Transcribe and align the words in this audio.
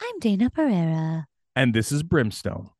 I'm 0.00 0.20
Dayna 0.20 0.52
Pereira. 0.52 1.26
And 1.56 1.74
this 1.74 1.90
is 1.90 2.02
Brimstone. 2.02 2.70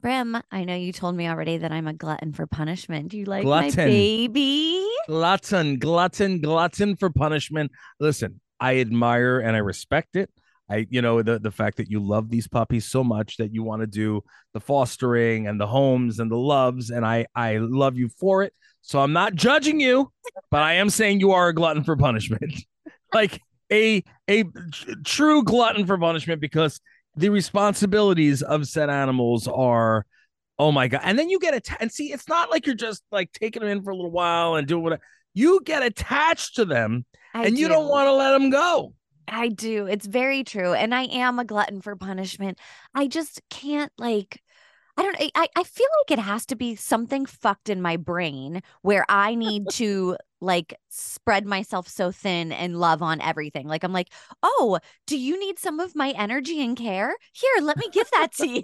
Brim, 0.00 0.40
I 0.52 0.64
know 0.64 0.74
you 0.74 0.92
told 0.92 1.16
me 1.16 1.26
already 1.28 1.56
that 1.58 1.72
I'm 1.72 1.88
a 1.88 1.92
glutton 1.92 2.32
for 2.32 2.46
punishment. 2.46 3.08
Do 3.08 3.18
you 3.18 3.24
like 3.24 3.42
Glutton. 3.42 3.70
my 3.70 3.84
baby? 3.86 4.86
Glutton, 5.08 5.78
glutton, 5.78 6.40
glutton 6.40 6.96
for 6.96 7.10
punishment. 7.10 7.72
Listen, 7.98 8.40
I 8.60 8.78
admire 8.78 9.40
and 9.40 9.56
I 9.56 9.60
respect 9.60 10.14
it. 10.14 10.30
I, 10.70 10.86
you 10.90 11.02
know, 11.02 11.22
the 11.22 11.38
the 11.38 11.50
fact 11.50 11.78
that 11.78 11.90
you 11.90 12.00
love 12.00 12.30
these 12.30 12.46
puppies 12.46 12.86
so 12.86 13.02
much 13.04 13.36
that 13.38 13.52
you 13.52 13.62
want 13.62 13.82
to 13.82 13.86
do 13.86 14.22
the 14.54 14.60
fostering 14.60 15.46
and 15.46 15.60
the 15.60 15.66
homes 15.66 16.20
and 16.20 16.30
the 16.30 16.38
loves, 16.38 16.90
and 16.90 17.04
I 17.04 17.26
I 17.34 17.58
love 17.58 17.96
you 17.96 18.08
for 18.08 18.42
it. 18.42 18.54
So 18.80 19.00
I'm 19.00 19.12
not 19.12 19.34
judging 19.34 19.80
you, 19.80 20.10
but 20.50 20.62
I 20.62 20.74
am 20.74 20.88
saying 20.88 21.20
you 21.20 21.32
are 21.32 21.48
a 21.48 21.54
glutton 21.54 21.84
for 21.84 21.96
punishment, 21.96 22.54
like 23.12 23.40
a 23.74 24.02
a 24.28 24.44
true 25.04 25.42
glutton 25.42 25.86
for 25.86 25.98
punishment 25.98 26.40
because 26.40 26.80
the 27.16 27.28
responsibilities 27.28 28.42
of 28.42 28.66
said 28.66 28.90
animals 28.90 29.46
are 29.48 30.06
oh 30.58 30.72
my 30.72 30.88
god 30.88 31.00
and 31.04 31.18
then 31.18 31.28
you 31.28 31.38
get 31.38 31.54
attached 31.54 31.80
and 31.80 31.92
see 31.92 32.12
it's 32.12 32.28
not 32.28 32.50
like 32.50 32.66
you're 32.66 32.74
just 32.74 33.02
like 33.10 33.30
taking 33.32 33.60
them 33.60 33.70
in 33.70 33.82
for 33.82 33.90
a 33.90 33.96
little 33.96 34.10
while 34.10 34.54
and 34.54 34.66
doing 34.66 34.82
what 34.82 35.00
you 35.34 35.60
get 35.64 35.82
attached 35.82 36.56
to 36.56 36.64
them 36.64 37.04
I 37.34 37.46
and 37.46 37.58
you 37.58 37.68
don't 37.68 37.88
want 37.88 38.06
to 38.06 38.12
let 38.12 38.32
them 38.32 38.50
go 38.50 38.94
I 39.26 39.48
do. 39.48 39.86
It's 39.86 40.06
very 40.06 40.44
true. 40.44 40.74
And 40.74 40.94
I 40.94 41.04
am 41.04 41.38
a 41.38 41.44
glutton 41.44 41.80
for 41.80 41.96
punishment. 41.96 42.58
I 42.94 43.06
just 43.06 43.40
can't 43.48 43.90
like 43.96 44.42
I 44.96 45.02
don't 45.02 45.16
I, 45.34 45.48
I 45.56 45.64
feel 45.64 45.86
like 46.02 46.18
it 46.18 46.22
has 46.22 46.46
to 46.46 46.56
be 46.56 46.76
something 46.76 47.26
fucked 47.26 47.68
in 47.68 47.82
my 47.82 47.96
brain 47.96 48.62
where 48.82 49.04
I 49.08 49.34
need 49.34 49.68
to 49.72 50.16
like 50.40 50.74
spread 50.88 51.46
myself 51.46 51.88
so 51.88 52.12
thin 52.12 52.52
and 52.52 52.78
love 52.78 53.02
on 53.02 53.20
everything. 53.20 53.66
Like 53.66 53.82
I'm 53.82 53.92
like, 53.92 54.10
"Oh, 54.42 54.78
do 55.06 55.18
you 55.18 55.38
need 55.40 55.58
some 55.58 55.80
of 55.80 55.96
my 55.96 56.10
energy 56.10 56.62
and 56.62 56.76
care? 56.76 57.14
Here, 57.32 57.62
let 57.62 57.76
me 57.76 57.88
give 57.92 58.08
that 58.12 58.32
to 58.34 58.48
you. 58.48 58.62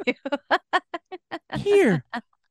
here 1.56 2.04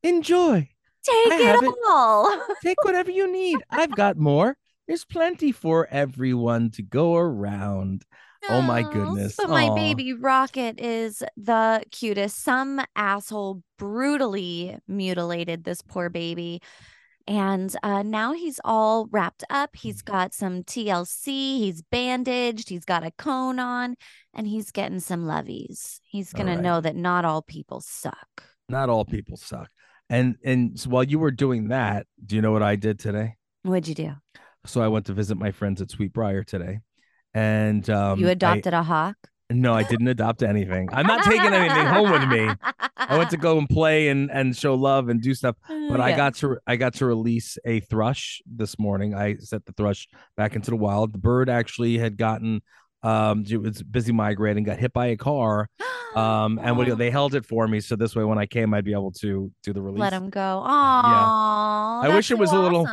enjoy 0.03 0.67
Take 1.03 1.31
I 1.31 1.35
it 1.35 1.45
have 1.45 1.63
it. 1.63 1.75
all." 1.87 2.45
take 2.63 2.83
whatever 2.83 3.11
you 3.11 3.31
need 3.31 3.57
i've 3.69 3.95
got 3.95 4.17
more 4.17 4.57
there's 4.87 5.05
plenty 5.05 5.51
for 5.51 5.87
everyone 5.89 6.69
to 6.71 6.81
go 6.81 7.15
around 7.15 8.03
Oh 8.47 8.61
my 8.61 8.83
goodness. 8.83 9.35
But 9.35 9.49
my 9.49 9.73
baby 9.75 10.13
Rocket 10.13 10.79
is 10.79 11.23
the 11.35 11.83
cutest. 11.91 12.41
Some 12.41 12.81
asshole 12.95 13.63
brutally 13.77 14.77
mutilated 14.87 15.63
this 15.63 15.81
poor 15.81 16.09
baby. 16.09 16.61
And 17.27 17.75
uh, 17.83 18.01
now 18.01 18.33
he's 18.33 18.59
all 18.63 19.07
wrapped 19.11 19.43
up. 19.49 19.75
He's 19.75 20.01
got 20.01 20.33
some 20.33 20.63
TLC. 20.63 21.25
He's 21.59 21.81
bandaged. 21.83 22.69
He's 22.69 22.85
got 22.85 23.05
a 23.05 23.11
cone 23.11 23.59
on, 23.59 23.95
and 24.33 24.47
he's 24.47 24.71
getting 24.71 24.99
some 24.99 25.25
lovies. 25.25 25.99
He's 26.03 26.33
going 26.33 26.47
right. 26.47 26.55
to 26.55 26.61
know 26.61 26.81
that 26.81 26.95
not 26.95 27.25
all 27.25 27.43
people 27.43 27.81
suck. 27.81 28.43
not 28.67 28.89
all 28.89 29.05
people 29.05 29.37
suck 29.37 29.69
and 30.09 30.35
and 30.43 30.79
so 30.79 30.89
while 30.89 31.03
you 31.03 31.19
were 31.19 31.31
doing 31.31 31.69
that 31.69 32.07
do 32.25 32.35
you 32.35 32.41
know 32.41 32.51
what 32.51 32.63
i 32.63 32.75
did 32.75 32.99
today 32.99 33.35
What'd 33.63 33.87
you 33.87 33.95
do? 33.95 34.11
so 34.65 34.81
i 34.81 34.87
went 34.87 35.05
to 35.07 35.13
visit 35.13 35.37
my 35.37 35.51
friends 35.51 35.81
at 35.81 35.89
sweetbriar 35.89 36.45
today 36.45 36.79
and 37.33 37.89
um 37.89 38.19
you 38.19 38.29
adopted 38.29 38.73
a 38.73 38.83
hawk? 38.83 39.15
no 39.51 39.73
i 39.73 39.83
didn't 39.83 40.07
adopt 40.07 40.43
anything 40.43 40.87
i'm 40.93 41.07
not 41.07 41.23
taking 41.23 41.53
anything 41.53 41.85
home 41.87 42.11
with 42.11 42.27
me 42.27 42.47
i 42.97 43.17
went 43.17 43.29
to 43.31 43.37
go 43.47 43.57
and 43.57 43.67
play 43.67 44.09
and 44.09 44.29
and 44.31 44.55
show 44.55 44.75
love 44.75 45.09
and 45.09 45.21
do 45.21 45.33
stuff 45.33 45.55
but 45.89 45.99
I 45.99 46.15
got 46.15 46.35
to 46.35 46.57
I 46.67 46.75
got 46.75 46.93
to 46.95 47.05
release 47.07 47.57
a 47.65 47.79
thrush 47.79 48.41
this 48.45 48.77
morning. 48.77 49.15
I 49.15 49.37
set 49.37 49.65
the 49.65 49.71
thrush 49.73 50.07
back 50.37 50.55
into 50.55 50.69
the 50.69 50.77
wild. 50.77 51.13
The 51.13 51.17
bird 51.17 51.49
actually 51.49 51.97
had 51.97 52.15
gotten 52.15 52.61
um 53.01 53.43
it 53.49 53.57
was 53.57 53.81
busy 53.81 54.11
migrating, 54.11 54.63
got 54.63 54.77
hit 54.77 54.93
by 54.93 55.07
a 55.07 55.17
car. 55.17 55.67
Um 56.15 56.59
and 56.63 56.75
what 56.75 56.95
they 56.97 57.11
held 57.11 57.35
it 57.35 57.45
for 57.45 57.67
me 57.67 57.79
so 57.81 57.95
this 57.95 58.15
way 58.15 58.23
when 58.23 58.39
I 58.39 58.47
came 58.47 58.73
I'd 58.73 58.83
be 58.83 58.93
able 58.93 59.11
to 59.21 59.51
do 59.63 59.73
the 59.73 59.81
release. 59.81 59.99
Let 59.99 60.11
him 60.13 60.31
go. 60.31 60.63
Oh, 60.65 62.01
I 62.03 62.09
wish 62.13 62.31
it 62.31 62.37
was 62.39 62.51
a 62.51 62.59
little- 62.59 62.87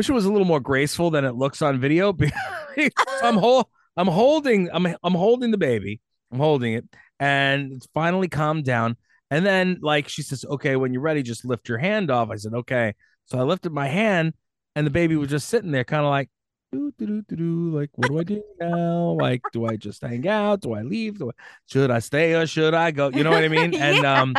Wish 0.00 0.08
it 0.08 0.14
was 0.14 0.24
a 0.24 0.32
little 0.32 0.46
more 0.46 0.60
graceful 0.60 1.10
than 1.10 1.26
it 1.26 1.34
looks 1.34 1.60
on 1.60 1.78
video 1.78 2.16
I'm 3.22 3.36
hol- 3.36 3.68
I'm 3.98 4.06
holding 4.06 4.70
I'm 4.72 4.86
I'm 4.86 5.12
holding 5.12 5.50
the 5.50 5.58
baby. 5.58 6.00
I'm 6.32 6.38
holding 6.38 6.72
it 6.72 6.86
and 7.18 7.74
it's 7.74 7.86
finally 7.92 8.26
calmed 8.26 8.64
down. 8.64 8.96
And 9.30 9.44
then 9.44 9.76
like 9.82 10.08
she 10.08 10.22
says, 10.22 10.42
"Okay, 10.42 10.74
when 10.76 10.94
you're 10.94 11.02
ready, 11.02 11.22
just 11.22 11.44
lift 11.44 11.68
your 11.68 11.76
hand 11.76 12.10
off." 12.10 12.30
I 12.30 12.36
said, 12.36 12.54
"Okay." 12.54 12.94
So 13.26 13.38
I 13.38 13.42
lifted 13.42 13.72
my 13.72 13.88
hand 13.88 14.32
and 14.74 14.86
the 14.86 14.90
baby 14.90 15.16
was 15.16 15.28
just 15.28 15.50
sitting 15.50 15.70
there 15.70 15.84
kind 15.84 16.02
of 16.02 16.08
like 16.08 16.30
doo, 16.72 16.94
doo, 16.96 17.20
doo, 17.28 17.70
like 17.78 17.90
what 17.96 18.08
do 18.08 18.18
I 18.20 18.22
do 18.22 18.42
now? 18.58 19.18
Like 19.20 19.42
do 19.52 19.66
I 19.66 19.76
just 19.76 20.00
hang 20.00 20.26
out? 20.26 20.62
Do 20.62 20.72
I 20.72 20.80
leave? 20.80 21.18
Do 21.18 21.28
I, 21.28 21.32
should 21.66 21.90
I 21.90 21.98
stay 21.98 22.32
or 22.32 22.46
should 22.46 22.72
I 22.72 22.90
go? 22.90 23.10
You 23.10 23.22
know 23.22 23.32
what 23.32 23.44
I 23.44 23.48
mean? 23.48 23.74
And 23.78 24.06
um 24.06 24.34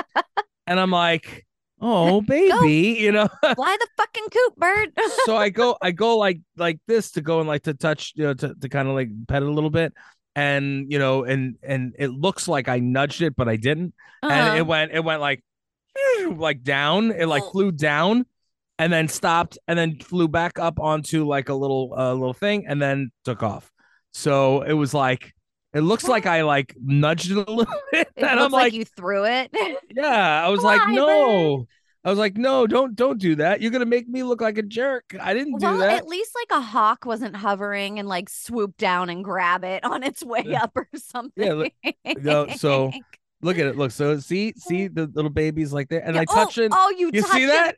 and 0.66 0.79
I'm 0.79 0.89
like, 0.89 1.45
"Oh, 1.81 2.21
baby," 2.35 2.97
you 2.99 3.11
know. 3.11 3.27
Fly 3.41 3.77
the 3.79 3.87
fucking 3.97 4.27
coop, 4.31 4.55
bird. 4.57 4.89
so 5.25 5.35
I 5.35 5.49
go 5.49 5.77
I 5.81 5.91
go 5.91 6.17
like 6.17 6.39
like 6.57 6.79
this 6.87 7.11
to 7.11 7.21
go 7.21 7.39
and 7.39 7.47
like 7.47 7.63
to 7.63 7.73
touch 7.73 8.13
you 8.15 8.23
know 8.25 8.33
to, 8.35 8.53
to 8.55 8.69
kind 8.69 8.87
of 8.87 8.95
like 8.95 9.09
pet 9.27 9.41
it 9.43 9.49
a 9.49 9.51
little 9.51 9.69
bit 9.69 9.93
and 10.35 10.91
you 10.91 10.97
know 10.99 11.23
and 11.25 11.55
and 11.63 11.93
it 11.99 12.09
looks 12.09 12.47
like 12.47 12.69
I 12.69 12.79
nudged 12.79 13.21
it 13.21 13.35
but 13.35 13.49
I 13.49 13.57
didn't 13.57 13.93
and 14.23 14.31
Uh-huh. 14.31 14.57
it 14.57 14.65
went 14.65 14.91
it 14.93 15.03
went 15.03 15.19
like 15.21 15.43
like 16.37 16.63
down 16.63 17.11
it 17.11 17.25
like 17.27 17.43
Oh. 17.43 17.51
flew 17.51 17.71
down 17.71 18.25
and 18.79 18.91
then 18.93 19.07
stopped 19.09 19.57
and 19.67 19.77
then 19.77 19.99
flew 19.99 20.27
back 20.27 20.57
up 20.57 20.79
onto 20.79 21.25
like 21.25 21.49
a 21.49 21.53
little 21.53 21.93
uh, 21.97 22.13
little 22.13 22.33
thing 22.33 22.65
and 22.67 22.81
then 22.81 23.11
took 23.25 23.43
off 23.43 23.69
so 24.13 24.61
it 24.61 24.73
was 24.73 24.93
like 24.93 25.33
it 25.73 25.81
looks 25.81 26.07
like 26.07 26.25
I 26.25 26.43
like 26.43 26.75
nudged 26.81 27.31
it 27.31 27.37
a 27.37 27.51
little 27.51 27.65
bit 27.91 28.07
It 28.15 28.23
and 28.23 28.39
looks 28.39 28.45
I'm 28.45 28.51
like, 28.51 28.63
like 28.63 28.73
you 28.73 28.85
threw 28.85 29.25
it. 29.25 29.51
yeah 29.95 30.45
I 30.45 30.49
was 30.49 30.61
like 30.63 30.89
no 30.89 31.67
I 32.03 32.09
was 32.09 32.17
like 32.19 32.35
no 32.37 32.65
don't 32.67 32.95
don't 32.95 33.19
do 33.19 33.35
that 33.35 33.61
you're 33.61 33.71
gonna 33.71 33.85
make 33.85 34.07
me 34.09 34.23
look 34.23 34.41
like 34.41 34.57
a 34.57 34.63
jerk 34.63 35.15
I 35.19 35.33
didn't 35.33 35.53
do 35.59 35.67
that. 35.67 35.77
well, 35.77 35.89
at 35.89 36.07
least 36.07 36.31
like 36.35 36.57
a 36.59 36.61
hawk 36.61 37.05
wasn't 37.05 37.35
hovering 37.35 37.99
and 37.99 38.07
like 38.07 38.29
swoop 38.29 38.75
down 38.77 39.09
and 39.09 39.23
grab 39.23 39.63
it 39.63 39.83
on 39.93 40.03
its 40.03 40.23
way 40.23 40.55
up 40.55 40.71
or 40.75 40.87
something. 40.95 41.43
Yeah, 41.43 41.53
look- 41.53 41.73
no, 42.23 42.47
so- 42.55 42.91
Look 43.43 43.57
at 43.57 43.65
it. 43.65 43.75
Look. 43.75 43.89
So 43.89 44.19
see, 44.19 44.53
see 44.55 44.87
the 44.87 45.07
little 45.07 45.31
babies 45.31 45.73
like 45.73 45.89
there, 45.89 46.03
and 46.05 46.13
Yeah, 46.13 46.21
I 46.21 46.25
touch 46.25 46.59
oh, 46.59 46.61
it. 46.61 46.71
Oh, 46.75 46.93
you, 46.95 47.09
You 47.11 47.23
see 47.23 47.43
it. 47.45 47.47
that? 47.47 47.75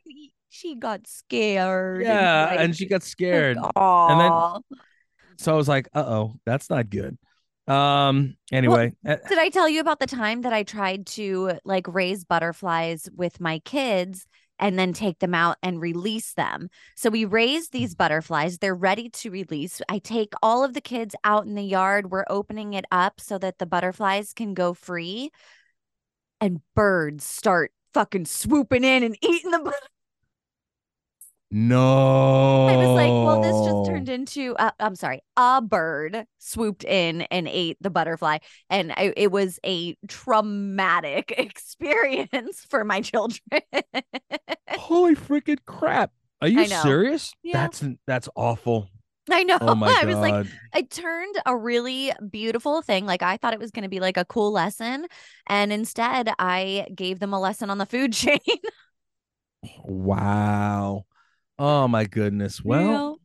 She 0.50 0.74
got 0.74 1.06
scared. 1.06 2.02
yeah, 2.02 2.48
like, 2.50 2.60
and 2.60 2.76
she 2.76 2.84
got 2.84 3.02
scared. 3.02 3.56
Aw. 3.56 4.58
So 5.38 5.54
I 5.54 5.56
was 5.56 5.66
like, 5.66 5.88
"Uh 5.94 6.04
oh, 6.06 6.34
that's 6.44 6.68
not 6.68 6.90
good." 6.90 7.16
Um. 7.66 8.36
Anyway, 8.52 8.94
uh, 9.06 9.16
Did 9.28 9.38
I 9.38 9.48
tell 9.48 9.68
you 9.68 9.80
about 9.80 9.98
the 9.98 10.06
time 10.06 10.42
that 10.42 10.52
I 10.52 10.62
tried 10.62 11.06
to 11.08 11.58
like 11.64 11.86
raise 11.88 12.24
butterflies 12.24 13.08
with 13.14 13.40
my 13.40 13.60
kids 13.60 14.26
and 14.58 14.78
then 14.78 14.92
take 14.92 15.18
them 15.18 15.34
out 15.34 15.56
and 15.62 15.80
release 15.80 16.34
them? 16.34 16.68
So 16.94 17.08
we 17.08 17.24
raise 17.24 17.70
these 17.70 17.94
butterflies, 17.94 18.58
they're 18.58 18.74
ready 18.74 19.08
to 19.10 19.30
release. 19.30 19.80
I 19.88 19.98
take 19.98 20.34
all 20.42 20.62
of 20.62 20.74
the 20.74 20.82
kids 20.82 21.14
out 21.24 21.46
in 21.46 21.54
the 21.54 21.64
yard, 21.64 22.10
we're 22.10 22.26
opening 22.28 22.74
it 22.74 22.84
up 22.90 23.20
so 23.20 23.38
that 23.38 23.58
the 23.58 23.66
butterflies 23.66 24.32
can 24.34 24.52
go 24.52 24.74
free. 24.74 25.30
And 26.40 26.60
birds 26.74 27.24
start 27.24 27.72
fucking 27.94 28.26
swooping 28.26 28.84
in 28.84 29.02
and 29.04 29.16
eating 29.22 29.50
the 29.50 29.58
butterflies. 29.64 29.88
No. 31.56 32.66
I 32.66 32.76
was 32.76 32.88
like, 32.88 33.10
well, 33.10 33.40
this 33.40 33.54
just 33.64 33.88
turned 33.88 34.08
into, 34.08 34.56
uh, 34.56 34.72
I'm 34.80 34.96
sorry, 34.96 35.22
a 35.36 35.62
bird 35.62 36.26
swooped 36.38 36.82
in 36.82 37.22
and 37.22 37.46
ate 37.46 37.76
the 37.80 37.90
butterfly. 37.90 38.38
And 38.70 38.90
I, 38.90 39.12
it 39.16 39.30
was 39.30 39.60
a 39.64 39.96
traumatic 40.08 41.32
experience 41.38 42.66
for 42.68 42.84
my 42.84 43.02
children. 43.02 43.38
Holy 44.70 45.14
freaking 45.14 45.58
crap! 45.64 46.10
Are 46.42 46.48
you 46.48 46.66
serious? 46.66 47.32
Yeah. 47.44 47.52
That's 47.52 47.84
that's 48.08 48.28
awful. 48.34 48.88
I 49.30 49.44
know. 49.44 49.58
Oh 49.60 49.76
my 49.76 49.96
I 50.02 50.06
was 50.06 50.16
like, 50.16 50.46
it 50.76 50.90
turned 50.90 51.36
a 51.46 51.56
really 51.56 52.10
beautiful 52.30 52.82
thing. 52.82 53.06
Like 53.06 53.22
I 53.22 53.36
thought 53.36 53.54
it 53.54 53.60
was 53.60 53.70
going 53.70 53.84
to 53.84 53.88
be 53.88 54.00
like 54.00 54.16
a 54.16 54.24
cool 54.24 54.50
lesson. 54.50 55.06
And 55.46 55.72
instead, 55.72 56.30
I 56.36 56.88
gave 56.92 57.20
them 57.20 57.32
a 57.32 57.38
lesson 57.38 57.70
on 57.70 57.78
the 57.78 57.86
food 57.86 58.12
chain. 58.12 58.40
wow. 59.84 61.04
Oh 61.58 61.88
my 61.88 62.04
goodness. 62.04 62.64
Well, 62.64 63.20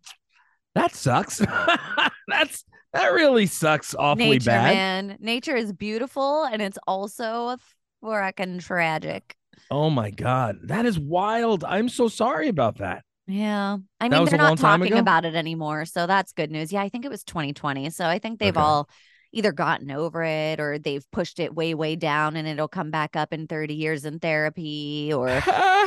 that 0.76 0.96
sucks. 0.96 1.40
that's 2.28 2.64
that 2.94 3.08
really 3.14 3.46
sucks 3.46 3.96
awfully 3.96 4.40
Nature, 4.40 4.50
bad. 4.52 4.74
man. 4.74 5.18
Nature 5.20 5.56
is 5.56 5.74
beautiful 5.74 6.44
and 6.44 6.62
it's 6.62 6.80
also 6.88 7.50
a 7.50 7.58
freaking 8.04 8.60
tragic. 8.60 9.36
Oh 9.72 9.90
my 9.90 10.10
god, 10.10 10.58
that 10.64 10.86
is 10.86 11.00
wild. 11.00 11.64
I'm 11.64 11.90
so 11.90 12.08
sorry 12.08 12.48
about 12.48 12.78
that. 12.80 13.04
Yeah. 13.28 13.78
I 14.00 14.10
mean, 14.10 14.26
they're 14.26 14.38
not 14.38 14.58
talking 14.58 14.88
ago? 14.88 15.00
about 15.00 15.26
it 15.26 15.36
anymore. 15.36 15.86
So 15.86 16.08
that's 16.08 16.32
good 16.34 16.50
news. 16.50 16.72
Yeah, 16.72 16.82
I 16.82 16.90
think 16.90 17.06
it 17.06 17.10
was 17.10 17.24
2020. 17.24 17.90
So 17.92 18.06
I 18.06 18.18
think 18.20 18.40
they've 18.40 18.50
Okay. 18.50 18.60
all 18.60 18.90
either 19.32 19.52
gotten 19.52 19.92
over 19.92 20.24
it 20.24 20.60
or 20.60 20.80
they've 20.80 21.06
pushed 21.12 21.40
it 21.40 21.54
way, 21.54 21.74
way 21.74 21.96
down 21.96 22.36
and 22.36 22.48
it'll 22.48 22.68
come 22.68 22.90
back 22.90 23.16
up 23.16 23.32
in 23.32 23.46
30 23.48 23.76
years 23.76 24.04
in 24.06 24.20
therapy 24.20 25.12
or 25.14 25.30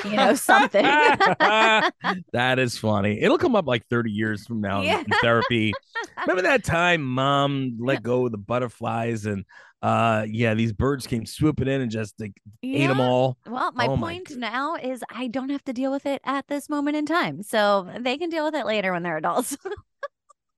you 0.05 0.17
know, 0.17 0.35
something. 0.35 0.85
that 2.33 2.59
is 2.59 2.79
funny. 2.79 3.21
It'll 3.21 3.39
come 3.39 3.57
up 3.57 3.67
like 3.67 3.87
30 3.89 4.11
years 4.11 4.47
from 4.47 4.61
now 4.61 4.81
in- 4.81 4.87
Yeah. 4.87 5.01
in 5.01 5.07
therapy. 5.21 5.73
Remember 6.21 6.43
that 6.49 6.65
time 6.65 7.03
mom 7.03 7.79
let 7.81 8.03
go 8.03 8.27
of 8.27 8.33
the 8.33 8.39
butterflies 8.39 9.27
and 9.27 9.45
uh 9.83 10.25
yeah, 10.29 10.55
these 10.55 10.73
birds 10.73 11.09
came 11.09 11.27
swooping 11.27 11.67
in 11.67 11.81
and 11.81 11.91
just 11.91 12.15
like 12.21 12.35
ate 12.63 12.87
them 12.87 13.01
all. 13.01 13.37
Well, 13.45 13.73
my 13.73 13.87
Oh 13.87 13.97
my 13.97 14.13
point 14.13 14.37
now 14.37 14.77
is 14.77 15.03
I 15.13 15.27
don't 15.27 15.49
have 15.51 15.65
to 15.65 15.73
deal 15.73 15.91
with 15.91 16.07
it 16.07 16.21
at 16.25 16.47
this 16.47 16.69
moment 16.71 16.97
in 16.97 17.07
time. 17.07 17.43
So 17.43 17.91
they 17.99 18.17
can 18.19 18.31
deal 18.31 18.45
with 18.45 18.55
it 18.55 18.67
later 18.67 18.93
when 18.93 19.03
they're 19.03 19.17
adults. 19.17 19.57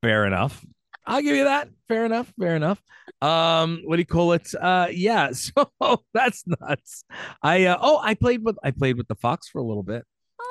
Fair 0.03 0.27
enough. 0.27 0.63
I'll 1.07 1.23
give 1.23 1.37
you 1.37 1.45
that. 1.45 1.69
Fair 1.89 2.05
enough. 2.07 2.33
Fair 2.39 2.57
enough. 2.57 2.83
Um, 3.21 3.83
what 3.85 3.97
do 3.97 4.01
you 4.01 4.07
call 4.07 4.33
it? 4.33 4.49
Uh, 4.55 4.89
yeah. 4.91 5.31
So 5.35 6.05
that's 6.15 6.45
nuts. 6.47 7.05
I 7.43 7.67
uh, 7.67 7.79
oh, 7.81 8.01
I 8.03 8.15
played 8.15 8.45
with 8.45 8.57
I 8.63 8.71
played 8.71 8.97
with 8.97 9.09
the 9.09 9.15
fox 9.15 9.49
for 9.49 9.59
a 9.59 9.65
little 9.65 9.83
bit. 9.83 10.05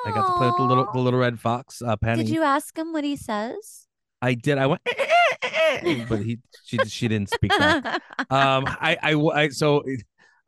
I 0.06 0.12
got 0.12 0.28
to 0.28 0.38
play 0.38 0.48
with 0.48 0.58
the 0.58 0.64
little 0.64 0.88
the 0.94 1.00
little 1.00 1.20
red 1.20 1.40
fox. 1.40 1.82
Uh, 1.82 1.96
Penny. 1.96 2.24
Did 2.24 2.34
you 2.34 2.44
ask 2.44 2.78
him 2.78 2.94
what 2.94 3.04
he 3.04 3.16
says? 3.16 3.88
I 4.22 4.36
did. 4.36 4.58
I 4.58 4.68
went, 4.68 4.82
but 6.08 6.22
he 6.22 6.40
she 6.66 6.78
she 6.86 7.08
didn't 7.08 7.30
speak 7.30 7.52
back. 7.58 7.86
um 8.30 8.66
I, 8.68 8.98
I 9.02 9.16
i 9.16 9.50
so 9.50 9.84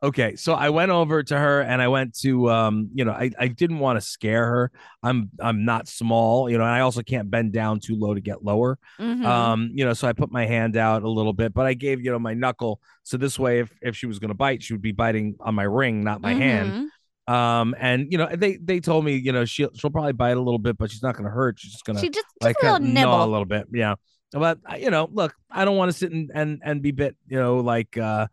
okay 0.02 0.36
so 0.36 0.52
i 0.52 0.68
went 0.68 0.90
over 0.90 1.22
to 1.22 1.36
her 1.38 1.62
and 1.62 1.80
i 1.80 1.88
went 1.88 2.14
to 2.14 2.50
um 2.50 2.90
you 2.94 3.04
know 3.04 3.12
i 3.12 3.30
i 3.38 3.48
didn't 3.48 3.78
want 3.78 3.98
to 3.98 4.06
scare 4.06 4.44
her 4.46 4.70
i'm 5.02 5.30
i'm 5.40 5.64
not 5.64 5.88
small 5.88 6.50
you 6.50 6.58
know 6.58 6.64
and 6.64 6.72
i 6.72 6.80
also 6.80 7.02
can't 7.02 7.30
bend 7.30 7.50
down 7.52 7.80
too 7.80 7.96
low 7.96 8.12
to 8.12 8.20
get 8.20 8.44
lower 8.44 8.78
Mhm. 9.00 9.24
um 9.24 9.70
you 9.72 9.84
know 9.86 9.94
so 9.94 10.06
i 10.06 10.12
put 10.12 10.30
my 10.30 10.44
hand 10.44 10.76
out 10.76 11.02
a 11.02 11.08
little 11.08 11.32
bit 11.32 11.54
but 11.54 11.64
i 11.64 11.72
gave 11.74 12.04
you 12.04 12.10
know 12.10 12.18
my 12.18 12.34
knuckle 12.34 12.78
so 13.04 13.16
this 13.16 13.38
way 13.38 13.60
if 13.60 13.72
if 13.80 13.96
she 13.96 14.06
was 14.06 14.18
going 14.18 14.28
to 14.28 14.34
bite 14.34 14.62
she 14.62 14.74
would 14.74 14.82
be 14.82 14.92
biting 14.92 15.34
on 15.40 15.54
my 15.54 15.62
ring 15.64 16.04
not 16.04 16.20
my 16.20 16.34
hand 16.34 16.90
Mhm. 17.28 17.32
um 17.34 17.74
and 17.78 18.12
you 18.12 18.18
know 18.18 18.28
they 18.36 18.58
they 18.58 18.80
told 18.80 19.02
me 19.02 19.16
you 19.16 19.32
know 19.32 19.46
she'll 19.46 19.70
she'll 19.74 19.90
probably 19.90 20.12
bite 20.12 20.36
a 20.36 20.40
little 20.42 20.58
bit 20.58 20.76
but 20.76 20.90
she's 20.90 21.02
not 21.02 21.14
going 21.14 21.24
to 21.24 21.30
hurt 21.30 21.58
she's 21.58 21.72
just 21.72 21.84
going 21.86 21.96
to 21.96 22.02
She 22.02 22.10
just, 22.10 22.26
just 22.26 22.42
like 22.42 22.56
a 22.62 22.66
little 22.66 22.78
kinda 22.80 23.00
gnaw 23.00 23.24
a 23.24 23.26
little 23.26 23.46
bit. 23.46 23.66
Yeah. 23.72 23.94
But 24.32 24.58
you 24.78 24.90
know, 24.90 25.08
look, 25.10 25.34
I 25.50 25.64
don't 25.64 25.76
want 25.78 25.90
to 25.92 25.96
sit 25.96 26.12
and, 26.12 26.30
and 26.34 26.60
and 26.62 26.82
be 26.82 26.90
bit, 26.90 27.16
you 27.28 27.38
know, 27.38 27.58
like 27.60 27.96
uh 27.96 28.26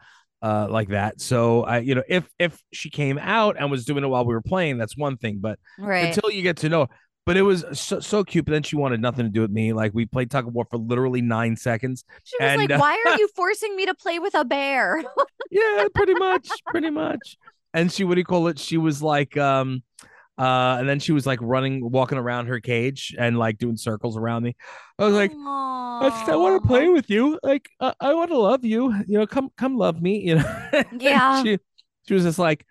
uh 0.43 0.67
like 0.69 0.89
that. 0.89 1.21
So 1.21 1.63
I, 1.63 1.79
you 1.79 1.95
know, 1.95 2.03
if 2.07 2.29
if 2.37 2.61
she 2.73 2.89
came 2.89 3.17
out 3.17 3.55
and 3.57 3.71
was 3.71 3.85
doing 3.85 4.03
it 4.03 4.07
while 4.07 4.25
we 4.25 4.33
were 4.33 4.41
playing, 4.41 4.77
that's 4.77 4.95
one 4.95 5.17
thing. 5.17 5.39
But 5.39 5.57
Right. 5.79 6.05
until 6.15 6.29
you 6.29 6.41
get 6.43 6.57
to 6.57 6.69
know, 6.69 6.89
but 7.25 7.37
it 7.37 7.41
was 7.41 7.63
so, 7.71 7.99
so 8.01 8.23
cute. 8.23 8.45
But 8.45 8.51
then 8.51 8.63
she 8.63 8.75
wanted 8.75 9.01
nothing 9.01 9.25
to 9.25 9.31
do 9.31 9.41
with 9.41 9.51
me. 9.51 9.71
Like 9.73 9.93
we 9.93 10.05
played 10.05 10.29
tug 10.29 10.47
of 10.47 10.53
war 10.53 10.65
for 10.69 10.77
literally 10.77 11.21
nine 11.21 11.55
seconds. 11.55 12.03
she 12.25 12.35
was 12.39 12.51
and, 12.51 12.61
like, 12.61 12.71
uh, 12.71 12.77
"Why 12.77 13.01
are 13.07 13.17
you 13.17 13.29
forcing 13.35 13.75
me 13.75 13.85
to 13.85 13.93
play 13.95 14.19
with 14.19 14.35
a 14.35 14.43
bear?" 14.43 15.01
Yeah, 15.49 15.87
pretty 15.95 16.13
much, 16.15 16.49
pretty 16.69 16.89
much. 16.89 17.37
And 17.73 17.91
she, 17.91 18.03
what 18.03 18.15
do 18.15 18.21
you 18.21 18.25
call 18.25 18.47
it? 18.47 18.59
She 18.59 18.77
was 18.77 19.01
like, 19.01 19.37
um, 19.37 19.81
uh, 20.37 20.77
and 20.79 20.87
then 20.89 20.99
she 20.99 21.11
was 21.11 21.25
like 21.25 21.39
running, 21.41 21.89
walking 21.91 22.17
around 22.17 22.47
her 22.47 22.59
cage 22.59 23.15
and 23.17 23.37
like 23.37 23.57
doing 23.57 23.77
circles 23.77 24.17
around 24.17 24.43
me. 24.43 24.55
I 24.97 25.05
was 25.05 25.13
like, 25.13 25.31
I, 25.35 26.09
just- 26.09 26.29
I 26.29 26.35
want 26.35 26.61
to 26.61 26.67
play 26.67 26.87
with 26.89 27.09
you. 27.09 27.39
Like, 27.43 27.69
uh, 27.79 27.93
I 27.99 28.13
want 28.13 28.31
to 28.31 28.37
love 28.37 28.65
you. 28.65 28.93
You 29.07 29.19
know, 29.19 29.27
come, 29.27 29.49
come 29.57 29.77
love 29.77 30.01
me. 30.01 30.19
You 30.21 30.35
know. 30.35 30.69
Yeah. 30.97 31.43
she, 31.43 31.59
she 32.07 32.13
was 32.13 32.23
just 32.23 32.39
like, 32.39 32.65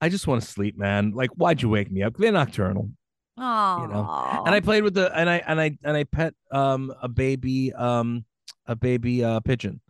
I 0.00 0.08
just 0.08 0.26
want 0.28 0.42
to 0.42 0.48
sleep, 0.48 0.78
man. 0.78 1.10
Like, 1.12 1.30
why'd 1.30 1.60
you 1.60 1.68
wake 1.68 1.90
me 1.90 2.02
up? 2.02 2.16
They're 2.16 2.30
nocturnal. 2.32 2.90
Oh, 3.36 4.42
And 4.46 4.54
I 4.54 4.60
played 4.60 4.82
with 4.84 4.94
the, 4.94 5.16
and 5.16 5.28
I, 5.28 5.42
and 5.46 5.60
I, 5.60 5.76
and 5.84 5.96
I 5.96 6.04
pet, 6.04 6.34
um, 6.52 6.92
a 7.02 7.08
baby, 7.08 7.72
um, 7.72 8.24
a 8.66 8.76
baby, 8.76 9.24
uh, 9.24 9.40
pigeon, 9.40 9.80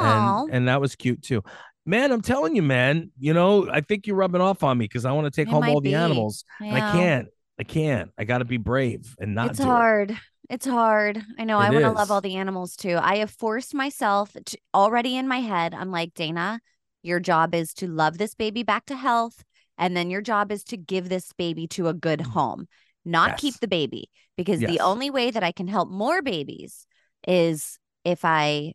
and 0.00 0.54
and 0.54 0.68
that 0.68 0.80
was 0.80 0.96
cute 0.96 1.22
too. 1.22 1.42
Man, 1.88 2.12
I'm 2.12 2.20
telling 2.20 2.54
you, 2.54 2.60
man. 2.60 3.10
You 3.18 3.32
know, 3.32 3.66
I 3.70 3.80
think 3.80 4.06
you're 4.06 4.14
rubbing 4.14 4.42
off 4.42 4.62
on 4.62 4.76
me 4.76 4.84
because 4.84 5.06
I 5.06 5.12
want 5.12 5.24
to 5.24 5.30
take 5.30 5.48
It 5.48 5.50
home 5.50 5.64
all 5.64 5.80
the 5.80 5.88
be. 5.88 5.94
animals, 5.94 6.44
and 6.60 6.76
I 6.76 6.92
can't. 6.92 7.28
I 7.58 7.64
can't. 7.64 8.10
I 8.18 8.24
got 8.24 8.38
to 8.38 8.44
be 8.44 8.58
brave 8.58 9.16
and 9.18 9.34
not. 9.34 9.50
It's 9.50 9.58
do 9.58 9.64
it. 9.64 9.66
hard. 9.66 10.18
It's 10.50 10.66
hard. 10.66 11.24
I 11.38 11.44
know. 11.44 11.58
I 11.58 11.70
want 11.70 11.84
to 11.84 11.92
love 11.92 12.10
all 12.10 12.20
the 12.20 12.36
animals 12.36 12.76
too. 12.76 12.98
I 13.00 13.16
have 13.16 13.30
forced 13.30 13.74
myself 13.74 14.36
to, 14.44 14.58
already 14.74 15.16
in 15.16 15.26
my 15.26 15.40
head. 15.40 15.72
I'm 15.72 15.90
like, 15.90 16.12
Dayna, 16.12 16.58
your 17.02 17.20
job 17.20 17.54
is 17.54 17.72
to 17.74 17.86
love 17.86 18.18
this 18.18 18.34
baby 18.34 18.62
back 18.62 18.84
to 18.86 18.96
health. 18.96 19.42
And 19.78 19.96
then 19.96 20.10
your 20.10 20.20
job 20.20 20.52
is 20.52 20.64
to 20.64 20.76
give 20.76 21.08
this 21.08 21.32
baby 21.32 21.66
to 21.68 21.88
a 21.88 21.94
good 21.94 22.20
mm. 22.20 22.26
home, 22.26 22.68
not 23.06 23.38
keep 23.38 23.60
the 23.60 23.68
baby. 23.68 24.10
Because 24.36 24.60
the 24.60 24.80
only 24.80 25.08
way 25.08 25.30
that 25.30 25.42
I 25.42 25.52
can 25.52 25.68
help 25.68 25.88
more 25.88 26.20
babies 26.20 26.86
is 27.26 27.78
if 28.04 28.26
I 28.26 28.74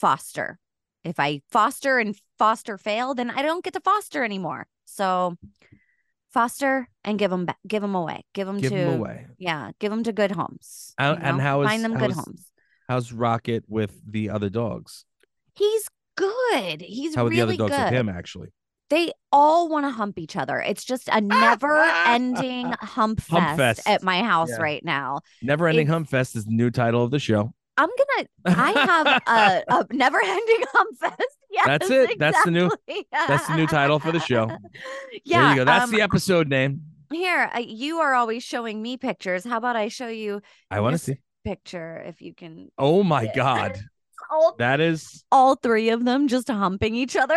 foster. 0.00 0.58
If 1.08 1.18
I 1.18 1.40
foster 1.50 1.98
and 1.98 2.14
foster 2.38 2.76
fail, 2.78 3.14
then 3.14 3.30
I 3.30 3.42
don't 3.42 3.64
get 3.64 3.72
to 3.74 3.80
foster 3.80 4.22
anymore. 4.24 4.66
So 4.84 5.36
foster 6.30 6.88
and 7.04 7.18
give 7.18 7.30
them 7.30 7.46
back, 7.46 7.58
give 7.66 7.82
them 7.82 7.94
away, 7.94 8.24
give 8.34 8.46
them 8.46 8.58
Give 8.58 8.70
to 8.70 8.76
them 8.76 9.00
away. 9.00 9.26
yeah, 9.38 9.70
give 9.80 9.90
them 9.90 10.04
to 10.04 10.12
good 10.12 10.30
homes. 10.32 10.94
How- 10.98 11.12
you 11.12 11.18
and 11.22 11.38
know? 11.38 11.42
how 11.42 11.62
is- 11.62 11.68
find 11.68 11.84
them 11.84 11.96
good 11.98 12.12
homes? 12.12 12.46
How's 12.88 13.12
Rocket 13.12 13.64
with 13.68 13.98
the 14.10 14.30
other 14.30 14.48
dogs? 14.50 15.04
He's 15.54 15.88
good. 16.16 16.80
He's 16.82 17.14
How 17.14 17.26
are 17.26 17.30
the 17.30 17.40
other 17.40 17.48
really 17.52 17.56
dogs 17.58 17.70
good. 17.76 17.84
with 17.84 17.92
him? 17.92 18.08
Actually, 18.08 18.48
They 18.90 19.12
all 19.30 19.68
want 19.68 19.84
to 19.84 19.90
hump 19.90 20.18
each 20.18 20.34
other. 20.36 20.58
It's 20.60 20.82
just 20.84 21.08
a 21.12 21.20
never-ending 21.20 22.72
hump 22.80 23.20
fest, 23.20 23.30
Hump 23.30 23.56
fest. 23.58 23.82
at 23.86 24.02
my 24.02 24.22
house 24.22 24.48
Yeah. 24.50 24.62
right 24.62 24.82
now. 24.84 25.20
Never 25.42 25.68
Ending 25.68 25.86
Hump 25.88 26.08
Fest 26.08 26.34
is 26.36 26.46
the 26.46 26.52
new 26.52 26.70
title 26.70 27.02
of 27.04 27.10
the 27.10 27.18
show. 27.18 27.52
I'm 27.78 27.88
gonna. 27.88 28.28
I 28.60 28.70
have 28.72 29.06
a, 29.06 29.74
a 29.74 29.86
never-ending 29.94 30.64
hump 30.72 30.96
fest. 31.00 31.22
Yes, 31.50 31.66
That's 31.66 31.90
it. 31.90 32.18
That's 32.18 32.44
the 32.44 32.50
new- 32.50 32.70
that's 33.10 33.46
the 33.46 33.56
new 33.56 33.66
title 33.66 33.98
for 33.98 34.12
the 34.12 34.20
show. 34.20 34.50
Yeah, 35.24 35.40
there 35.42 35.50
you 35.50 35.56
go. 35.56 35.64
That's 35.64 35.84
um, 35.84 35.90
the 35.92 36.02
episode 36.02 36.48
name. 36.48 36.82
here. 37.10 37.50
uh, 37.54 37.60
You 37.60 37.98
are 37.98 38.14
always 38.14 38.42
showing 38.42 38.82
me 38.82 38.96
pictures. 38.98 39.44
How 39.44 39.56
about 39.56 39.76
I 39.76 39.88
show 39.88 40.08
you 40.08 40.42
I 40.70 40.80
want 40.80 40.94
to 40.94 40.98
see. 40.98 41.18
picture 41.44 42.02
if 42.04 42.20
you 42.20 42.34
can? 42.34 42.70
Oh 42.78 43.02
my. 43.02 43.30
God, 43.34 43.78
All, 44.30 44.56
that 44.58 44.80
is 44.80 45.24
all 45.32 45.54
three 45.54 45.88
of 45.88 46.04
them 46.04 46.28
just 46.28 46.50
humping 46.50 46.94
each 46.94 47.16
other. 47.16 47.36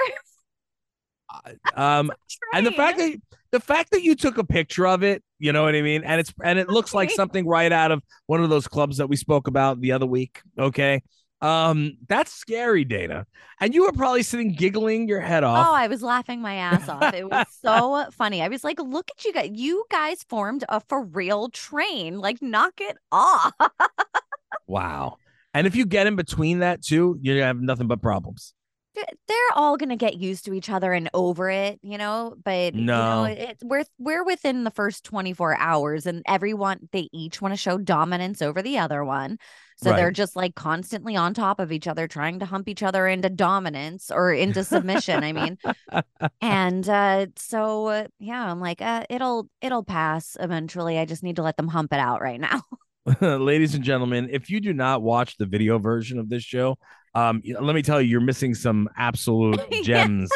um 1.76 2.12
and 2.54 2.66
the 2.68 2.72
fact 2.72 2.98
that 2.98 3.16
the 3.52 3.60
fact 3.60 3.92
that 3.92 4.04
you 4.04 4.16
took 4.16 4.38
a 4.38 4.44
picture 4.44 4.86
of 4.88 5.04
it 5.04 5.24
you 5.42 5.52
know 5.52 5.64
what 5.64 5.76
i 5.76 5.82
mean 5.82 6.04
and 6.04 6.20
it's 6.20 6.34
and 6.44 6.60
it 6.60 6.70
looks 6.70 6.94
like 6.94 7.12
something 7.12 7.46
right 7.46 7.72
out 7.72 7.92
of 7.92 8.02
one 8.28 8.44
of 8.44 8.50
those 8.50 8.68
clubs 8.68 8.98
that 8.98 9.08
we 9.08 9.16
spoke 9.16 9.48
about 9.48 9.82
the 9.82 9.92
other 9.92 10.06
week 10.06 10.42
okay 10.58 11.02
um 11.42 11.98
that's 12.08 12.32
scary 12.32 12.86
dayna 12.86 13.26
and 13.60 13.74
you 13.74 13.84
were 13.84 13.92
probably 13.92 14.24
sitting 14.24 14.54
giggling 14.54 15.08
your 15.08 15.20
head 15.20 15.44
off. 15.44 15.68
Oh, 15.70 15.74
I 15.76 15.86
was 15.86 16.02
laughing 16.02 16.42
my 16.42 16.56
ass 16.56 16.90
off. 16.90 17.14
It 17.14 17.30
was 17.30 17.46
so 17.64 18.08
funny. 18.12 18.42
I 18.42 18.48
was 18.48 18.64
like, 18.64 18.80
look 18.80 19.12
at 19.16 19.24
you 19.24 19.34
guys. 19.34 19.52
You 19.54 19.86
guys 19.92 20.24
formed 20.28 20.64
a 20.68 20.80
for 20.90 21.04
real 21.04 21.48
train. 21.50 22.18
Like, 22.18 22.42
knock 22.42 22.74
it 22.80 22.98
off. 23.12 23.54
wow 24.68 25.18
and 25.54 25.68
if 25.68 25.76
you 25.76 25.86
get 25.86 26.08
in 26.08 26.16
between 26.16 26.60
that 26.60 26.82
too 26.82 27.18
you're 27.22 27.36
gonna 27.36 27.48
have 27.48 27.62
nothing 27.62 27.88
but 27.88 28.02
problems 28.02 28.54
They're- 28.96 29.06
all 29.54 29.76
gonna 29.76 29.98
get 29.98 30.16
used 30.18 30.46
to 30.46 30.54
each 30.54 30.70
other 30.70 30.94
and 30.94 31.10
over 31.14 31.50
it, 31.50 31.80
you 31.82 31.98
know. 31.98 32.36
But 32.44 32.74
you 32.74 32.86
No. 32.86 33.26
know, 33.26 33.32
it, 33.32 33.58
we're 33.64 33.84
we're 34.00 34.24
within 34.24 34.64
the 34.64 34.72
first 34.72 35.04
24 35.04 35.58
hours, 35.58 36.06
and 36.06 36.24
everyone 36.26 36.88
they 36.94 37.10
each 37.12 37.42
want 37.42 37.54
to 37.54 37.58
show 37.58 37.78
dominance 37.78 38.42
over 38.42 38.62
the 38.62 38.78
other 38.78 39.04
one. 39.04 39.38
So 39.78 39.90
they're 39.94 40.12
just 40.12 40.36
like 40.36 40.56
constantly 40.56 41.16
on 41.16 41.34
top 41.34 41.60
of 41.60 41.72
each 41.72 41.88
other, 41.88 42.08
trying 42.08 42.40
to 42.40 42.46
hump 42.46 42.68
each 42.70 42.84
other 42.84 43.08
into 43.08 43.30
dominance 43.30 44.12
or 44.12 44.32
into 44.32 44.64
submission. 44.64 45.24
I 45.24 45.34
mean, 45.34 45.58
and 46.42 46.88
uh, 46.88 47.26
so 47.36 47.88
uh, 47.88 48.08
yeah, 48.20 48.50
I'm 48.52 48.60
like, 48.60 48.82
uh, 48.82 49.04
it'll 49.10 49.50
it'll 49.62 49.84
pass 49.84 50.38
eventually. 50.40 50.98
I 50.98 51.06
just 51.06 51.24
need 51.24 51.36
to 51.38 51.44
let 51.44 51.58
them 51.58 51.68
hump 51.68 51.92
it 51.94 52.00
out 52.00 52.22
right 52.22 52.40
now. 52.40 52.62
ladies 53.22 53.74
and 53.74 53.84
gentlemen 53.84 54.30
if 54.32 54.52
you 54.52 54.60
do 54.62 54.74
not 54.74 55.02
watch 55.02 55.36
the 55.38 55.48
video 55.48 55.80
version 55.80 56.20
of 56.20 56.30
this 56.30 56.44
show 56.44 56.78
um 57.16 57.42
let 57.60 57.76
me 57.76 57.82
tell 57.82 58.02
you 58.02 58.08
you're 58.10 58.22
missing 58.22 58.54
some 58.56 58.88
absolute 58.98 59.60
gems. 59.84 60.30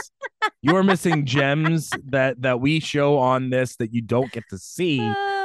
You're 0.61 0.83
missing 0.83 1.25
gems 1.25 1.89
that 2.07 2.41
that 2.41 2.59
we 2.59 2.79
show 2.79 3.17
on 3.17 3.49
this 3.49 3.75
that 3.77 3.93
you 3.93 4.01
don't 4.01 4.31
get 4.31 4.43
to 4.49 4.57
see 4.57 4.99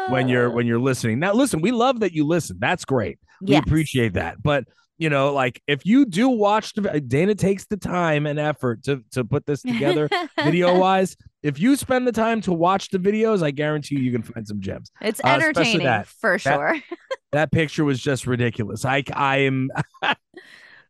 when 0.08 0.28
you're 0.28 0.50
when 0.50 0.66
you're 0.66 0.80
listening. 0.80 1.18
Now 1.20 1.32
listen 1.32 1.60
we 1.60 1.70
love 1.70 2.00
that 2.00 2.12
you 2.12 2.26
listen. 2.26 2.56
That's 2.58 2.84
great. 2.84 3.18
We 3.42 3.52
Yes. 3.52 3.62
appreciate 3.64 4.14
that. 4.14 4.42
But 4.42 4.64
you 4.98 5.08
know 5.08 5.32
like 5.32 5.62
if 5.66 5.86
you 5.86 6.04
do 6.04 6.28
watch 6.28 6.74
the 6.74 6.82
dayna 6.82 7.34
takes 7.38 7.64
the 7.66 7.78
time 7.78 8.26
and 8.26 8.38
effort 8.38 8.82
to 8.84 9.02
to 9.12 9.24
put 9.24 9.46
this 9.46 9.62
together 9.62 10.10
video 10.44 10.78
wise 10.78 11.16
if 11.42 11.58
you 11.58 11.74
spend 11.74 12.06
the 12.06 12.12
time 12.12 12.42
to 12.42 12.52
watch 12.52 12.90
the 12.90 12.98
videos 12.98 13.42
i 13.42 13.50
guarantee 13.50 13.94
you 13.94 14.02
you 14.02 14.12
can 14.12 14.20
find 14.22 14.46
some 14.46 14.60
gems. 14.60 14.90
It's 15.00 15.18
Uh, 15.24 15.28
entertaining 15.28 15.84
that- 15.86 16.06
for 16.06 16.32
that- 16.32 16.40
sure. 16.42 16.76
that 17.32 17.50
picture 17.50 17.82
was 17.84 17.98
just 17.98 18.26
ridiculous. 18.26 18.84
I 18.84 19.02
I 19.14 19.38
am 19.38 19.70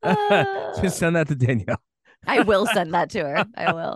Just 0.82 0.98
send 0.98 1.16
that 1.16 1.28
to 1.28 1.34
Danielle. 1.34 1.80
I 2.26 2.42
will 2.42 2.66
send 2.66 2.92
that 2.92 3.08
to 3.10 3.20
her. 3.20 3.44
I 3.56 3.72
will. 3.72 3.94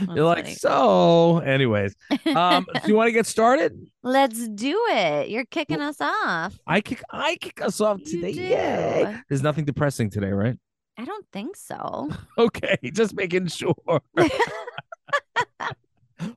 You're 0.14 0.26
like, 0.26 0.46
so, 0.48 1.38
anyways, 1.38 1.94
um, 2.34 2.66
do 2.74 2.88
you 2.88 2.94
want 2.94 3.08
to 3.08 3.12
get 3.12 3.26
started? 3.26 3.72
Let's 4.02 4.46
do 4.48 4.78
it. 4.90 5.30
You're 5.30 5.46
kicking 5.46 5.80
us 5.80 5.96
off. 6.00 6.58
I 6.66 6.82
kick, 6.82 7.02
I 7.10 7.36
kick 7.36 7.62
us 7.62 7.80
off 7.80 8.00
You 8.00 8.20
today. 8.20 8.32
do. 8.34 8.40
Yay! 8.42 9.16
There's 9.28 9.42
nothing 9.42 9.64
depressing 9.64 10.10
today, 10.10 10.30
right? 10.30 10.56
I 10.98 11.06
don't 11.06 11.26
think 11.32 11.56
so. 11.56 12.10
Okay, 12.36 12.76
just 12.92 13.14
making 13.14 13.46
sure. 13.46 13.74
oh, 14.18 14.28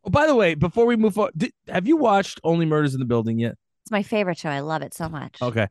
by 0.09 0.27
the 0.27 0.35
way, 0.35 0.55
before 0.55 0.85
we 0.85 0.95
move 0.95 1.17
on, 1.19 1.31
did, 1.35 1.51
have 1.67 1.87
you 1.87 1.97
watched 1.97 2.39
Only 2.43 2.65
Murders 2.65 2.93
in 2.93 2.99
the 2.99 3.05
Building 3.05 3.39
yet? 3.39 3.55
It's 3.83 3.91
my 3.91 4.03
favorite 4.03 4.37
show. 4.37 4.49
I 4.49 4.61
love 4.61 4.81
it 4.81 4.93
so 4.93 5.09
much. 5.09 5.41
Okay, 5.41 5.67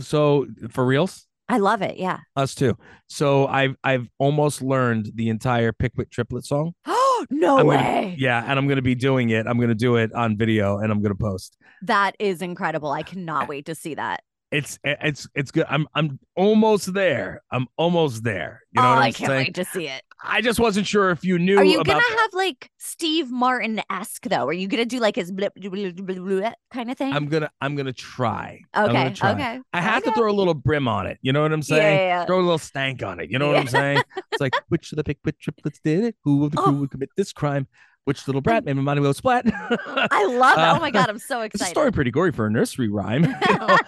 so 0.00 0.46
for 0.70 0.84
reals, 0.84 1.26
I 1.52 1.58
love 1.58 1.82
it. 1.82 1.98
Yeah. 1.98 2.18
us 2.34 2.54
too. 2.54 2.76
So 3.08 3.46
I've 3.46 3.76
I've 3.84 4.08
almost 4.18 4.62
learned 4.62 5.10
the 5.14 5.28
entire 5.28 5.72
Pickwick 5.72 6.10
triplet 6.10 6.44
song. 6.46 6.72
Oh, 6.86 7.26
no 7.30 7.58
I'm 7.58 7.66
gonna- 7.66 7.78
way. 7.78 8.16
Yeah, 8.18 8.42
and 8.46 8.58
I'm 8.58 8.66
gonna 8.68 8.82
be 8.82 8.94
doing 8.94 9.30
it. 9.30 9.46
I'm 9.46 9.60
gonna 9.60 9.74
do 9.74 9.96
it 9.96 10.12
on 10.14 10.36
video, 10.36 10.78
and 10.78 10.90
I'm 10.90 11.02
gonna 11.02 11.14
post. 11.14 11.56
That 11.82 12.16
is 12.18 12.42
incredible. 12.42 12.90
I 12.90 13.02
cannot 13.02 13.48
wait 13.48 13.66
to 13.66 13.74
see 13.74 13.94
that. 13.94 14.22
It's 14.52 14.78
it's 14.84 15.26
it's 15.34 15.50
good. 15.50 15.64
I'm 15.68 15.88
I'm 15.94 16.20
almost 16.36 16.92
there. 16.92 17.42
I'm 17.50 17.66
almost 17.78 18.22
there. 18.22 18.62
You 18.72 18.82
know 18.82 18.88
oh, 18.88 18.90
what 18.90 18.98
I'm 18.98 19.04
I 19.04 19.12
can't 19.12 19.30
saying? 19.30 19.44
wait 19.46 19.54
to 19.54 19.64
see 19.64 19.88
it. 19.88 20.02
I 20.22 20.42
just 20.42 20.60
wasn't 20.60 20.86
sure 20.86 21.10
if 21.10 21.24
you 21.24 21.38
knew 21.38 21.56
Are 21.56 21.64
you 21.64 21.82
gonna 21.82 22.00
have 22.00 22.34
like 22.34 22.70
Steve 22.76 23.30
Martin 23.30 23.80
esque 23.90 24.28
though? 24.28 24.46
Are 24.46 24.52
you 24.52 24.68
gonna 24.68 24.84
do 24.84 25.00
like 25.00 25.16
his 25.16 25.32
blip, 25.32 25.54
blip, 25.54 25.72
blip, 25.72 25.96
blip, 25.96 26.18
blip 26.18 26.54
kind 26.70 26.90
of 26.90 26.98
thing? 26.98 27.14
I'm 27.14 27.28
gonna 27.28 27.50
I'm 27.62 27.76
gonna 27.76 27.94
try. 27.94 28.60
Okay. 28.76 28.92
gonna 28.92 29.14
try. 29.14 29.32
Okay. 29.32 29.60
I 29.72 29.80
have 29.80 30.04
to 30.04 30.12
throw 30.12 30.30
a 30.30 30.36
little 30.36 30.54
brim 30.54 30.86
on 30.86 31.06
it. 31.06 31.18
You 31.22 31.32
know 31.32 31.40
what 31.42 31.52
I'm 31.52 31.62
saying? 31.62 31.98
yeah, 31.98 32.18
yeah. 32.20 32.26
Throw 32.26 32.38
a 32.38 32.42
little 32.42 32.58
stank 32.58 33.02
on 33.02 33.20
it. 33.20 33.30
You 33.30 33.38
know 33.38 33.46
what 33.46 33.56
I'm 33.56 33.68
saying? 33.68 34.02
It's 34.30 34.40
like 34.40 34.52
which 34.68 34.92
of 34.92 34.96
the 34.96 35.04
Pickwick 35.04 35.40
triplets 35.40 35.80
did 35.82 36.04
it? 36.04 36.16
Who 36.24 36.44
of 36.44 36.52
the 36.52 36.58
crew 36.58 36.74
Oh. 36.74 36.80
would 36.80 36.90
commit 36.90 37.08
this 37.16 37.32
crime? 37.32 37.66
Which 38.04 38.26
little 38.26 38.40
brat 38.40 38.64
made 38.64 38.76
Emmanuel 38.76 39.14
Splat? 39.14 39.44
I 39.46 40.26
love 40.26 40.58
it. 40.58 40.60
Uh, 40.60 40.74
oh 40.76 40.80
my 40.80 40.90
god, 40.90 41.08
I'm 41.08 41.18
so 41.18 41.40
It's 41.42 41.54
a 41.54 41.56
excited. 41.56 41.70
story 41.70 41.92
pretty 41.92 42.10
gory 42.10 42.32
for 42.32 42.46
a 42.46 42.50
nursery 42.50 42.88
rhyme. 42.88 43.24
You 43.48 43.58
know, 43.58 43.78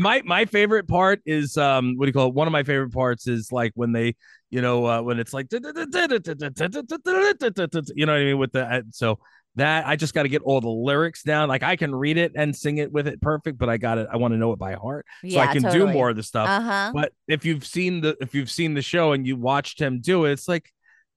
my 0.00 0.22
my 0.24 0.44
favorite 0.44 0.88
part 0.88 1.20
is 1.24 1.56
um 1.56 1.94
what 1.96 2.06
do 2.06 2.08
you 2.08 2.12
call 2.12 2.28
it? 2.28 2.34
One 2.34 2.48
of 2.48 2.52
my 2.52 2.64
favorite 2.64 2.92
parts 2.92 3.28
is 3.28 3.52
like 3.52 3.72
when 3.76 3.92
they 3.92 4.16
you 4.50 4.60
know 4.60 4.84
uh, 4.86 5.02
when 5.02 5.20
it's 5.20 5.32
like 5.32 5.46
you 5.52 5.60
know 5.60 5.72
what 8.12 8.20
I 8.20 8.24
mean 8.24 8.38
with 8.38 8.52
the 8.52 8.66
uh, 8.66 8.82
so 8.90 9.18
that 9.56 9.86
I 9.86 9.96
just 9.96 10.14
got 10.14 10.22
to 10.22 10.28
get 10.28 10.42
all 10.42 10.60
the 10.60 10.68
lyrics 10.68 11.22
down. 11.22 11.48
Like 11.48 11.62
I 11.62 11.76
can 11.76 11.94
read 11.94 12.16
it 12.18 12.32
and 12.36 12.54
sing 12.54 12.78
it 12.78 12.92
with 12.92 13.08
it 13.08 13.20
perfect, 13.20 13.58
but 13.58 13.68
I 13.68 13.76
got 13.76 13.98
it. 13.98 14.06
I 14.12 14.16
want 14.16 14.32
to 14.32 14.38
know 14.38 14.52
it 14.52 14.58
by 14.58 14.74
heart 14.74 15.06
so 15.22 15.28
yeah, 15.28 15.40
I 15.42 15.52
can 15.52 15.62
do 15.72 15.86
more 15.88 16.10
of 16.10 16.16
the 16.16 16.22
stuff. 16.22 16.48
Uh 16.48 16.60
huh. 16.60 16.90
But 16.94 17.12
if 17.28 17.44
you've 17.44 17.64
seen 17.64 18.00
the 18.00 18.16
if 18.20 18.34
you've 18.34 18.50
seen 18.50 18.74
the 18.74 18.82
show 18.82 19.12
and 19.12 19.26
you 19.26 19.36
watched 19.36 19.80
him 19.80 20.00
do 20.00 20.24
it, 20.24 20.32
it's 20.32 20.48
like 20.48 20.72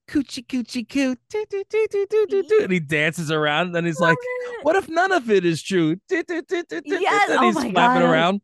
coochie 0.08 0.46
coochie 0.46 0.88
coo 0.88 1.16
doo, 1.30 1.44
doo, 1.50 1.64
doo, 1.70 1.86
doo, 1.90 2.06
doo, 2.10 2.26
doo, 2.28 2.42
doo, 2.42 2.60
and 2.62 2.72
he 2.72 2.80
dances 2.80 3.30
around 3.30 3.74
and 3.76 3.86
he's 3.86 4.00
like, 4.00 4.18
"What 4.62 4.76
if 4.76 4.88
none 4.88 5.12
of 5.12 5.30
it 5.30 5.44
is 5.44 5.62
true?" 5.62 5.96
Doo, 6.08 6.22
doo, 6.22 6.42
doo, 6.42 6.62
doo, 6.68 6.80
doo, 6.80 6.98
Yes, 7.00 7.30
and 7.30 7.38
oh 7.40 7.42
he's 7.46 7.54
my 7.54 7.70
flapping 7.70 8.02
God. 8.02 8.10
around. 8.10 8.40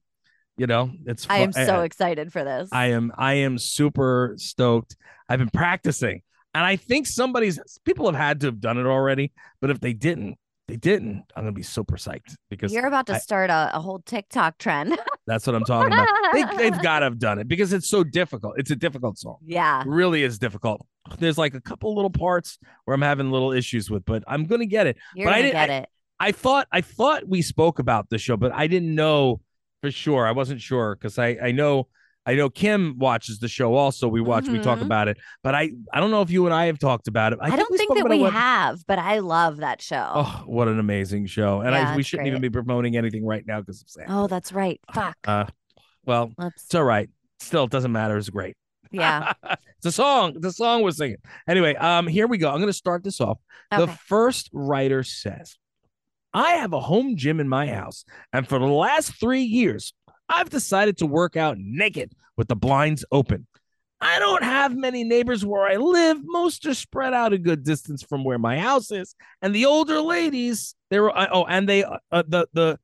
You 0.56 0.66
know, 0.66 0.90
it's. 1.06 1.26
I 1.30 1.38
am 1.38 1.52
fu- 1.52 1.64
so 1.64 1.82
excited 1.82 2.32
for 2.32 2.44
this. 2.44 2.68
I 2.72 2.86
am. 2.88 3.12
I 3.16 3.34
am 3.34 3.56
super 3.58 4.34
stoked. 4.36 4.96
I've 5.28 5.38
been 5.38 5.48
practicing, 5.50 6.20
and 6.54 6.64
I 6.64 6.76
think 6.76 7.06
somebody's 7.06 7.58
people 7.84 8.06
have 8.06 8.14
had 8.14 8.40
to 8.40 8.46
have 8.48 8.60
done 8.60 8.76
it 8.78 8.84
already. 8.86 9.32
But 9.62 9.70
if 9.70 9.80
they 9.80 9.94
didn't, 9.94 10.36
they 10.68 10.76
didn't. 10.76 11.24
I'm 11.34 11.44
gonna 11.44 11.52
be 11.52 11.62
super 11.62 11.96
psyched 11.96 12.34
because 12.50 12.72
You're 12.74 12.86
about 12.86 13.06
to 13.06 13.14
I- 13.14 13.18
start 13.18 13.48
a, 13.48 13.70
a 13.74 13.80
whole 13.80 14.00
TikTok 14.04 14.58
trend. 14.58 14.98
that's 15.26 15.46
what 15.46 15.56
I'm 15.56 15.64
talking 15.64 15.92
about. 15.94 16.08
they, 16.34 16.44
they've 16.70 16.82
got 16.82 16.98
to 16.98 17.04
have 17.06 17.18
done 17.18 17.38
it 17.38 17.48
because 17.48 17.72
it's 17.72 17.88
so 17.88 18.04
difficult. 18.04 18.54
It's 18.58 18.70
a 18.70 18.76
difficult 18.76 19.16
song. 19.18 19.36
yeah. 19.46 19.82
really 19.86 20.24
is 20.24 20.38
difficult. 20.38 20.84
There's 21.18 21.38
like 21.38 21.54
a 21.54 21.60
couple 21.60 21.94
little 21.94 22.10
parts 22.10 22.58
where 22.84 22.94
I'm 22.94 23.02
having 23.02 23.30
little 23.30 23.52
issues 23.52 23.90
with, 23.90 24.04
but 24.04 24.22
I'm 24.28 24.44
gonna 24.44 24.66
get 24.66 24.86
it. 24.86 24.96
You're 25.14 25.26
But 25.26 25.34
I 25.34 25.42
didn't- 25.42 25.52
get 25.54 25.70
it. 25.70 25.88
I 26.22 26.32
thought 26.32 26.66
I 26.70 26.82
thought 26.82 27.26
we 27.26 27.40
spoke 27.42 27.78
about 27.78 28.10
the 28.10 28.18
show, 28.18 28.36
but 28.36 28.52
I 28.52 28.66
didn't 28.66 28.94
know 28.94 29.40
for 29.82 29.90
sure. 29.90 30.26
I 30.26 30.32
wasn't 30.32 30.60
sure 30.60 30.94
because 30.94 31.18
I 31.18 31.38
I 31.42 31.52
know 31.52 31.88
I 32.26 32.34
know 32.34 32.50
Kim 32.50 32.96
watches 32.98 33.38
the 33.38 33.48
show 33.48 33.74
also. 33.74 34.06
We 34.06 34.20
watch, 34.20 34.46
we 34.46 34.58
talk 34.58 34.80
Mhm. 34.80 34.84
about 34.84 35.08
it, 35.08 35.16
but 35.42 35.54
I 35.54 35.70
I 35.90 35.98
don't 36.00 36.10
know 36.10 36.20
if 36.20 36.30
you 36.30 36.44
and 36.44 36.54
I 36.54 36.66
have 36.66 36.78
talked 36.78 37.08
about 37.08 37.32
it. 37.32 37.38
I, 37.40 37.46
I, 37.52 37.56
don't 37.56 37.74
think 37.78 37.94
that 37.96 38.06
we 38.10 38.18
what- 38.20 38.34
have, 38.34 38.86
but 38.86 38.98
I 38.98 39.20
love 39.20 39.56
that 39.58 39.80
show. 39.80 40.12
Oh, 40.14 40.42
what 40.44 40.68
an 40.68 40.78
amazing 40.78 41.24
show! 41.24 41.62
And 41.62 41.74
I, 41.74 41.96
we 41.96 42.02
shouldn't 42.02 42.28
even 42.28 42.42
be 42.42 42.50
promoting 42.50 42.98
anything 42.98 43.24
right 43.24 43.44
now 43.46 43.60
because 43.60 43.80
of 43.80 43.88
Sam. 43.88 44.04
Oh, 44.10 44.26
that's 44.26 44.52
right. 44.52 44.78
Fuck. 44.94 45.16
Uh, 45.26 45.46
well, 46.04 46.30
Let's. 46.36 46.64
it's 46.64 46.74
all 46.74 46.84
right. 46.84 47.08
Still, 47.40 47.64
it 47.64 47.70
doesn't 47.70 47.92
matter. 47.92 48.18
It's 48.18 48.28
great. 48.28 48.54
Yeah. 48.90 49.32
it's 49.50 49.86
a 49.86 49.92
song. 49.92 50.36
The 50.38 50.52
song 50.52 50.82
we're 50.82 50.90
singing. 50.90 51.18
Anyway, 51.48 51.74
um, 51.76 52.06
here 52.06 52.26
we 52.26 52.38
go. 52.38 52.48
I'm 52.48 52.56
going 52.56 52.66
to 52.66 52.72
start 52.72 53.04
this 53.04 53.20
off. 53.20 53.38
The 53.70 53.86
first 53.86 54.50
writer 54.52 55.02
says, 55.04 55.56
I 56.32 56.52
have 56.52 56.72
a 56.72 56.80
home 56.80 57.16
gym 57.16 57.40
in 57.40 57.48
my 57.48 57.66
house, 57.68 58.04
and 58.32 58.46
for 58.46 58.58
the 58.58 58.66
last 58.66 59.18
three 59.18 59.42
years, 59.42 59.92
I've 60.28 60.50
decided 60.50 60.98
to 60.98 61.06
work 61.06 61.36
out 61.36 61.56
naked 61.58 62.12
with 62.36 62.48
the 62.48 62.56
blinds 62.56 63.04
open. 63.10 63.46
I 64.00 64.18
don't 64.18 64.42
have 64.42 64.76
many 64.76 65.04
neighbors 65.04 65.44
where 65.44 65.66
I 65.66 65.76
live. 65.76 66.18
Most 66.22 66.64
are 66.66 66.74
spread 66.74 67.12
out 67.12 67.32
a 67.32 67.38
good 67.38 67.64
distance 67.64 68.02
from 68.02 68.24
where 68.24 68.38
my 68.38 68.58
house 68.58 68.90
is, 68.90 69.14
and 69.42 69.54
the 69.54 69.66
older 69.66 70.00
ladies, 70.00 70.74
they 70.88 71.00
were 71.00 71.12
oh, 71.16 71.44
and 71.44 71.68
they 71.68 71.84
uh, 71.84 71.98
uh, 72.10 72.22
the 72.26 72.46
the 72.54 72.78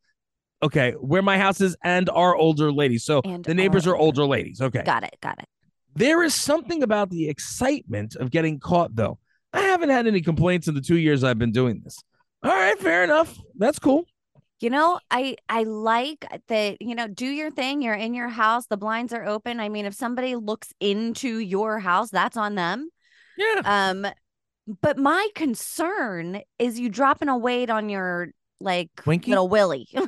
okay 0.63 0.93
where 0.93 1.23
my 1.23 1.39
house 1.39 1.61
is 1.61 1.77
and 1.83 2.11
our 2.11 2.37
older 2.37 2.71
ladies. 2.71 3.05
So 3.05 3.23
And 3.25 3.45
the 3.45 3.55
neighbors 3.55 3.87
are 3.87 3.97
older 3.97 4.27
ladies. 4.27 4.61
Okay, 4.61 4.83
Got 4.85 5.05
it. 5.05 5.17
Got 5.23 5.39
it. 5.39 5.49
There 5.97 6.23
is 6.23 6.35
something 6.35 6.83
about 6.83 7.11
the 7.11 7.29
excitement 7.29 8.17
of 8.17 8.31
getting 8.31 8.61
caught, 8.61 8.95
though. 8.95 9.19
I 9.53 9.62
haven't 9.62 9.88
had 9.88 10.07
any 10.07 10.21
complaints 10.21 10.69
in 10.69 10.75
the 10.75 10.81
two 10.81 10.99
years 10.99 11.25
I've 11.25 11.38
been 11.38 11.53
doing 11.53 11.81
this. 11.83 11.99
All 12.43 12.50
right, 12.53 12.79
fair 12.79 13.03
enough. 13.03 13.37
That's 13.57 13.79
cool. 13.79 14.05
You 14.61 14.71
know, 14.71 15.00
I 15.11 15.37
I 15.49 15.65
like 15.65 16.26
that. 16.49 16.81
You 16.81 16.95
know, 16.95 17.09
do 17.09 17.26
your 17.26 17.50
thing. 17.50 17.83
You're 17.83 17.95
in 17.95 18.15
your 18.15 18.29
house. 18.29 18.67
The 18.67 18.76
blinds 18.76 19.12
are 19.12 19.26
open. 19.26 19.61
I 19.61 19.69
mean, 19.69 19.85
if 19.85 19.95
somebody 19.95 20.35
looks 20.35 20.73
into 20.81 21.38
your 21.38 21.79
house, 21.79 22.11
that's 22.11 22.37
on 22.37 22.55
them. 22.55 22.88
Yeah. 23.37 23.62
Um, 23.65 24.07
but 24.81 24.99
my 24.99 25.29
concern 25.35 26.41
is 26.59 26.81
you 26.81 26.88
dropping 26.88 27.29
a 27.29 27.37
weight 27.37 27.71
on 27.71 27.88
your 27.88 28.29
like 28.61 28.91
Winky? 29.07 29.31
little 29.31 29.49
willy. 29.49 29.89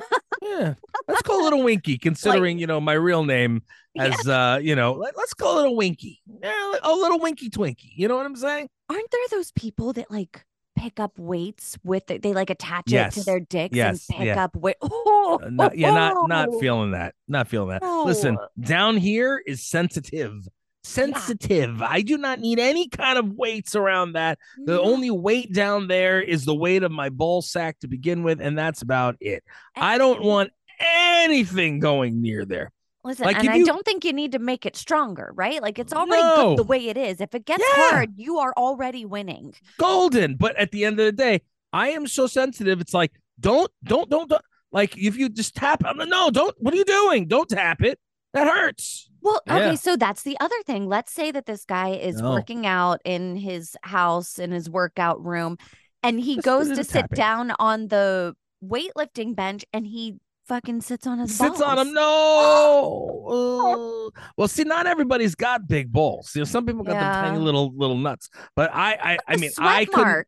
Yeah. 0.41 0.75
Let's 1.07 1.21
call 1.23 1.45
it 1.47 1.53
a 1.53 1.57
Winky, 1.57 1.97
considering, 1.97 2.57
you 2.59 2.65
know, 2.65 2.79
my 2.79 2.93
real 2.93 3.23
name 3.25 3.61
as, 3.97 4.25
uh, 4.27 4.57
you 4.61 4.73
know, 4.75 4.93
let, 4.93 5.15
us 5.17 5.33
call 5.33 5.59
it 5.59 5.67
a 5.67 5.71
Winky. 5.71 6.21
Yeah, 6.41 6.73
a 6.81 6.91
little 6.93 7.19
Winky 7.19 7.49
Twinky. 7.49 7.91
You 7.95 8.07
know 8.07 8.15
what 8.15 8.25
I'm 8.25 8.35
saying? 8.37 8.69
Aren't 8.89 9.11
there 9.11 9.21
those 9.31 9.51
people 9.51 9.91
that 9.93 10.09
like 10.09 10.43
pick 10.77 10.99
up 10.99 11.19
weights 11.19 11.77
with 11.83 12.09
it? 12.09 12.21
They 12.23 12.33
like 12.33 12.49
attach 12.49 12.91
it 12.91 13.11
to 13.11 13.23
their 13.23 13.41
dicks 13.41 13.75
Yes. 13.75 14.07
and 14.09 14.17
pick 14.17 14.27
Yeah. 14.27 14.43
up 14.45 14.55
weight. 14.55 14.77
Oh, 14.81 15.39
Uh, 15.43 15.49
not, 15.49 15.77
yeah, 15.77 15.91
not 15.91 16.29
not 16.29 16.49
feeling 16.59 16.91
that. 16.91 17.15
Not 17.27 17.47
feeling 17.49 17.69
that. 17.69 17.83
Listen, 17.83 18.37
down 18.59 18.95
here 18.97 19.43
is 19.45 19.63
sensitive. 19.67 20.47
Sensitive. 20.89 21.81
I 21.81 22.01
do 22.01 22.17
not 22.17 22.39
need 22.39 22.59
any 22.59 22.87
kind 22.89 23.17
of 23.17 23.33
weights 23.33 23.75
around 23.75 24.13
that. 24.13 24.39
The 24.65 24.73
No. 24.75 24.81
only 24.81 25.11
weight 25.11 25.53
down 25.53 25.87
there 25.87 26.21
is 26.21 26.45
the 26.45 26.55
weight 26.55 26.83
of 26.83 26.91
my 26.91 27.09
ball 27.09 27.41
sack 27.41 27.79
to 27.79 27.87
begin 27.87 28.23
with, 28.23 28.41
and 28.41 28.57
that's 28.57 28.81
about 28.81 29.15
it. 29.21 29.43
I 29.75 29.97
don't 29.97 30.21
want 30.23 30.51
anything 30.79 31.79
going 31.79 32.21
near 32.21 32.45
there. 32.45 32.71
Listen, 33.03 33.25
like, 33.25 33.37
and 33.37 33.45
if 33.45 33.51
I 33.51 33.61
don't 33.63 33.85
think 33.85 34.03
you 34.03 34.11
need 34.13 34.33
to 34.33 34.39
make 34.39 34.65
it 34.65 34.75
stronger, 34.75 35.31
right? 35.35 35.61
Like 35.61 35.79
it's 35.79 35.93
already 35.93 36.21
No. 36.21 36.49
good 36.49 36.57
the 36.59 36.63
way 36.67 36.87
it 36.87 36.97
is. 36.97 37.21
If 37.21 37.33
it 37.33 37.45
gets 37.45 37.63
Yeah. 37.77 37.89
hard, 37.91 38.11
you 38.17 38.39
are 38.39 38.53
already 38.57 39.05
winning. 39.05 39.53
Golden. 39.77 40.35
But 40.35 40.55
at 40.57 40.71
the 40.71 40.83
end 40.85 40.99
of 40.99 41.05
the 41.05 41.11
day, 41.13 41.41
I 41.71 41.89
am 41.89 42.07
so 42.07 42.27
sensitive. 42.27 42.81
It's 42.81 42.93
like, 42.93 43.13
don't, 43.39 43.71
don't, 43.83 44.09
don't, 44.09 44.29
don't. 44.29 44.41
Like, 44.71 44.97
if 44.97 45.17
you 45.17 45.29
just 45.29 45.55
tap, 45.55 45.81
I'm 45.85 45.97
like, 45.97 46.09
no, 46.09 46.29
don't. 46.29 46.55
What 46.59 46.73
are 46.73 46.77
you 46.77 46.85
doing? 46.85 47.27
Don't 47.27 47.47
tap 47.49 47.81
it. 47.81 47.99
That 48.33 48.47
hurts. 48.47 49.08
Well, 49.21 49.41
Yeah. 49.45 49.55
okay, 49.57 49.75
so 49.75 49.95
that's 49.95 50.23
the 50.23 50.37
other 50.39 50.55
thing. 50.65 50.87
Let's 50.87 51.11
say 51.11 51.31
that 51.31 51.45
this 51.45 51.65
guy 51.65 51.89
is 51.89 52.21
No. 52.21 52.31
working 52.31 52.65
out 52.65 53.01
in 53.05 53.35
his 53.35 53.75
house 53.83 54.39
in 54.39 54.51
his 54.51 54.69
workout 54.69 55.23
room 55.23 55.57
and 56.03 56.19
he 56.19 56.35
Just 56.35 56.45
goes 56.45 56.67
to 56.69 56.83
sit 56.83 57.01
tapping. 57.01 57.15
down 57.17 57.51
on 57.59 57.87
the 57.89 58.35
weightlifting 58.63 59.35
bench 59.35 59.65
and 59.73 59.85
he 59.87 60.15
fucking 60.47 60.81
sits 60.81 61.05
on 61.05 61.19
his 61.19 61.37
Sits 61.37 61.61
on 61.61 61.77
him. 61.77 61.93
No. 61.93 64.11
Uh, 64.15 64.21
well, 64.37 64.47
see, 64.47 64.63
not 64.63 64.87
everybody's 64.87 65.35
got 65.35 65.67
big 65.67 65.91
balls. 65.91 66.31
You 66.35 66.41
know, 66.41 66.45
some 66.45 66.65
people 66.65 66.83
got 66.83 66.93
them 66.93 67.13
tiny 67.13 67.37
little 67.37 67.71
little 67.75 67.97
nuts. 67.97 68.29
But 68.55 68.71
I, 68.73 68.93
I, 68.93 69.17
I 69.27 69.35
mean, 69.35 69.51
I 69.59 69.85
could. 69.85 70.25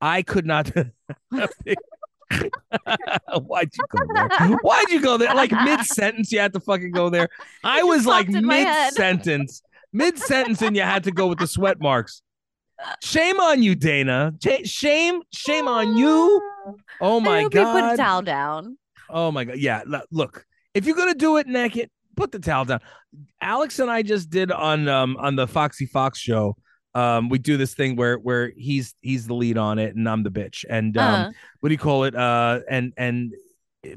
I 0.00 0.22
could 0.22 0.44
not. 0.44 0.70
Why'd 3.46 3.70
you 3.74 3.84
go 3.90 4.14
there? 4.14 4.28
Why'd 4.62 4.90
you 4.90 5.00
go 5.00 5.16
there? 5.16 5.34
Like 5.34 5.52
mid 5.52 5.80
sentence, 5.84 6.32
you 6.32 6.38
had 6.40 6.52
to 6.54 6.60
fucking 6.60 6.92
go 6.92 7.10
there. 7.10 7.28
I 7.64 7.82
was 7.82 8.06
like 8.06 8.26
popped 8.26 8.36
in 8.36 8.44
my 8.46 8.64
mid 8.64 8.94
sentence, 8.94 9.62
mid 9.92 10.18
sentence, 10.18 10.62
and 10.62 10.76
you 10.76 10.82
had 10.82 11.04
to 11.04 11.12
go 11.12 11.26
with 11.26 11.38
the 11.38 11.46
sweat 11.46 11.80
marks. 11.80 12.22
Shame 13.02 13.40
on 13.40 13.62
you, 13.62 13.76
Dayna. 13.76 14.34
Shame, 14.66 15.22
shame 15.32 15.68
on 15.68 15.96
you. 15.96 16.42
Oh 16.98 17.20
my 17.20 17.42
god. 17.42 17.54
you 17.54 17.82
put 17.82 17.92
a 17.92 17.96
towel 17.98 18.22
down. 18.22 18.78
Oh 19.10 19.30
my 19.30 19.44
god. 19.44 19.58
Yeah. 19.58 19.82
Look, 20.10 20.46
if 20.72 20.86
you're 20.86 20.96
gonna 20.96 21.14
do 21.14 21.36
it 21.36 21.46
naked, 21.46 21.90
put 22.16 22.32
the 22.32 22.38
towel 22.38 22.64
down. 22.64 22.80
Alex 23.40 23.78
and 23.80 23.90
I 23.90 24.00
just 24.00 24.30
did 24.30 24.50
on 24.50 24.88
um 24.88 25.18
on 25.18 25.36
the 25.36 25.46
Foxy 25.46 25.84
Fox 25.84 26.18
show. 26.18 26.56
Um, 26.94 27.28
we 27.28 27.38
do 27.38 27.56
this 27.56 27.74
thing 27.74 27.96
where 27.96 28.16
where 28.18 28.52
he's 28.56 28.94
he's 29.00 29.26
the 29.26 29.34
lead 29.34 29.58
on 29.58 29.78
it 29.78 29.96
and 29.96 30.08
I'm 30.08 30.22
the 30.22 30.30
bitch. 30.30 30.64
And 30.68 30.96
um, 30.96 31.14
Uh-huh. 31.22 31.30
what 31.60 31.68
do 31.68 31.72
you 31.74 31.78
call 31.78 32.04
it? 32.04 32.14
Uh, 32.14 32.60
and 32.70 32.92
and 32.96 33.34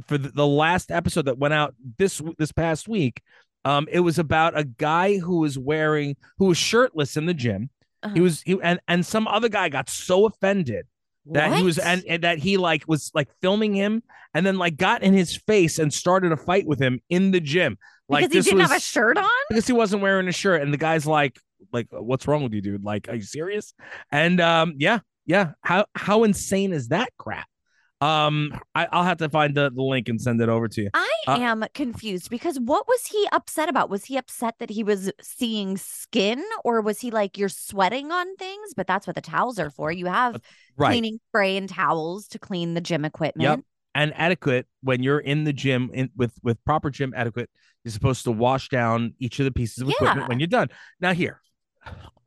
for 0.07 0.17
the, 0.17 0.29
the 0.29 0.47
last 0.47 0.91
episode 0.91 1.25
that 1.25 1.37
went 1.37 1.53
out 1.53 1.75
this 1.97 2.21
this 2.37 2.51
past 2.51 2.87
week, 2.87 3.21
um, 3.65 3.87
it 3.91 3.99
was 3.99 4.17
about 4.19 4.57
a 4.57 4.63
guy 4.63 5.17
who 5.17 5.37
was 5.39 5.57
wearing 5.57 6.15
who 6.39 6.45
was 6.45 6.57
shirtless 6.57 7.17
in 7.17 7.25
the 7.25 7.33
gym. 7.33 7.69
He 8.03 8.09
Uh-huh. 8.09 8.21
was 8.21 8.41
he 8.41 8.57
and 8.63 8.79
and 8.87 9.05
some 9.05 9.27
other 9.27 9.49
guy 9.49 9.69
got 9.69 9.89
so 9.89 10.25
offended 10.25 10.85
that 11.31 11.51
he 11.57 11.63
was 11.63 11.77
and, 11.77 12.03
and 12.07 12.23
that 12.23 12.37
he 12.39 12.57
like 12.57 12.83
was 12.87 13.11
like 13.13 13.27
filming 13.41 13.73
him 13.73 14.01
and 14.33 14.45
then 14.45 14.57
like 14.57 14.77
got 14.77 15.03
in 15.03 15.13
his 15.13 15.35
face 15.35 15.77
and 15.77 15.93
started 15.93 16.31
a 16.31 16.37
fight 16.37 16.65
with 16.65 16.79
him 16.79 16.99
in 17.09 17.31
the 17.31 17.39
gym. 17.41 17.77
Like 18.09 18.29
because 18.29 18.45
he 18.45 18.51
didn't 18.51 18.61
was 18.63 18.69
have 18.71 18.77
a 18.77 18.81
shirt 18.81 19.17
on. 19.17 19.27
because 19.49 19.67
he 19.67 19.73
wasn't 19.73 20.01
wearing 20.01 20.27
a 20.29 20.31
shirt 20.31 20.61
and 20.61 20.73
the 20.73 20.77
guy's 20.77 21.05
like 21.05 21.37
like 21.73 21.87
what's 21.91 22.27
wrong 22.27 22.43
with 22.43 22.53
you 22.53 22.61
dude 22.61 22.83
like 22.83 23.07
are 23.09 23.15
you 23.15 23.21
serious 23.21 23.73
and 24.11 24.39
um 24.41 24.73
yeah 24.77 24.99
yeah 25.25 25.51
how 25.61 25.85
how 25.95 26.23
insane 26.23 26.71
is 26.73 26.89
that 26.89 27.09
crap 27.17 27.47
um 27.99 28.53
I, 28.75 28.87
i'll 28.91 29.03
have 29.03 29.17
to 29.17 29.29
find 29.29 29.55
the, 29.55 29.71
the 29.73 29.81
link 29.81 30.07
and 30.07 30.21
send 30.21 30.39
it 30.41 30.49
over 30.49 30.67
to 30.67 30.81
you 30.83 30.89
I 30.93 31.11
Uh, 31.27 31.37
am 31.39 31.65
confused 31.73 32.29
because 32.29 32.57
what 32.59 32.87
was 32.87 33.05
he 33.07 33.27
upset 33.33 33.67
about? 33.67 33.89
Was 33.89 34.05
he 34.05 34.15
upset 34.17 34.55
that 34.59 34.69
he 34.69 34.81
was 34.81 35.11
seeing 35.19 35.75
skin, 35.75 36.41
or 36.63 36.79
was 36.79 37.01
he 37.01 37.11
like 37.11 37.37
you're 37.37 37.49
sweating 37.49 38.13
on 38.13 38.33
things? 38.37 38.73
But 38.77 38.87
that's 38.87 39.05
what 39.07 39.15
the 39.17 39.21
towels 39.21 39.59
are 39.59 39.69
for. 39.69 39.91
You 39.91 40.05
have 40.05 40.39
right 40.77 40.91
cleaning 40.91 41.19
spray 41.27 41.57
and 41.57 41.67
towels 41.67 42.29
to 42.29 42.39
clean 42.39 42.75
the 42.75 42.79
gym 42.81 43.03
equipment. 43.03 43.43
Yep. 43.49 43.59
and 43.95 44.13
etiquette 44.15 44.67
when 44.83 45.03
you're 45.03 45.19
in 45.19 45.43
the 45.43 45.51
gym 45.51 45.89
in 45.93 46.09
with 46.15 46.31
with 46.43 46.63
proper 46.63 46.89
gym 46.91 47.13
etiquette 47.13 47.49
you're 47.83 47.91
supposed 47.91 48.23
to 48.23 48.31
wash 48.31 48.69
down 48.69 49.15
each 49.19 49.39
of 49.39 49.45
the 49.45 49.51
pieces 49.51 49.81
of 49.83 49.89
equipment 49.89 50.29
when 50.29 50.39
you're 50.39 50.47
done 50.47 50.69
now 51.01 51.13
here 51.13 51.41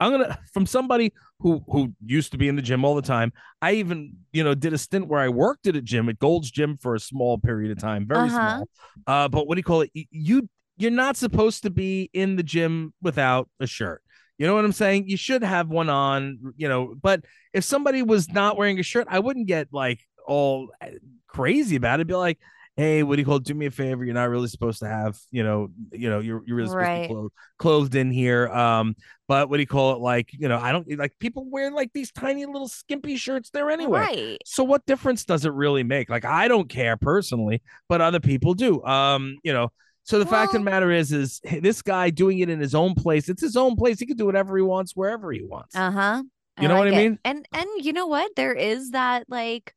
i'm 0.01 0.11
gonna 0.13 0.39
from 0.53 0.67
somebody 0.67 1.13
who 1.41 1.63
who 1.71 1.93
used 2.05 2.33
to 2.33 2.39
be 2.39 2.49
in 2.49 2.57
the 2.57 2.63
gym 2.63 2.85
all 2.85 2.95
the 2.95 3.03
time 3.03 3.33
i 3.63 3.73
even 3.73 4.15
you 4.33 4.43
know 4.45 4.55
did 4.55 4.73
a 4.73 4.79
stint 4.79 5.07
where 5.09 5.21
i 5.21 5.29
worked 5.29 5.67
at 5.67 5.77
a 5.77 5.83
gym 5.83 6.09
at 6.09 6.19
gold's 6.19 6.51
gym 6.51 6.77
for 6.77 6.95
a 6.95 7.01
small 7.01 7.39
period 7.39 7.71
of 7.71 7.79
time 7.79 8.07
very 8.07 8.29
Uh-huh. 8.29 8.39
small. 8.39 8.69
Uh 9.07 9.29
but 9.29 9.47
what 9.47 9.55
do 9.55 9.59
you 9.59 9.65
call 9.65 9.83
it? 9.83 9.91
You 9.95 10.49
you're 10.77 10.91
not 10.91 11.17
supposed 11.17 11.63
to 11.65 11.71
be 11.71 12.09
in 12.13 12.37
the 12.37 12.43
gym 12.43 12.95
without 13.03 13.49
a 13.61 13.67
shirt. 13.67 14.03
You 14.39 14.47
know 14.47 14.55
what 14.55 14.65
i'm 14.65 14.73
saying? 14.73 15.09
You 15.09 15.17
should 15.17 15.43
have 15.43 15.69
one 15.69 15.89
on 15.91 16.39
you 16.57 16.69
know 16.69 16.95
but 17.01 17.25
if 17.53 17.65
somebody 17.65 18.03
was 18.03 18.29
not 18.31 18.57
wearing 18.57 18.79
a 18.79 18.83
shirt 18.83 19.07
i 19.11 19.19
wouldn't 19.19 19.47
get 19.47 19.69
like 19.73 20.01
all 20.27 20.69
uh, 20.81 20.87
crazy 21.27 21.77
about 21.77 22.01
it. 22.01 22.07
Be 22.07 22.15
like 22.15 22.39
hey 22.81 23.03
what 23.03 23.17
do 23.17 23.21
you 23.21 23.27
call 23.27 23.37
it? 23.37 23.45
Do 23.45 23.53
me 23.53 23.67
a 23.67 23.71
favor. 23.71 24.05
You're 24.05 24.15
not 24.15 24.31
really 24.31 24.49
supposed 24.49 24.79
to 24.79 24.89
have 24.89 25.19
you 25.31 25.43
know 25.43 25.69
you 25.93 26.09
know 26.09 26.21
you're, 26.21 26.43
you're 26.47 26.57
really 26.57 26.69
supposed 26.71 26.87
to 26.87 27.01
be 27.03 27.07
clothed, 27.09 27.35
clothed 27.59 27.95
in 27.95 28.11
here. 28.11 28.49
Um 28.49 28.97
but 29.29 29.51
what 29.51 29.59
do 29.59 29.61
you 29.61 29.67
call 29.67 29.93
it? 29.93 30.01
Like 30.01 30.31
you 30.33 30.49
know 30.49 30.59
i 30.59 30.73
don't 30.73 30.87
like 30.99 31.13
people 31.19 31.45
wear 31.49 31.71
like 31.71 31.93
these 31.93 32.11
tiny 32.11 32.47
little 32.47 32.69
skimpy 32.69 33.17
shirts 33.17 33.51
there 33.51 33.71
anyway. 33.71 34.01
Right. 34.01 34.39
so 34.47 34.65
what 34.65 34.87
difference 34.87 35.25
does 35.25 35.45
it 35.45 35.53
really 35.53 35.83
make? 35.83 36.09
Like 36.09 36.25
i 36.25 36.49
don't 36.49 36.69
care 36.69 36.97
personally 36.97 37.63
but 37.89 38.01
other 38.01 38.21
people 38.21 38.55
do. 38.55 38.83
Um 38.85 39.37
you 39.45 39.53
know 39.53 39.71
so 40.05 40.19
the 40.19 40.27
fact 40.27 40.55
of 40.55 40.61
the 40.61 40.65
matter 40.65 40.91
is 40.91 41.13
is 41.13 41.41
this 41.61 41.83
guy 41.83 42.09
doing 42.09 42.39
it 42.39 42.49
in 42.49 42.59
his 42.59 42.75
own 42.75 42.95
place 42.95 43.29
it's 43.29 43.43
his 43.43 43.57
own 43.57 43.77
place. 43.77 44.01
He 44.01 44.07
can 44.07 44.17
do 44.17 44.27
whatever 44.27 44.57
he 44.57 44.63
wants 44.63 44.97
wherever 44.97 45.31
he 45.31 45.43
wants. 45.43 45.77
Uh 45.77 45.91
huh. 45.91 46.23
You 46.59 46.69
know 46.69 46.79
what 46.79 46.89
I 46.89 46.91
mean? 46.91 47.19
And 47.25 47.47
and 47.53 47.69
you 47.79 47.93
know 47.93 48.07
what? 48.07 48.31
There 48.37 48.53
is 48.53 48.91
that 48.91 49.25
like 49.29 49.75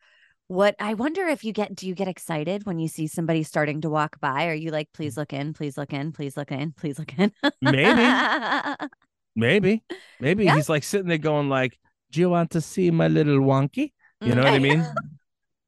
what 0.53 0.75
I 0.79 0.93
wonder 0.93 1.27
if 1.27 1.43
you 1.43 1.51
get 1.51 1.75
do 1.75 1.87
you 1.87 1.95
get 1.95 2.07
excited 2.07 2.65
when 2.65 2.77
you 2.77 2.87
see 2.87 3.07
somebody 3.07 3.43
starting 3.43 3.81
to 3.81 3.89
walk 3.89 4.19
by? 4.19 4.47
Are 4.47 4.53
you 4.53 4.71
like, 4.71 4.89
please 4.93 5.15
mm. 5.15 5.17
look 5.17 5.33
in, 5.33 5.53
please 5.53 5.77
look 5.77 5.93
in, 5.93 6.11
please 6.11 6.37
look 6.37 6.51
in, 6.51 6.73
please 6.73 6.99
look 6.99 7.17
in? 7.17 7.31
maybe 7.61 8.75
maybe 9.35 9.83
maybe 10.19 10.45
Yeah. 10.45 10.55
he's 10.55 10.69
like 10.69 10.83
sitting 10.83 11.07
there 11.07 11.17
going 11.17 11.49
like 11.49 11.77
do 12.11 12.19
you 12.19 12.29
want 12.29 12.51
to 12.51 12.61
see 12.61 12.91
my 12.91 13.07
little 13.07 13.39
wonky 13.39 13.93
you 14.21 14.33
mm, 14.33 14.35
know 14.35 14.43
what 14.43 14.53
i 14.53 14.59
mean 14.59 14.85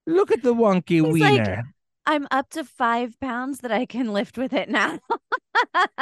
look 0.06 0.32
at 0.32 0.44
the 0.44 0.54
wonky 0.54 1.04
He's 1.04 1.22
like, 1.22 1.60
I'm 2.06 2.28
up 2.30 2.52
to 2.52 2.64
five 2.64 3.20
pounds 3.20 3.62
that 3.62 3.72
I 3.72 3.88
can 3.88 4.14
lift 4.14 4.38
with 4.38 4.54
it 4.54 4.70
now. 4.70 5.00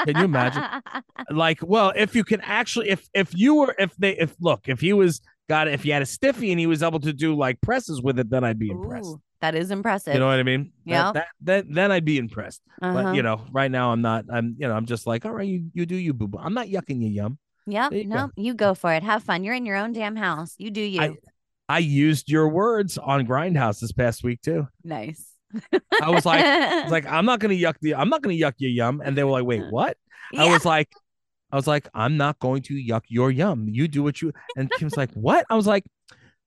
Can 0.05 0.17
you 0.17 0.25
imagine? 0.25 0.61
like 1.29 1.59
well 1.61 1.93
if 1.95 2.15
you 2.15 2.25
can 2.25 2.41
actually 2.41 2.89
if 2.89 3.07
if 3.13 3.33
you 3.33 3.55
were 3.55 3.73
if 3.79 3.95
they 3.95 4.17
if 4.17 4.35
look 4.41 4.67
if 4.67 4.81
he 4.81 4.91
was 4.91 5.21
got 5.49 5.67
if 5.67 5.83
he 5.83 5.89
had 5.89 6.01
a 6.01 6.05
stiffy 6.05 6.51
and 6.51 6.59
he 6.59 6.67
was 6.67 6.81
able 6.83 6.99
to 6.99 7.13
do 7.13 7.35
like 7.35 7.59
presses 7.61 8.01
with 8.01 8.17
it 8.19 8.29
then 8.29 8.43
i'd 8.43 8.59
be 8.59 8.69
impressed 8.69 9.09
Ooh, 9.09 9.21
that 9.41 9.55
is 9.55 9.71
impressive. 9.71 10.13
you 10.13 10.19
know 10.19 10.27
what 10.27 10.39
i 10.39 10.43
mean 10.43 10.71
Yeah. 10.85 11.11
that, 11.11 11.27
that, 11.41 11.65
then 11.69 11.91
i'd 11.91 12.05
be 12.05 12.17
impressed 12.17 12.61
uh-huh. 12.81 13.03
but 13.03 13.15
you 13.15 13.23
know 13.23 13.41
right 13.51 13.69
now 13.69 13.91
i'm 13.91 14.01
not 14.01 14.25
i'm 14.31 14.55
you 14.57 14.67
know 14.67 14.73
i'm 14.73 14.85
just 14.85 15.05
like 15.05 15.25
all 15.25 15.31
right 15.33 15.47
you 15.47 15.69
you 15.73 15.85
do 15.85 15.95
you 15.95 16.13
boo 16.13 16.27
boo 16.27 16.39
i'm 16.39 16.53
not 16.53 16.67
yucking 16.67 17.01
you 17.01 17.09
yum. 17.09 17.37
There 17.65 17.93
you 17.93 18.03
go. 18.03 18.09
No, 18.15 18.31
you 18.35 18.53
go 18.55 18.73
for 18.73 18.91
it. 18.91 19.03
Have 19.03 19.23
fun. 19.23 19.45
You're 19.45 19.53
in 19.55 19.65
your 19.65 19.77
own 19.77 19.93
damn 19.93 20.17
house. 20.17 20.53
You 20.57 20.69
do 20.69 20.81
you. 20.81 20.99
I- 21.01 21.15
i 21.69 21.79
used 21.79 22.29
your 22.29 22.49
words 22.49 22.97
on 22.97 23.25
grindhouse 23.25 23.79
this 23.79 23.93
past 23.93 24.21
week 24.21 24.41
too 24.41 24.67
nice. 24.83 25.25
i 26.01 26.09
was 26.09 26.25
like 26.25 26.43
I 26.43 26.83
was 26.83 26.91
like, 26.97 27.05
I'm 27.05 27.25
not 27.25 27.39
gonna 27.39 27.53
yuck 27.53 27.75
the, 27.81 27.95
I'm 27.95 28.09
not 28.09 28.21
gonna 28.21 28.35
yuck 28.35 28.55
your 28.57 28.69
yum. 28.71 29.01
And 29.03 29.15
they 29.17 29.23
were 29.23 29.31
like, 29.31 29.45
wait, 29.45 29.63
what? 29.69 29.95
I 30.37 30.51
was 30.51 30.65
like, 30.65 30.89
I 31.53 31.55
was 31.55 31.67
like, 31.67 31.87
I'm 31.93 32.17
not 32.17 32.39
going 32.39 32.63
to 32.63 32.73
yuck 32.73 33.03
your 33.09 33.29
yum. 33.29 33.67
You 33.69 33.87
do 33.87 34.01
what 34.01 34.21
you. 34.23 34.33
And 34.57 34.71
Kim's 34.71 34.97
like, 34.97 35.11
what? 35.13 35.45
I 35.51 35.55
was 35.55 35.67
like, 35.67 35.83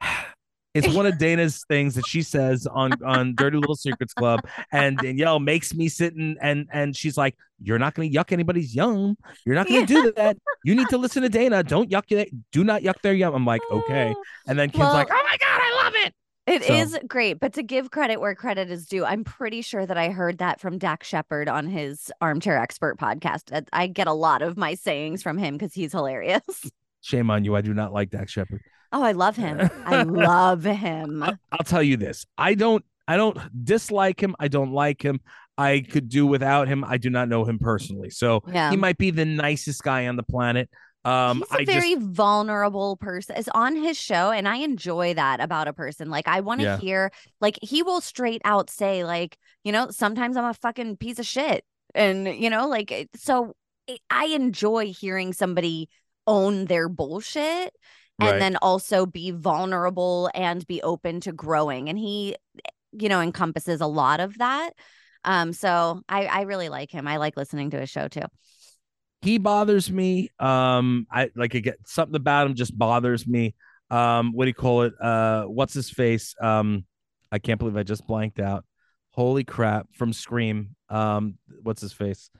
it's 0.75 0.89
one 0.89 1.07
of 1.07 1.15
Dayna's 1.19 1.65
things 1.69 1.95
that 1.95 2.07
she 2.07 2.23
says 2.23 2.67
on 2.67 2.93
on 3.05 3.37
Dirty 3.37 3.57
Little 3.57 3.77
Secrets 3.77 4.13
Club, 4.13 4.41
and 4.73 4.99
Danielle 4.99 5.39
makes 5.39 5.73
me 5.75 5.89
sit 5.89 6.17
and 6.17 6.37
and 6.43 6.67
and 6.73 6.97
she's 6.97 7.17
like, 7.17 7.37
you're 7.63 7.79
not 7.79 7.95
gonna 7.95 8.09
yuck 8.09 8.33
anybody's 8.33 8.75
yum. 8.75 9.17
You're 9.45 9.55
not 9.55 9.69
gonna 9.69 9.87
do 9.87 10.13
that. 10.17 10.37
You 10.65 10.75
need 10.75 10.89
to 10.89 10.99
listen 10.99 11.23
to 11.23 11.31
Dayna. 11.31 11.65
Don't 11.67 11.89
yuck. 11.89 12.29
Do 12.51 12.65
not 12.65 12.83
yuck 12.83 13.01
their 13.03 13.15
yum. 13.15 13.33
I'm 13.33 13.47
like, 13.47 13.63
okay. 13.71 14.13
And 14.49 14.59
then 14.59 14.71
Kim's 14.71 14.81
Well- 14.87 14.93
like, 14.93 15.09
oh 15.11 15.23
my 15.31 15.37
god, 15.39 15.61
I 15.63 15.83
love 15.85 15.93
it. 15.95 16.13
It 16.47 16.63
So- 16.65 16.75
is 16.75 16.99
great, 17.09 17.41
but 17.41 17.53
to 17.55 17.63
give 17.63 17.91
credit 17.91 18.21
where 18.21 18.35
credit 18.35 18.71
is 18.71 18.87
due, 18.87 19.05
I'm 19.05 19.25
pretty 19.25 19.63
sure 19.63 19.85
that 19.85 19.99
I 19.99 20.11
heard 20.11 20.39
that 20.39 20.61
from 20.61 20.79
Dax 20.79 21.09
Shepard 21.09 21.49
on 21.49 21.67
his 21.67 22.13
Armchair 22.21 22.57
Expert 22.57 22.99
podcast. 22.99 23.67
I 23.73 23.87
get 23.89 24.07
a 24.07 24.13
lot 24.13 24.43
of 24.43 24.57
my 24.57 24.75
sayings 24.75 25.23
from 25.23 25.39
him 25.39 25.55
because 25.57 25.75
he's 25.75 25.93
hilarious. 25.93 26.43
Shame 27.01 27.31
on 27.31 27.45
you. 27.45 27.57
I 27.57 27.61
do 27.63 27.75
not 27.75 27.93
like 27.93 28.11
Dax 28.11 28.31
Shepard. 28.33 28.61
Oh, 28.93 29.03
I 29.03 29.13
love 29.13 29.37
him. 29.37 29.69
I 29.85 30.03
love 30.05 30.63
him. 30.65 31.23
I- 31.23 31.37
I'll 31.53 31.65
tell 31.65 31.83
you 31.83 31.97
this. 31.97 32.25
I 32.39 32.55
don't 32.55 32.85
I 33.09 33.17
don't 33.17 33.39
dislike 33.65 34.21
him. 34.21 34.35
I 34.41 34.49
don't 34.49 34.73
like 34.73 35.01
him. 35.05 35.21
I 35.57 35.85
could 35.89 36.09
do 36.09 36.27
without 36.27 36.67
him. 36.69 36.85
I 36.85 36.99
do 36.99 37.09
not 37.09 37.29
know 37.29 37.45
him 37.45 37.59
personally. 37.59 38.11
So 38.11 38.43
Yeah. 38.53 38.71
he 38.71 38.77
might 38.77 38.99
be 38.99 39.11
the 39.11 39.25
nicest 39.25 39.83
guy 39.85 40.07
on 40.09 40.17
the 40.17 40.23
planet. 40.25 40.69
Um 41.07 41.39
He's 41.39 41.53
a 41.53 41.63
I 41.63 41.65
very 41.65 41.95
just 41.95 42.07
vulnerable 42.07 42.97
person. 42.97 43.37
Is 43.37 43.49
on 43.55 43.77
his 43.77 43.97
show, 43.97 44.31
and 44.33 44.49
I 44.49 44.57
enjoy 44.57 45.15
that 45.15 45.41
about 45.41 45.69
a 45.69 45.73
person. 45.73 46.11
Like 46.11 46.29
I 46.29 46.41
want 46.41 46.61
to 46.61 46.65
Yeah. 46.65 46.79
hear, 46.79 47.11
like 47.41 47.59
he 47.63 47.83
will 47.83 48.01
straight 48.01 48.43
out 48.45 48.71
say, 48.71 49.05
like 49.05 49.39
you 49.65 49.73
know, 49.73 49.91
sometimes 49.91 50.37
I'm 50.37 50.45
a 50.45 50.55
fucking 50.55 50.97
piece 50.99 51.19
of 51.19 51.27
shit, 51.27 51.65
and 51.95 52.27
you 52.29 52.51
know, 52.51 52.69
like 52.69 53.09
so. 53.17 53.55
it- 53.87 54.01
I 54.11 54.27
enjoy 54.27 54.93
hearing 54.93 55.33
somebody 55.33 55.89
own 56.27 56.65
their 56.65 56.89
bullshit 56.89 57.73
and 58.21 58.29
Right. 58.33 58.39
then 58.41 58.57
also 58.61 59.07
be 59.07 59.31
vulnerable 59.31 60.29
and 60.35 60.67
be 60.67 60.83
open 60.83 61.21
to 61.21 61.33
growing. 61.33 61.89
And 61.89 61.97
he, 61.97 62.35
you 62.93 63.09
know, 63.09 63.21
encompasses 63.21 63.81
a 63.81 63.87
lot 63.87 64.19
of 64.21 64.39
that. 64.39 64.71
Um, 65.25 65.53
so 65.53 66.03
I 66.09 66.27
I 66.27 66.41
really 66.43 66.69
like 66.69 66.91
him. 66.91 67.07
I 67.07 67.19
like 67.19 67.37
listening 67.37 67.71
to 67.71 67.79
his 67.81 67.91
show 67.91 68.09
too. 68.09 68.27
He 69.27 69.39
bothers 69.39 69.91
me. 69.91 70.31
Um 70.39 71.07
I 71.11 71.31
like 71.37 71.55
again 71.55 71.75
something 71.85 72.17
about 72.17 72.47
him 72.47 72.55
just 72.55 72.77
bothers 72.77 73.27
me. 73.27 73.55
Um 73.91 74.33
what 74.33 74.45
do 74.45 74.49
you 74.49 74.55
call 74.55 74.83
it? 74.83 74.95
Uh 75.01 75.45
what's 75.45 75.75
his 75.75 75.91
face? 75.91 76.35
Um 76.41 76.85
I 77.33 77.39
can't 77.39 77.59
believe 77.59 77.77
I 77.77 77.83
just 77.83 78.07
blanked 78.07 78.39
out. 78.41 78.65
Holy 79.11 79.45
crap 79.45 79.89
from 79.95 80.13
Scream. 80.13 80.77
Um 80.89 81.39
what's 81.63 81.81
his 81.83 81.93
face? 81.93 82.31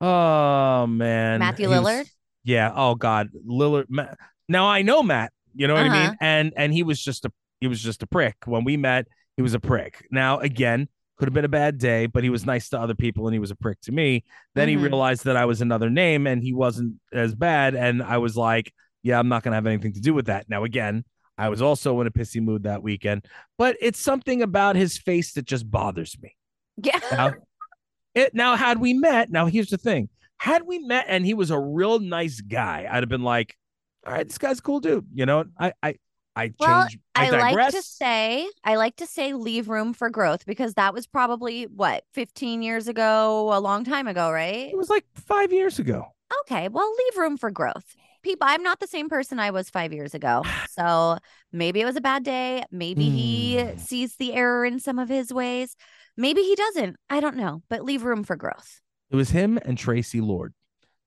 Oh 0.00 0.86
man. 0.86 1.40
Matthew 1.40 1.68
was- 1.68 1.80
Lillard? 1.80 2.10
Yeah. 2.44 2.72
Oh 2.74 2.94
God, 2.94 3.28
Lillard. 3.46 3.86
Ma- 3.88 4.14
Now 4.48 4.66
I 4.68 4.82
know 4.82 5.02
Matt. 5.02 5.32
You 5.54 5.66
know 5.66 5.74
what 5.74 5.84
I 5.84 5.88
Uh-huh. 5.88 6.08
mean? 6.10 6.16
And 6.20 6.52
and 6.56 6.72
he 6.72 6.82
was 6.82 7.02
just 7.02 7.24
a 7.24 7.32
he 7.60 7.66
was 7.68 7.82
just 7.82 8.02
a 8.02 8.06
prick 8.06 8.36
when 8.46 8.64
we 8.64 8.76
met. 8.76 9.06
He 9.36 9.42
was 9.42 9.54
a 9.54 9.60
prick. 9.60 10.06
Now 10.10 10.38
again, 10.38 10.88
could 11.20 11.28
have 11.28 11.34
been 11.34 11.44
a 11.44 11.48
bad 11.48 11.78
day, 11.78 12.06
but 12.06 12.24
he 12.24 12.30
was 12.30 12.44
nice 12.44 12.68
to 12.70 12.80
other 12.80 12.94
people 12.94 13.26
and 13.28 13.34
he 13.34 13.38
was 13.38 13.50
a 13.52 13.54
prick 13.56 13.80
to 13.82 13.92
me. 13.92 14.24
Then 14.54 14.66
Mhm. 14.66 14.70
he 14.70 14.76
realized 14.78 15.24
that 15.26 15.36
I 15.36 15.44
was 15.44 15.60
another 15.60 15.88
name 15.90 16.26
and 16.26 16.42
he 16.42 16.52
wasn't 16.52 16.94
as 17.12 17.34
bad. 17.34 17.74
And 17.74 18.02
I 18.02 18.16
was 18.18 18.36
like, 18.36 18.72
yeah, 19.02 19.18
I'm 19.18 19.28
not 19.28 19.42
gonna 19.42 19.56
have 19.56 19.66
anything 19.66 19.92
to 19.92 20.00
do 20.00 20.14
with 20.14 20.26
that. 20.26 20.48
Now 20.48 20.64
again, 20.64 21.04
I 21.38 21.48
was 21.50 21.62
also 21.62 22.00
in 22.00 22.06
a 22.06 22.10
pissy 22.10 22.40
mood 22.42 22.64
that 22.64 22.82
weekend, 22.82 23.26
but 23.56 23.76
it's 23.80 24.00
something 24.00 24.42
about 24.42 24.76
his 24.76 24.98
face 24.98 25.32
that 25.34 25.44
just 25.46 25.70
bothers 25.70 26.16
me. 26.20 26.34
Yeah. 26.76 26.98
Now, 27.12 27.34
it 28.14 28.34
now 28.34 28.56
had 28.56 28.80
we 28.80 28.92
met, 28.94 29.30
now 29.30 29.46
here's 29.46 29.70
the 29.70 29.78
thing. 29.78 30.08
Had 30.38 30.62
we 30.66 30.78
met 30.80 31.04
and 31.08 31.24
he 31.24 31.34
was 31.34 31.50
a 31.50 31.58
real 31.60 31.98
nice 32.00 32.40
guy, 32.40 32.88
I'd 32.90 33.02
have 33.02 33.08
been 33.08 33.22
like, 33.22 33.56
all 34.06 34.12
right, 34.12 34.26
this 34.26 34.38
guy's 34.38 34.58
a 34.58 34.62
cool 34.62 34.80
dude. 34.80 35.06
You 35.14 35.26
know, 35.26 35.44
I 35.58 35.72
I 35.82 35.94
I 36.36 36.52
Well, 36.58 36.82
change. 36.84 36.98
I, 37.14 37.26
I 37.28 37.30
like 37.52 37.70
to 37.72 37.82
say, 37.82 38.48
I 38.64 38.76
like 38.76 38.96
to 38.96 39.06
say 39.06 39.32
leave 39.34 39.68
room 39.68 39.92
for 39.92 40.10
growth 40.10 40.46
because 40.46 40.74
that 40.74 40.94
was 40.94 41.06
probably 41.06 41.64
what, 41.64 42.04
15 42.14 42.62
years 42.62 42.88
ago, 42.88 43.50
a 43.52 43.60
long 43.60 43.84
time 43.84 44.06
ago, 44.06 44.30
right? 44.30 44.70
it 44.70 44.76
was 44.76 44.90
like 44.90 45.04
five 45.14 45.52
years 45.52 45.78
ago. 45.78 46.06
Okay, 46.42 46.68
well, 46.68 46.88
leave 46.90 47.18
room 47.18 47.36
for 47.36 47.50
growth. 47.50 47.84
People, 48.22 48.46
I'm 48.48 48.62
not 48.62 48.80
the 48.80 48.86
same 48.86 49.08
person 49.08 49.40
I 49.40 49.50
was 49.50 49.70
five 49.70 49.92
years 49.92 50.14
ago. 50.14 50.42
So 50.70 51.18
maybe 51.52 51.80
it 51.80 51.84
was 51.84 51.96
a 51.96 52.00
bad 52.00 52.22
day. 52.22 52.64
Maybe 52.70 53.10
he 53.10 53.60
Hmm. 53.60 53.76
sees 53.76 54.16
the 54.16 54.32
error 54.32 54.64
in 54.64 54.78
some 54.78 54.98
of 54.98 55.08
his 55.08 55.32
ways. 55.32 55.74
Maybe 56.16 56.40
he 56.42 56.54
doesn't. 56.54 56.96
I 57.10 57.20
don't 57.20 57.36
know, 57.36 57.62
but 57.68 57.84
leave 57.84 58.02
room 58.04 58.22
for 58.24 58.34
growth. 58.36 58.80
It 59.10 59.16
was 59.16 59.30
him 59.30 59.58
and 59.64 59.76
Traci 59.76 60.22
Lord. 60.22 60.54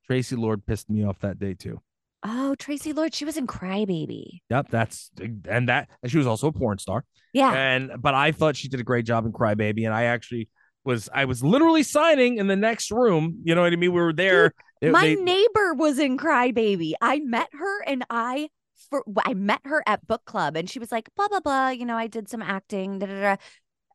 Traci 0.07 0.37
Lord 0.37 0.65
pissed 0.65 0.89
me 0.89 1.03
off 1.03 1.19
that 1.19 1.39
day 1.39 1.53
too. 1.53 1.81
Oh, 2.23 2.55
Traci 2.57 2.95
Lord, 2.95 3.13
she 3.13 3.25
was 3.25 3.35
in 3.37 3.47
Crybaby. 3.47 4.41
Yep, 4.49 4.67
that's 4.69 5.11
uh, 5.21 5.25
and 5.49 5.67
that 5.69 5.89
she 6.07 6.17
was 6.17 6.27
also 6.27 6.47
a 6.47 6.51
porn 6.51 6.77
star. 6.77 7.03
Yeah. 7.33 7.51
And 7.53 7.91
but 7.99 8.13
I 8.13 8.31
thought 8.31 8.55
she 8.55 8.69
did 8.69 8.79
a 8.79 8.83
great 8.83 9.05
job 9.05 9.25
in 9.25 9.33
Crybaby, 9.33 9.85
and 9.85 9.93
I 9.93 10.03
actually 10.03 10.49
was 10.85 11.09
I 11.13 11.25
was 11.25 11.43
literally 11.43 11.83
signing 11.83 12.37
in 12.37 12.47
the 12.47 12.55
next 12.55 12.91
room. 12.91 13.39
You 13.43 13.55
know 13.55 13.61
what 13.61 13.73
I 13.73 13.75
mean? 13.75 13.91
We 13.93 14.01
were 14.01 14.13
there. 14.13 14.53
They- 14.81 14.89
My 14.91 15.01
they- 15.01 15.15
neighbor 15.15 15.73
was 15.75 15.97
in 15.97 16.17
Crybaby. 16.17 16.93
I 16.99 17.19
met 17.19 17.47
her 17.53 17.83
and 17.83 18.03
I 18.09 18.49
for 18.89 19.01
I 19.25 19.33
met 19.33 19.61
her 19.63 19.81
at 19.87 20.05
book 20.07 20.25
club 20.25 20.57
and 20.57 20.69
she 20.69 20.77
was 20.77 20.91
like, 20.91 21.09
blah, 21.15 21.29
blah, 21.29 21.39
blah. 21.39 21.69
You 21.69 21.85
know, 21.85 21.95
I 21.95 22.07
did 22.07 22.27
some 22.27 22.41
acting. 22.41 22.99
Da, 22.99 23.05
da, 23.05 23.21
da. 23.21 23.35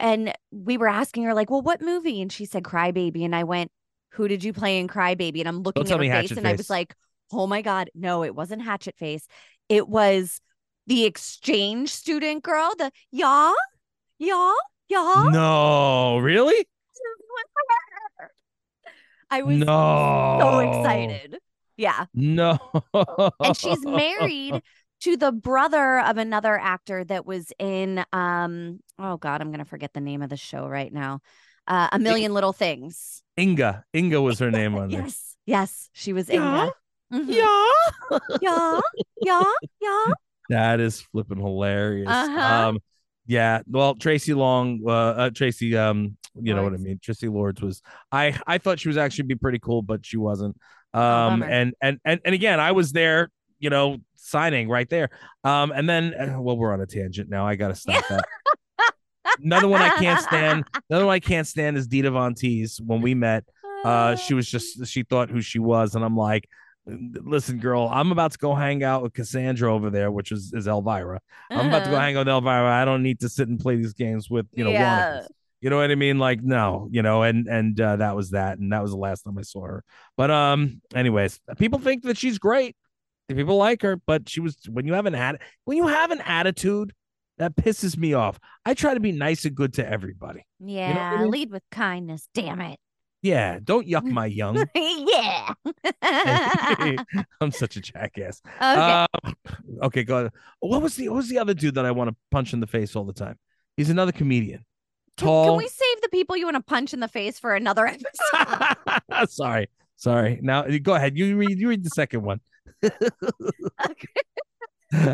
And 0.01 0.33
we 0.51 0.79
were 0.79 0.89
asking 0.89 1.25
her, 1.25 1.35
like, 1.35 1.51
well, 1.51 1.61
what 1.61 1.83
movie? 1.83 2.23
And 2.23 2.33
she 2.33 2.47
said 2.47 2.63
Crybaby. 2.63 3.23
And 3.23 3.37
I 3.37 3.45
went, 3.45 3.71
Who 4.13 4.29
did 4.29 4.43
you 4.43 4.55
play 4.55 4.79
in 4.79 4.89
Crybaby? 4.89 5.41
And 5.41 5.49
I'm 5.49 5.63
looking 5.63 5.83
at 5.83 5.91
her 5.91 5.99
face 5.99 6.31
and 6.31 6.49
I 6.49 6.53
was 6.53 6.71
like, 6.71 6.95
Oh 7.33 7.47
my 7.47 7.63
God. 7.63 7.91
No, 7.95 8.25
it 8.25 8.35
wasn't 8.35 8.63
Hatchet 8.63 8.97
Face. 8.97 9.27
It 9.69 9.89
was 9.89 10.41
the 10.87 11.05
exchange 11.05 11.91
student 11.91 12.43
girl, 12.43 12.75
the 12.79 12.91
y'all, 13.13 13.55
y'all, 14.19 14.55
y'all. 14.89 15.31
no, 15.31 16.19
really? 16.19 16.67
I 19.31 19.43
was 19.43 19.59
no, 19.59 20.39
so 20.41 20.59
excited. 20.61 21.39
Yeah. 21.77 22.07
No, 22.15 22.59
and 23.41 23.57
she's 23.57 23.85
married 23.85 24.63
to 25.01 25.17
the 25.17 25.33
brother 25.33 26.01
of 26.01 26.17
another 26.17 26.59
actor 26.59 27.05
that 27.05 27.25
was 27.25 27.53
in 27.59 28.05
um 28.13 28.81
oh 28.99 29.17
god 29.17 29.41
i'm 29.41 29.51
gonna 29.51 29.65
forget 29.65 29.93
the 29.93 30.01
name 30.01 30.23
of 30.23 30.31
the 30.31 30.37
show 30.37 30.67
right 30.67 30.93
now 30.93 31.21
uh, 31.67 31.89
a 31.93 31.99
million 31.99 32.33
little 32.33 32.53
things 32.53 33.23
Inga. 33.39 33.85
Inga 33.95 34.21
was 34.21 34.39
her 34.39 34.51
name 34.51 34.75
on 34.79 34.89
there. 34.89 35.03
yes 35.03 35.37
yes 35.47 35.91
she 35.93 36.13
was 36.13 36.29
Yeah, 36.29 36.37
Inga 36.37 36.73
Mhm. 37.13 37.27
Yeah. 37.29 38.19
yeah 38.41 38.81
yeah 39.21 39.45
yeah 39.81 40.05
That 40.51 40.81
is 40.81 41.01
flipping 41.01 41.39
hilarious. 41.39 42.09
Uh-huh. 42.09 42.69
Um, 42.69 42.79
yeah. 43.27 43.61
Well, 43.67 43.95
Tracy 43.95 44.35
Long, 44.35 44.81
uh, 44.87 44.91
uh 44.91 45.31
Tracy, 45.31 45.77
um, 45.77 46.17
you 46.35 46.55
know 46.55 46.63
what 46.63 46.73
I 46.75 46.77
mean. 46.79 46.99
Traci 47.03 47.33
Lords 47.33 47.61
was. 47.61 47.83
I 48.13 48.39
I 48.47 48.59
thought 48.59 48.79
she 48.81 48.89
was 48.89 48.97
actually 48.97 49.25
be 49.25 49.35
pretty 49.35 49.59
cool, 49.59 49.83
but 49.83 50.05
she 50.07 50.17
wasn't. 50.17 50.57
Oh, 50.95 51.01
Um, 51.01 51.43
and 51.43 51.75
and 51.83 51.99
and 52.05 52.21
and 52.25 52.35
again, 52.35 52.61
I 52.61 52.73
was 52.73 52.93
there. 52.93 53.31
You 53.59 53.71
know, 53.71 53.99
signing 54.17 54.69
right 54.69 54.89
there. 54.89 55.11
Um, 55.45 55.73
and 55.73 55.89
then 55.89 56.15
uh, 56.15 56.41
well, 56.41 56.57
we're 56.57 56.73
on 56.73 56.81
a 56.81 56.87
tangent 56.87 57.29
now. 57.29 57.47
I 57.47 57.57
gotta 57.57 57.75
stop 57.75 58.05
that. 58.09 58.25
Another 59.43 59.69
one 59.69 59.83
I 59.83 59.91
can't 59.97 60.21
stand. 60.21 60.65
Another 60.91 61.07
one 61.07 61.15
I 61.15 61.21
can't 61.21 61.47
stand 61.47 61.77
is 61.77 61.87
Dita 61.87 62.11
Von 62.11 62.35
Teese. 62.35 62.81
When 62.81 63.01
we 63.03 63.15
met, 63.15 63.45
uh, 63.85 64.17
she 64.17 64.35
was 64.35 64.49
just 64.49 64.87
she 64.87 65.03
thought 65.03 65.29
who 65.31 65.41
she 65.41 65.59
was, 65.59 65.95
and 65.95 66.05
I'm 66.05 66.17
like, 66.17 66.49
listen, 66.89 67.59
girl, 67.59 67.89
I'm 67.93 68.13
about 68.13 68.33
to 68.33 68.39
go 68.39 68.55
hang 68.55 68.83
out 68.83 69.03
with 69.03 69.13
Cassandra 69.15 69.73
over 69.73 69.91
there, 69.91 70.11
which 70.11 70.33
is 70.33 70.53
is 70.53 70.67
Elvira. 70.67 71.21
I'm 71.51 71.69
about 71.69 71.85
to 71.85 71.91
go 71.91 71.97
Uh-huh. 71.97 72.05
hang 72.05 72.17
out 72.17 72.21
with 72.27 72.29
Elvira. 72.29 72.71
I 72.71 72.85
don't 72.85 73.03
need 73.03 73.21
to 73.21 73.29
sit 73.29 73.49
and 73.49 73.59
play 73.61 73.77
these 73.77 73.93
games 73.93 74.31
with 74.31 74.47
you 74.53 74.65
know 74.65 74.71
Yeah. 74.71 75.23
You 75.61 75.71
know 75.71 75.77
what 75.79 75.91
I 75.91 75.97
mean? 75.97 76.19
Like 76.21 76.41
no, 76.43 76.89
you 76.93 77.03
know, 77.03 77.23
and 77.25 77.49
and 77.49 77.81
uh, 77.81 77.97
that 77.97 78.15
was 78.15 78.31
that, 78.31 78.59
and 78.59 78.73
that 78.73 78.81
was 78.81 78.93
the 78.93 78.97
last 78.97 79.23
time 79.23 79.37
I 79.39 79.43
saw 79.43 79.63
her. 79.67 79.83
But 80.17 80.31
um, 80.31 80.81
anyways, 80.95 81.41
people 81.59 81.81
think 81.81 82.05
that 82.05 82.17
she's 82.17 82.39
great. 82.39 82.77
People 83.29 83.57
like 83.57 83.83
her, 83.83 83.97
but 84.07 84.29
she 84.29 84.41
was 84.41 84.57
when 84.71 84.87
you 84.87 84.93
have 84.95 85.07
an 85.07 85.15
ad 85.17 85.41
when 85.65 85.77
you 85.77 85.89
have 85.89 86.13
an 86.13 86.21
attitude 86.21 86.93
that 87.39 87.57
pisses 87.57 87.97
me 87.99 88.15
off. 88.15 88.39
I 88.65 88.75
try 88.75 88.95
to 88.95 89.01
be 89.01 89.11
nice 89.13 89.45
and 89.45 89.55
good 89.57 89.75
to 89.75 89.87
everybody. 89.89 90.47
yeah 90.61 91.15
I 91.19 91.23
mean? 91.23 91.31
lead 91.33 91.51
with 91.51 91.63
kindness 91.73 92.29
damn 92.35 92.61
it 92.61 92.79
Yeah, 93.23 93.59
don't 93.63 93.87
yuck 93.89 94.05
my 94.05 94.27
young. 94.27 94.65
yeah 94.75 95.55
I'm 97.41 97.51
such 97.51 97.77
a 97.77 97.81
jackass. 97.81 98.41
okay 98.63 98.63
Um, 98.63 99.07
okay, 99.83 100.05
go 100.05 100.19
ahead. 100.19 100.33
What 100.61 100.83
was 100.83 100.95
the 100.97 101.09
what 101.09 101.17
was 101.17 101.29
the 101.29 101.39
other 101.39 101.55
dude 101.55 101.75
that 101.75 101.85
I 101.85 101.91
want 101.91 102.11
to 102.11 102.17
punch 102.31 102.53
in 102.53 102.61
the 102.61 102.67
face 102.67 102.95
all 102.95 103.05
the 103.05 103.13
time? 103.13 103.37
He's 103.77 103.91
another 103.91 104.13
comedian. 104.13 104.65
can, 105.17 105.27
Tall. 105.27 105.47
can 105.49 105.57
we 105.57 105.67
save 105.69 106.01
the 106.03 106.09
people 106.11 106.37
you 106.37 106.45
want 106.47 106.57
to 106.57 106.63
punch 106.63 106.95
in 106.95 107.01
the 107.01 107.09
face 107.09 107.39
for 107.41 107.55
another 107.55 107.87
episode 107.87 109.31
sorry, 109.31 109.69
sorry. 109.97 110.39
Now 110.43 110.63
go 110.83 110.95
ahead. 110.95 111.17
You 111.19 111.37
read. 111.37 111.59
You 111.59 111.69
read 111.69 111.85
the 111.85 111.91
second 111.91 112.23
one. 112.23 112.41
I'm 112.83 112.91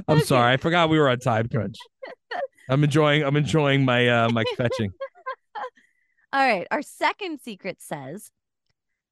Okay. 0.09 0.21
sorry. 0.21 0.53
I 0.53 0.57
forgot 0.59 0.89
we 0.91 0.99
were 0.99 1.09
on 1.09 1.19
time 1.19 1.49
crunch. 1.49 1.77
I'm 2.69 2.85
enjoying. 2.85 3.25
I'm 3.25 3.37
enjoying 3.37 3.85
my 3.85 4.07
uh 4.09 4.29
my 4.31 4.45
fetching. 4.57 4.93
All 6.35 6.41
right. 6.41 6.67
Our 6.71 6.83
second 6.83 7.41
secret 7.41 7.81
says 7.81 8.31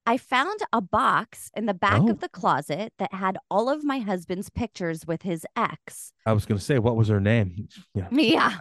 I 0.05 0.17
found 0.17 0.59
a 0.73 0.81
box 0.81 1.51
in 1.57 1.67
the 1.67 1.75
back 1.75 2.01
Oh. 2.03 2.11
of 2.11 2.19
the 2.19 2.29
closet 2.29 2.93
that 2.99 3.15
had 3.15 3.39
all 3.49 3.71
of 3.71 3.85
my 3.85 4.01
husband's 4.01 4.51
pictures 4.51 5.07
with 5.07 5.23
his 5.23 5.47
ex. 5.57 6.13
I 6.27 6.33
was 6.33 6.45
gonna 6.45 6.59
say 6.61 6.81
what 6.81 6.97
was 6.97 7.07
her 7.09 7.21
name? 7.21 7.69
Yeah. 7.95 8.09
Yeah. 8.11 8.59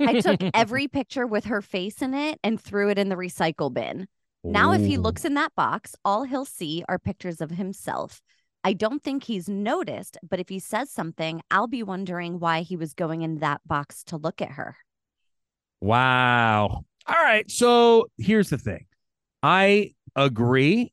I 0.00 0.20
took 0.20 0.40
every 0.54 0.88
picture 0.88 1.26
with 1.28 1.44
her 1.44 1.62
face 1.62 2.02
in 2.02 2.12
it 2.14 2.40
and 2.42 2.60
threw 2.60 2.90
it 2.90 2.98
in 2.98 3.08
the 3.08 3.14
recycle 3.16 3.72
bin. 3.72 4.08
Now, 4.46 4.72
if 4.72 4.82
he 4.82 4.98
looks 4.98 5.24
in 5.24 5.32
that 5.34 5.54
box, 5.54 5.94
all 6.04 6.24
he'll 6.24 6.44
see 6.44 6.84
are 6.86 6.98
pictures 6.98 7.40
of 7.40 7.52
himself. 7.52 8.20
I 8.62 8.74
don't 8.74 9.02
think 9.02 9.24
he's 9.24 9.48
noticed, 9.48 10.18
but 10.28 10.38
if 10.38 10.50
he 10.50 10.58
says 10.58 10.90
something, 10.90 11.40
I'll 11.50 11.66
be 11.66 11.82
wondering 11.82 12.40
why 12.40 12.60
he 12.60 12.76
was 12.76 12.92
going 12.92 13.22
in 13.22 13.38
that 13.38 13.62
box 13.66 14.04
to 14.04 14.18
look 14.18 14.42
at 14.42 14.50
her. 14.52 14.76
Wow. 15.80 16.84
All 17.06 17.14
right. 17.14 17.50
So 17.50 18.10
here's 18.18 18.50
the 18.50 18.58
thing. 18.58 18.86
I 19.42 19.92
agree 20.16 20.92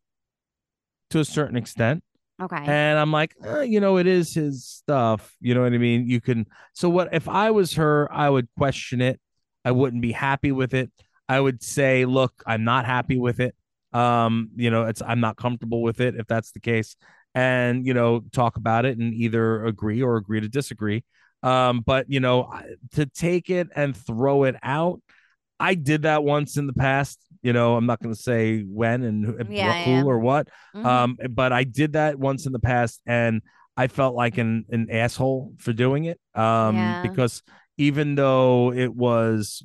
to 1.12 1.20
a 1.20 1.26
certain 1.26 1.56
extent. 1.56 2.04
Okay. 2.42 2.58
And 2.58 2.98
I'm 2.98 3.12
like, 3.12 3.36
eh, 3.46 3.62
you 3.64 3.80
know, 3.80 3.98
it 3.98 4.08
is 4.08 4.34
his 4.34 4.66
stuff. 4.66 5.36
You 5.40 5.54
know 5.54 5.62
what 5.62 5.74
I 5.74 5.78
mean? 5.78 6.08
You 6.08 6.20
can. 6.20 6.48
So 6.74 6.90
what 6.90 7.10
if 7.14 7.30
I 7.30 7.52
was 7.52 7.76
her? 7.76 8.12
I 8.12 8.30
would 8.30 8.48
question 8.58 9.00
it. 9.02 9.20
I 9.64 9.72
wouldn't 9.72 10.02
be 10.02 10.12
happy 10.12 10.52
with 10.52 10.74
it. 10.74 10.92
I 11.30 11.40
would 11.40 11.64
say, 11.64 12.06
look, 12.06 12.44
I'm 12.48 12.64
not 12.64 12.86
happy 12.86 13.18
with 13.18 13.40
it. 13.40 13.56
Um, 13.94 14.50
you 14.56 14.72
know, 14.72 14.86
it's 14.86 15.02
I'm 15.02 15.20
not 15.20 15.38
comfortable 15.38 15.82
with 15.82 16.02
it 16.02 16.16
if 16.16 16.26
that's 16.26 16.52
the 16.52 16.60
case, 16.60 16.96
and 17.36 17.86
you 17.86 17.94
know, 17.94 18.22
talk 18.32 18.56
about 18.58 18.86
it 18.86 18.98
and 18.98 19.14
either 19.14 19.66
agree 19.66 20.02
or 20.02 20.18
agree 20.18 20.40
to 20.42 20.50
disagree. 20.50 21.04
Um, 21.44 21.82
but 21.86 22.10
you 22.10 22.20
know, 22.20 22.52
to 22.94 23.06
take 23.06 23.50
it 23.50 23.68
and 23.76 23.96
throw 23.96 24.46
it 24.46 24.56
out, 24.64 25.02
I 25.62 25.76
did 25.76 26.02
that 26.04 26.24
once 26.24 26.58
in 26.58 26.68
the 26.68 26.74
past. 26.74 27.20
You 27.44 27.54
know, 27.54 27.76
I'm 27.76 27.86
not 27.86 28.00
going 28.02 28.14
to 28.14 28.22
say 28.22 28.62
when 28.62 29.04
and 29.04 29.26
who, 29.26 29.38
Yeah, 29.50 29.84
who 30.02 30.08
or 30.08 30.20
what. 30.20 30.48
Mhm. 30.76 30.86
Um, 30.86 31.18
but 31.30 31.52
I 31.54 31.64
did 31.64 31.94
that 31.94 32.20
once 32.20 32.46
in 32.46 32.52
the 32.52 32.60
past, 32.60 33.02
and 33.06 33.42
I 33.78 33.88
felt 33.88 34.16
like 34.16 34.38
an 34.38 34.66
an 34.70 34.90
asshole 34.92 35.54
for 35.58 35.74
doing 35.74 36.06
it. 36.06 36.20
Um, 36.36 36.76
Yeah. 36.76 37.02
because 37.02 37.42
even 37.78 38.16
though 38.16 38.72
it 38.74 38.94
was, 38.94 39.64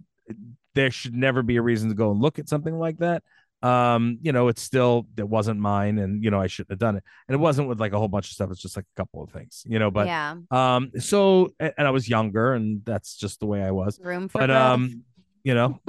there 0.74 0.90
should 0.90 1.14
never 1.14 1.42
be 1.42 1.56
a 1.56 1.62
reason 1.62 1.88
to 1.90 1.94
go 1.94 2.10
and 2.12 2.20
look 2.20 2.38
at 2.38 2.48
something 2.48 2.78
like 2.78 2.98
that. 2.98 3.22
Um, 3.62 4.18
you 4.22 4.32
know, 4.32 4.48
it's 4.48 4.62
still 4.62 5.06
it 5.16 5.28
wasn't 5.28 5.58
mine, 5.60 5.98
and 5.98 6.22
you 6.22 6.30
know 6.30 6.40
I 6.40 6.46
shouldn't 6.46 6.70
have 6.72 6.78
done 6.78 6.96
it. 6.96 7.04
And 7.28 7.34
it 7.34 7.38
wasn't 7.38 7.68
with 7.68 7.80
like 7.80 7.92
a 7.92 7.98
whole 7.98 8.08
bunch 8.08 8.28
of 8.28 8.32
stuff. 8.32 8.50
It's 8.50 8.60
just 8.60 8.76
like 8.76 8.84
a 8.96 9.00
couple 9.00 9.22
of 9.22 9.30
things, 9.30 9.64
you 9.66 9.78
know. 9.78 9.90
But 9.90 10.06
yeah. 10.06 10.36
um, 10.50 10.92
so 10.98 11.50
and 11.58 11.72
and 11.76 11.86
I 11.86 11.90
was 11.90 12.08
younger, 12.08 12.52
and 12.54 12.82
that's 12.84 13.16
just 13.16 13.40
the 13.40 13.46
way 13.46 13.62
I 13.62 13.70
was. 13.72 13.98
Room 14.02 14.28
for 14.28 14.38
But 14.38 14.46
growth. 14.48 14.62
um, 14.62 15.02
you 15.46 15.54
know, 15.54 15.80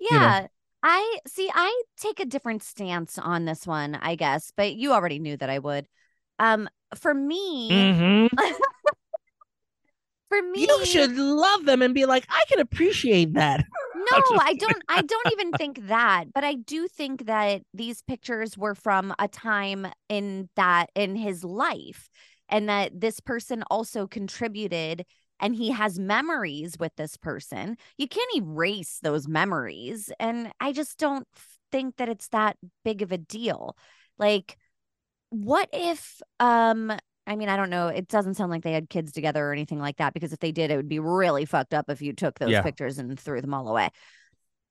yeah. 0.00 0.46
I 0.82 1.18
see 1.26 1.50
I 1.52 1.82
take 1.96 2.20
a 2.20 2.24
different 2.24 2.62
stance 2.62 3.18
on 3.18 3.44
this 3.44 3.66
one, 3.66 3.94
I 3.94 4.14
guess, 4.14 4.52
but 4.56 4.74
you 4.74 4.92
already 4.92 5.18
knew 5.18 5.36
that 5.36 5.50
I 5.50 5.58
would. 5.58 5.86
Um 6.38 6.68
for 6.94 7.14
me, 7.14 7.70
mhm. 7.70 8.28
for 10.28 10.42
me 10.42 10.62
you 10.62 10.86
should 10.86 11.16
love 11.16 11.64
them 11.64 11.82
and 11.82 11.94
be 11.94 12.06
like, 12.06 12.26
I 12.28 12.44
can 12.48 12.60
appreciate 12.60 13.34
that. 13.34 13.64
No, 14.12 14.38
I 14.40 14.54
don't 14.54 14.82
I 14.88 15.02
don't 15.02 15.32
even 15.32 15.52
think 15.54 15.88
that, 15.88 16.26
but 16.32 16.44
I 16.44 16.54
do 16.54 16.86
think 16.86 17.26
that 17.26 17.62
these 17.74 18.02
pictures 18.02 18.56
were 18.56 18.76
from 18.76 19.12
a 19.18 19.26
time 19.26 19.88
in 20.08 20.48
that 20.54 20.90
in 20.94 21.16
his 21.16 21.42
life 21.42 22.08
and 22.48 22.68
that 22.68 23.00
this 23.00 23.18
person 23.18 23.64
also 23.68 24.06
contributed 24.06 25.04
and 25.40 25.54
he 25.54 25.70
has 25.70 25.98
memories 25.98 26.76
with 26.78 26.94
this 26.96 27.16
person. 27.16 27.76
You 27.98 28.08
can't 28.08 28.34
erase 28.36 28.98
those 29.02 29.28
memories 29.28 30.10
and 30.18 30.52
I 30.60 30.72
just 30.72 30.98
don't 30.98 31.26
think 31.72 31.96
that 31.96 32.08
it's 32.08 32.28
that 32.28 32.56
big 32.84 33.02
of 33.02 33.12
a 33.12 33.18
deal. 33.18 33.76
Like 34.18 34.56
what 35.30 35.68
if 35.72 36.20
um 36.40 36.92
I 37.28 37.34
mean, 37.34 37.48
I 37.48 37.56
don't 37.56 37.70
know. 37.70 37.88
It 37.88 38.06
doesn't 38.06 38.34
sound 38.34 38.52
like 38.52 38.62
they 38.62 38.72
had 38.72 38.88
kids 38.88 39.10
together 39.10 39.44
or 39.44 39.52
anything 39.52 39.80
like 39.80 39.96
that 39.96 40.14
because 40.14 40.32
if 40.32 40.38
they 40.38 40.52
did, 40.52 40.70
it 40.70 40.76
would 40.76 40.88
be 40.88 41.00
really 41.00 41.44
fucked 41.44 41.74
up 41.74 41.90
if 41.90 42.00
you 42.00 42.12
took 42.12 42.38
those 42.38 42.52
Yeah. 42.52 42.62
pictures 42.62 42.98
and 42.98 43.18
threw 43.18 43.40
them 43.40 43.52
all 43.52 43.68
away. 43.68 43.90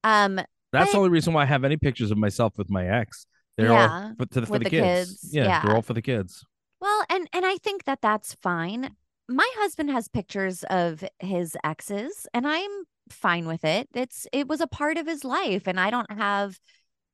Um, 0.06 0.40
That's 0.72 0.92
the 0.92 0.98
only 0.98 1.10
reason 1.10 1.34
why 1.34 1.44
I 1.44 1.46
have 1.46 1.64
any 1.64 1.78
pictures 1.78 2.12
of 2.12 2.18
myself 2.18 2.58
with 2.58 2.70
my 2.70 2.88
ex. 2.88 3.26
They're 3.58 3.72
Yeah, 3.72 3.90
all 4.00 4.16
for, 4.18 4.26
to 4.26 4.42
the, 4.42 4.48
for 4.48 4.54
the, 4.54 4.60
the 4.60 4.70
kids. 4.70 5.10
kids, 5.10 5.30
Yeah, 5.34 5.60
they're 5.62 5.76
all 5.76 5.82
for 5.82 5.94
the 5.94 6.02
kids. 6.02 6.46
well, 6.80 7.04
and 7.10 7.28
and 7.34 7.46
I 7.46 7.58
think 7.58 7.86
that 7.86 8.02
that's 8.02 8.34
fine. 8.36 8.96
My 9.28 9.50
husband 9.58 9.90
has 9.90 10.08
pictures 10.08 10.64
of 10.70 11.04
his 11.20 11.58
exes, 11.64 12.28
and 12.34 12.48
I'm 12.48 12.70
fine 13.10 13.48
with 13.48 13.64
it. 13.64 13.88
It's 13.94 14.28
it 14.32 14.48
was 14.48 14.62
a 14.62 14.68
part 14.68 14.98
of 14.98 15.08
his 15.08 15.24
life, 15.24 15.68
and 15.68 15.80
I 15.80 15.90
don't 15.90 16.12
have. 16.12 16.60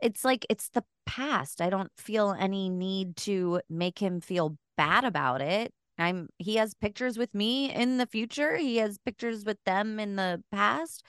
It's 0.01 0.25
like 0.25 0.45
it's 0.49 0.69
the 0.69 0.83
past. 1.05 1.61
I 1.61 1.69
don't 1.69 1.91
feel 1.97 2.35
any 2.37 2.69
need 2.69 3.15
to 3.17 3.61
make 3.69 3.99
him 3.99 4.19
feel 4.19 4.57
bad 4.77 5.05
about 5.05 5.41
it. 5.41 5.73
I'm 5.97 6.29
he 6.37 6.55
has 6.55 6.73
pictures 6.73 7.17
with 7.17 7.33
me 7.33 7.71
in 7.73 7.97
the 7.97 8.07
future. 8.07 8.57
He 8.57 8.77
has 8.77 8.97
pictures 8.97 9.45
with 9.45 9.57
them 9.65 9.99
in 9.99 10.15
the 10.15 10.43
past. 10.51 11.05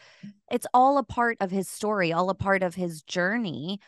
It's 0.51 0.67
all 0.75 0.99
a 0.99 1.05
part 1.05 1.39
of 1.41 1.51
his 1.51 1.69
story, 1.69 2.13
all 2.13 2.31
a 2.31 2.35
part 2.35 2.63
of 2.63 2.75
his 2.75 3.03
journey. 3.03 3.81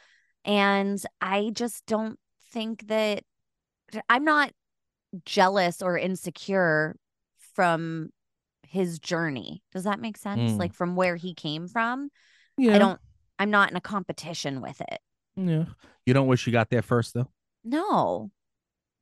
And 0.44 1.02
I 1.20 1.50
just 1.54 1.86
don't 1.86 2.18
think 2.52 2.88
that 2.88 3.22
I'm 4.08 4.24
not 4.24 4.52
jealous 5.24 5.82
or 5.82 5.96
insecure 5.98 6.96
from 7.54 8.10
his 8.66 8.98
journey. 8.98 9.62
Does 9.72 9.84
that 9.84 10.00
make 10.00 10.16
sense? 10.16 10.52
Mm. 10.52 10.58
Like 10.58 10.74
from 10.74 10.96
where 10.96 11.16
he 11.16 11.34
came 11.34 11.68
from. 11.68 12.10
Yeah. 12.56 12.74
I 12.74 12.78
don't 12.78 13.00
I'm 13.38 13.50
not 13.50 13.70
in 13.70 13.76
a 13.76 13.80
competition 13.80 14.60
with 14.60 14.80
it. 14.80 15.00
Yeah. 15.36 15.64
You 16.06 16.14
don't 16.14 16.26
wish 16.26 16.46
you 16.46 16.52
got 16.52 16.70
there 16.70 16.82
first 16.82 17.14
though. 17.14 17.28
No. 17.64 18.30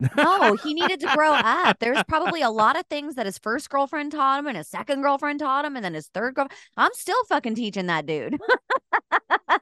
No, 0.17 0.57
he 0.57 0.75
needed 0.75 0.99
to 1.01 1.07
grow 1.15 1.33
up. 1.33 1.79
There's 1.79 2.03
probably 2.09 2.43
a 2.43 2.51
lot 2.51 2.77
of 2.77 2.85
things 2.87 3.15
that 3.15 3.27
his 3.27 3.38
first 3.38 3.71
girlfriend 3.71 4.11
taught 4.11 4.41
him 4.41 4.49
and 4.49 4.57
his 4.57 4.69
second 4.69 5.03
girlfriend 5.03 5.38
taught 5.38 5.65
him 5.65 5.77
and 5.77 5.85
then 5.85 5.95
his 5.95 6.09
third 6.09 6.35
girl. 6.35 6.49
I'm 6.77 6.91
still 6.95 7.23
fucking 7.29 7.55
teaching 7.55 7.87
that 7.87 8.05
dude. 8.05 8.37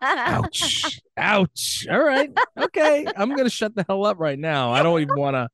Ouch. 0.01 1.03
Ouch. 1.19 1.87
All 1.91 2.03
right. 2.03 2.31
Okay. 2.59 3.07
I'm 3.17 3.37
gonna 3.37 3.51
shut 3.51 3.75
the 3.75 3.85
hell 3.87 4.07
up 4.07 4.19
right 4.19 4.39
now. 4.39 4.73
I 4.73 4.83
don't 4.83 5.03
even 5.03 5.19
wanna 5.19 5.51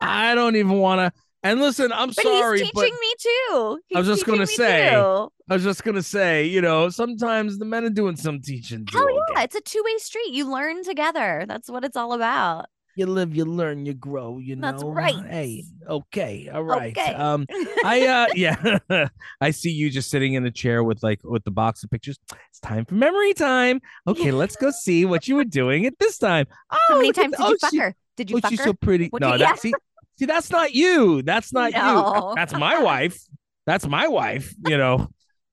I 0.00 0.34
don't 0.34 0.56
even 0.56 0.78
wanna 0.78 1.12
and 1.50 1.60
listen, 1.60 1.92
I'm 1.92 2.08
But 2.08 2.22
sorry, 2.22 2.60
he's 2.60 2.70
but 2.72 2.82
teaching 2.82 2.98
me 3.00 3.14
too. 3.18 3.78
I 3.94 3.98
was 3.98 4.06
just 4.06 4.26
gonna 4.26 4.46
say, 4.46 4.90
too. 4.90 5.30
I 5.50 5.54
was 5.54 5.62
just 5.64 5.84
gonna 5.84 6.02
say, 6.02 6.44
you 6.46 6.60
know, 6.60 6.88
sometimes 6.88 7.58
the 7.58 7.64
men 7.64 7.84
are 7.84 7.90
doing 7.90 8.16
some 8.16 8.40
teaching. 8.40 8.84
too, 8.86 8.98
Hell 8.98 9.10
yeah, 9.10 9.20
okay? 9.32 9.44
it's 9.44 9.54
a 9.54 9.60
two-way 9.60 9.96
street. 9.98 10.32
You 10.32 10.50
learn 10.50 10.82
together. 10.84 11.44
That's 11.48 11.70
what 11.70 11.84
it's 11.84 11.96
all 11.96 12.12
about. 12.12 12.66
You 12.98 13.04
live, 13.04 13.36
you 13.36 13.44
learn, 13.44 13.84
you 13.84 13.92
grow, 13.92 14.38
you 14.38 14.56
know. 14.56 14.70
That's 14.70 14.82
right. 14.82 15.14
Hey, 15.28 15.64
okay, 15.86 16.48
all 16.48 16.64
right. 16.64 16.96
Okay. 16.96 17.12
Um 17.12 17.44
I 17.84 18.06
uh 18.06 18.26
yeah, 18.34 18.78
I 19.40 19.50
see 19.50 19.70
you 19.70 19.90
just 19.90 20.08
sitting 20.10 20.32
in 20.32 20.46
a 20.46 20.50
chair 20.50 20.82
with 20.82 21.02
like 21.02 21.20
with 21.22 21.44
the 21.44 21.50
box 21.50 21.84
of 21.84 21.90
pictures. 21.90 22.18
It's 22.48 22.58
time 22.60 22.86
for 22.86 22.94
memory 22.94 23.34
time. 23.34 23.80
Okay, 24.06 24.30
let's 24.32 24.56
go 24.56 24.70
see 24.84 25.04
what 25.04 25.28
you 25.28 25.36
were 25.36 25.44
doing 25.44 25.84
at 25.84 25.98
this 25.98 26.16
time. 26.16 26.46
Oh, 26.70 26.78
How 26.88 26.96
many 26.96 27.10
at 27.10 27.16
times 27.16 27.36
the- 27.36 27.44
did 27.44 27.48
you 27.50 27.54
oh, 27.54 27.58
fuck 27.60 27.70
she- 27.72 27.78
her? 27.78 27.94
Did 28.16 28.30
you 28.30 28.36
oh, 28.38 28.40
fuck 28.40 28.50
she's 28.50 28.60
her? 28.60 28.64
so 28.66 28.72
pretty. 28.72 29.08
What 29.08 29.20
no, 29.20 29.28
do 29.32 29.32
you- 29.34 29.38
that, 29.40 29.58
see, 29.60 29.74
see, 30.18 30.26
that's 30.26 30.50
not 30.50 30.74
you. 30.74 31.22
That's 31.22 31.52
not 31.52 31.72
you. 31.72 32.32
That's 32.34 32.52
my 32.54 32.78
wife. 32.82 33.18
That's 33.66 33.86
my 33.86 34.08
wife. 34.08 34.54
You 34.66 34.76
know, 34.76 35.08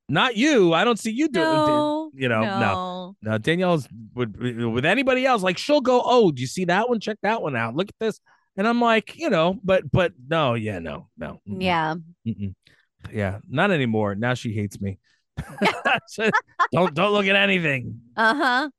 not 0.10 0.36
you. 0.36 0.73
I 0.73 0.84
don't 0.84 0.99
see 0.99 1.12
you 1.12 1.30
doing. 1.30 1.45
no, 1.45 2.12
you 2.13 2.30
know, 2.30 2.41
no. 2.41 2.60
no. 2.60 3.15
No, 3.21 3.38
Danielle's 3.38 3.88
would 4.15 4.38
with 4.38 4.86
anybody 4.86 5.26
else. 5.26 5.41
Like 5.41 5.58
she'll 5.58 5.82
go, 5.82 6.02
oh, 6.04 6.32
do 6.32 6.41
you 6.41 6.47
see 6.47 6.65
that 6.65 6.89
one? 6.89 6.99
Check 6.99 7.17
that 7.23 7.41
one 7.41 7.56
out. 7.56 7.76
Look 7.76 7.89
at 7.89 7.95
this. 7.99 8.19
And 8.58 8.67
I'm 8.67 8.80
like, 8.82 9.15
you 9.17 9.30
know, 9.30 9.60
but 9.63 9.89
but 9.91 10.13
no, 10.28 10.54
yeah, 10.54 10.80
no, 10.80 11.08
no. 11.17 11.39
mm-mm, 11.47 11.62
Yeah. 11.62 11.95
mm-mm. 12.28 12.54
yeah, 13.12 13.39
not 13.49 13.71
anymore. 13.71 14.13
Now 14.15 14.34
she 14.36 14.54
hates 14.54 14.80
me. 14.80 14.99
Don't 16.71 16.93
don't 16.93 17.12
look 17.12 17.26
at 17.26 17.36
anything. 17.36 18.02
Uh 18.15 18.36
huh. 18.36 18.69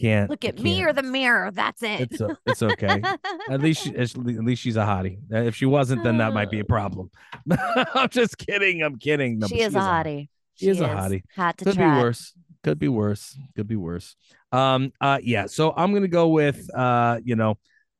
Can't 0.00 0.28
Look 0.28 0.44
at 0.44 0.58
me 0.58 0.82
or 0.82 0.92
the 0.92 1.04
mirror. 1.04 1.50
That's 1.52 1.82
it. 1.82 2.00
It's 2.00 2.20
o- 2.20 2.36
it's 2.46 2.62
okay. 2.62 3.00
At 3.50 3.60
least 3.60 3.84
she, 3.84 3.94
at 3.96 4.16
least 4.16 4.60
she's 4.60 4.76
a 4.76 4.80
hottie. 4.80 5.18
Uh, 5.32 5.42
If 5.42 5.54
she 5.54 5.66
wasn't, 5.66 6.02
then 6.02 6.18
that 6.18 6.32
might 6.34 6.50
be 6.50 6.58
a 6.58 6.64
problem. 6.64 7.10
I'm 7.94 8.08
just 8.08 8.36
kidding. 8.36 8.82
I'm 8.82 8.98
kidding. 8.98 9.38
No, 9.38 9.46
she 9.46 9.58
but 9.58 9.66
is 9.66 9.74
a 9.76 9.78
hottie. 9.78 10.28
She 10.56 10.68
is 10.68 10.80
a 10.80 10.88
hottie. 10.88 11.22
Hot 11.36 11.56
to 11.58 11.64
Could 11.64 11.74
try. 11.74 11.94
be 11.96 12.02
worse. 12.02 12.32
Could 12.64 12.78
be 12.80 12.88
worse. 12.88 13.38
Could 13.54 13.68
be 13.68 13.76
worse. 13.76 14.16
Um. 14.50 14.92
Uh. 15.00 15.18
Yeah. 15.22 15.46
So 15.46 15.72
I'm 15.76 15.92
gonna 15.94 16.08
go 16.08 16.28
with. 16.28 16.68
Uh. 16.74 17.20
You 17.22 17.36
know, 17.36 17.58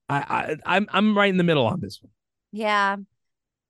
I. 0.09 0.17
I 0.67 0.77
I'm. 0.77 0.89
I'm 0.93 1.17
right 1.17 1.31
in 1.31 1.37
the 1.37 1.45
middle 1.45 1.67
on 1.67 1.79
this 1.81 2.01
one. 2.03 2.11
Yeah. 2.51 2.97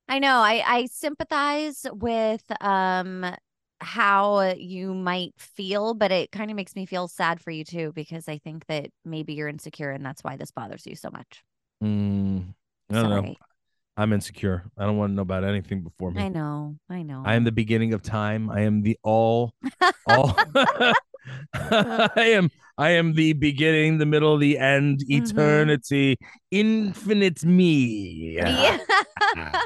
I 0.08 0.18
know. 0.18 0.36
I 0.38 0.62
I 0.66 0.86
sympathize 0.86 1.84
with 1.92 2.42
um 2.62 3.26
how 3.84 4.54
you 4.56 4.94
might 4.94 5.34
feel, 5.38 5.94
but 5.94 6.10
it 6.10 6.32
kind 6.32 6.50
of 6.50 6.56
makes 6.56 6.74
me 6.74 6.86
feel 6.86 7.06
sad 7.06 7.40
for 7.40 7.50
you 7.50 7.64
too 7.64 7.92
because 7.94 8.28
I 8.28 8.38
think 8.38 8.66
that 8.66 8.90
maybe 9.04 9.34
you're 9.34 9.48
insecure 9.48 9.90
and 9.90 10.04
that's 10.04 10.24
why 10.24 10.36
this 10.36 10.50
bothers 10.50 10.86
you 10.86 10.96
so 10.96 11.10
much. 11.10 11.44
Mm, 11.82 12.54
I 12.90 12.94
don't 12.94 13.10
know. 13.10 13.34
I'm 13.96 14.12
insecure. 14.12 14.64
I 14.76 14.86
don't 14.86 14.96
want 14.96 15.10
to 15.12 15.14
know 15.14 15.22
about 15.22 15.44
anything 15.44 15.82
before 15.82 16.10
me. 16.10 16.22
I 16.22 16.28
know. 16.28 16.76
I 16.90 17.02
know. 17.02 17.22
I 17.24 17.34
am 17.34 17.44
the 17.44 17.52
beginning 17.52 17.94
of 17.94 18.02
time. 18.02 18.50
I 18.50 18.62
am 18.62 18.82
the 18.82 18.98
all. 19.04 19.54
all. 20.06 20.36
I 21.54 22.10
am. 22.16 22.50
I 22.76 22.90
am 22.90 23.14
the 23.14 23.34
beginning, 23.34 23.98
the 23.98 24.06
middle, 24.06 24.36
the 24.36 24.58
end, 24.58 25.00
Mhm. 25.08 25.30
eternity, 25.30 26.16
infinite 26.50 27.44
me. 27.44 28.34
yeah. 28.34 28.78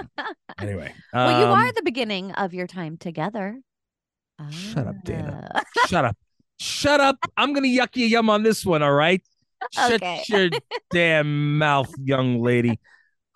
Anyway. 0.60 0.92
well, 1.14 1.40
you 1.40 1.46
um, 1.46 1.52
are 1.52 1.72
the 1.72 1.82
beginning 1.82 2.32
of 2.32 2.52
your 2.52 2.66
time 2.66 2.96
together. 2.96 3.60
Shut 4.50 4.86
up, 4.86 4.96
Dayna. 5.04 5.48
Ah. 5.54 5.62
Shut 5.88 6.04
up. 6.04 6.16
Shut 6.60 7.00
up. 7.00 7.16
I'm 7.36 7.52
gonna 7.52 7.68
yuck 7.68 7.94
you 7.96 8.06
yum 8.06 8.30
on 8.30 8.42
this 8.42 8.64
one, 8.64 8.82
all 8.82 8.92
right? 8.92 9.22
Shut 9.72 9.94
Okay. 9.94 10.22
your 10.28 10.50
damn 10.92 11.58
mouth, 11.58 11.92
young 12.02 12.42
lady. 12.42 12.80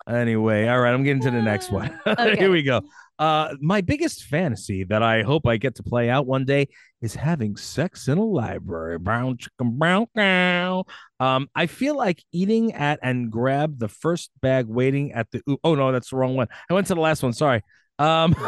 Anyway, 0.07 0.67
all 0.67 0.79
right, 0.79 0.93
I'm 0.93 1.03
getting 1.03 1.21
to 1.23 1.31
the 1.31 1.41
next 1.41 1.71
one. 1.71 1.97
Okay. 2.07 2.35
Here 2.37 2.51
we 2.51 2.63
go. 2.63 2.81
Uh 3.19 3.55
my 3.61 3.81
biggest 3.81 4.23
fantasy 4.23 4.83
that 4.85 5.03
I 5.03 5.21
hope 5.21 5.47
I 5.47 5.57
get 5.57 5.75
to 5.75 5.83
play 5.83 6.09
out 6.09 6.25
one 6.25 6.45
day 6.45 6.67
is 7.01 7.13
having 7.15 7.55
sex 7.57 8.07
in 8.07 8.17
a 8.17 8.23
library. 8.23 8.97
Brown 8.97 9.37
chicken 9.37 9.77
brown 9.77 10.07
cow. 10.17 10.85
Um, 11.19 11.47
I 11.55 11.67
feel 11.67 11.95
like 11.95 12.23
eating 12.31 12.73
at 12.73 12.99
and 13.03 13.29
grab 13.31 13.77
the 13.77 13.87
first 13.87 14.31
bag 14.41 14.65
waiting 14.67 15.11
at 15.13 15.29
the 15.31 15.41
oh 15.63 15.75
no, 15.75 15.91
that's 15.91 16.09
the 16.09 16.15
wrong 16.17 16.35
one. 16.35 16.47
I 16.69 16.73
went 16.73 16.87
to 16.87 16.95
the 16.95 17.01
last 17.01 17.21
one, 17.23 17.33
sorry. 17.33 17.61
Um 17.99 18.35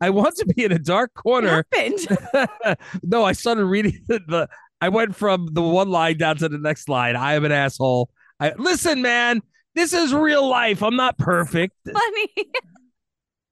I 0.00 0.10
want 0.10 0.36
to 0.36 0.46
be 0.46 0.64
in 0.64 0.72
a 0.72 0.78
dark 0.78 1.14
corner 1.14 1.64
happened? 1.72 2.78
no, 3.02 3.24
I 3.24 3.32
started 3.32 3.64
reading 3.64 4.00
the, 4.06 4.20
the. 4.28 4.48
I 4.80 4.88
went 4.88 5.16
from 5.16 5.48
the 5.52 5.62
one 5.62 5.90
line 5.90 6.18
down 6.18 6.36
to 6.38 6.48
the 6.48 6.58
next 6.58 6.88
line. 6.88 7.16
I 7.16 7.34
am 7.34 7.44
an 7.44 7.52
asshole. 7.52 8.10
I 8.40 8.52
listen, 8.58 9.00
man. 9.02 9.42
This 9.74 9.92
is 9.92 10.12
real 10.12 10.46
life. 10.46 10.82
I'm 10.82 10.96
not 10.96 11.16
perfect. 11.18 11.74
Funny. 11.84 12.28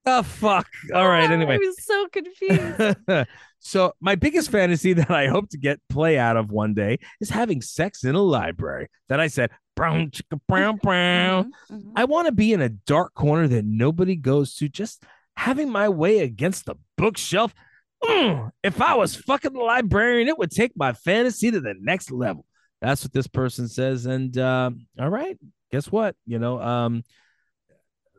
Oh 0.05 0.21
fuck. 0.21 0.67
All 0.93 1.07
right. 1.07 1.29
Anyway. 1.29 1.55
I 1.55 1.57
was 1.57 1.83
so 1.83 2.07
confused. 2.07 3.27
so 3.59 3.93
my 4.01 4.15
biggest 4.15 4.51
fantasy 4.51 4.93
that 4.93 5.09
I 5.09 5.27
hope 5.27 5.49
to 5.49 5.57
get 5.57 5.79
play 5.89 6.17
out 6.17 6.37
of 6.37 6.51
one 6.51 6.73
day 6.73 6.99
is 7.21 7.29
having 7.29 7.61
sex 7.61 8.03
in 8.03 8.13
a 8.13 8.21
library. 8.21 8.89
Then 9.07 9.19
I 9.19 9.27
said, 9.27 9.51
brown 9.75 10.09
chicka 10.11 10.39
brown 10.47 10.77
brown. 10.77 11.51
Mhm, 11.69 11.83
mhm. 11.83 11.91
I 11.95 12.05
want 12.05 12.27
to 12.27 12.31
be 12.31 12.53
in 12.53 12.61
a 12.61 12.69
dark 12.69 13.13
corner 13.13 13.47
that 13.47 13.65
nobody 13.65 14.15
goes 14.15 14.55
to, 14.55 14.69
just 14.69 15.03
having 15.35 15.69
my 15.69 15.89
way 15.89 16.19
against 16.19 16.65
the 16.65 16.75
bookshelf. 16.97 17.53
Mm, 18.03 18.51
if 18.63 18.81
I 18.81 18.95
was 18.95 19.15
fucking 19.15 19.53
the 19.53 19.59
librarian, 19.59 20.27
it 20.27 20.37
would 20.37 20.51
take 20.51 20.73
my 20.75 20.93
fantasy 20.93 21.51
to 21.51 21.59
the 21.61 21.73
next 21.79 22.11
level. 22.11 22.45
That's 22.81 23.03
what 23.03 23.13
this 23.13 23.27
person 23.27 23.67
says. 23.69 24.05
And 24.05 24.37
uh, 24.37 24.71
all 24.99 25.09
right, 25.09 25.37
guess 25.71 25.89
what? 25.91 26.15
You 26.25 26.37
know, 26.37 26.61
um, 26.61 27.03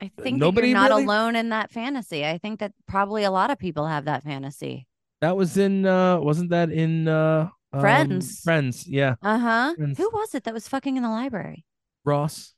I 0.03 0.11
think 0.23 0.38
nobody 0.38 0.73
that 0.73 0.81
you're 0.81 0.88
not 0.88 0.90
really- 0.90 1.05
alone 1.05 1.37
in 1.37 1.51
that 1.51 1.71
fantasy. 1.71 2.25
I 2.25 2.38
think 2.38 2.61
that 2.61 2.73
probably 2.88 3.25
a 3.25 3.31
lot 3.31 3.51
of 3.51 3.59
people 3.59 3.87
have 3.87 4.07
that 4.07 4.23
fantasy. 4.23 4.87
that 5.21 5.37
was 5.37 5.57
in 5.57 5.87
uh 5.87 6.19
wasn't 6.19 6.51
that 6.51 6.71
in 6.71 7.09
uh 7.09 7.49
um, 7.75 7.81
Friends. 7.81 8.41
Friends, 8.41 8.87
yeah. 8.87 9.17
Uh 9.23 9.39
huh. 9.39 9.75
Who 9.79 10.11
was 10.13 10.35
it 10.35 10.45
that 10.45 10.55
was 10.55 10.69
fucking 10.69 10.97
in 10.97 11.03
the 11.03 11.11
library? 11.11 11.65
Ross. 12.05 12.55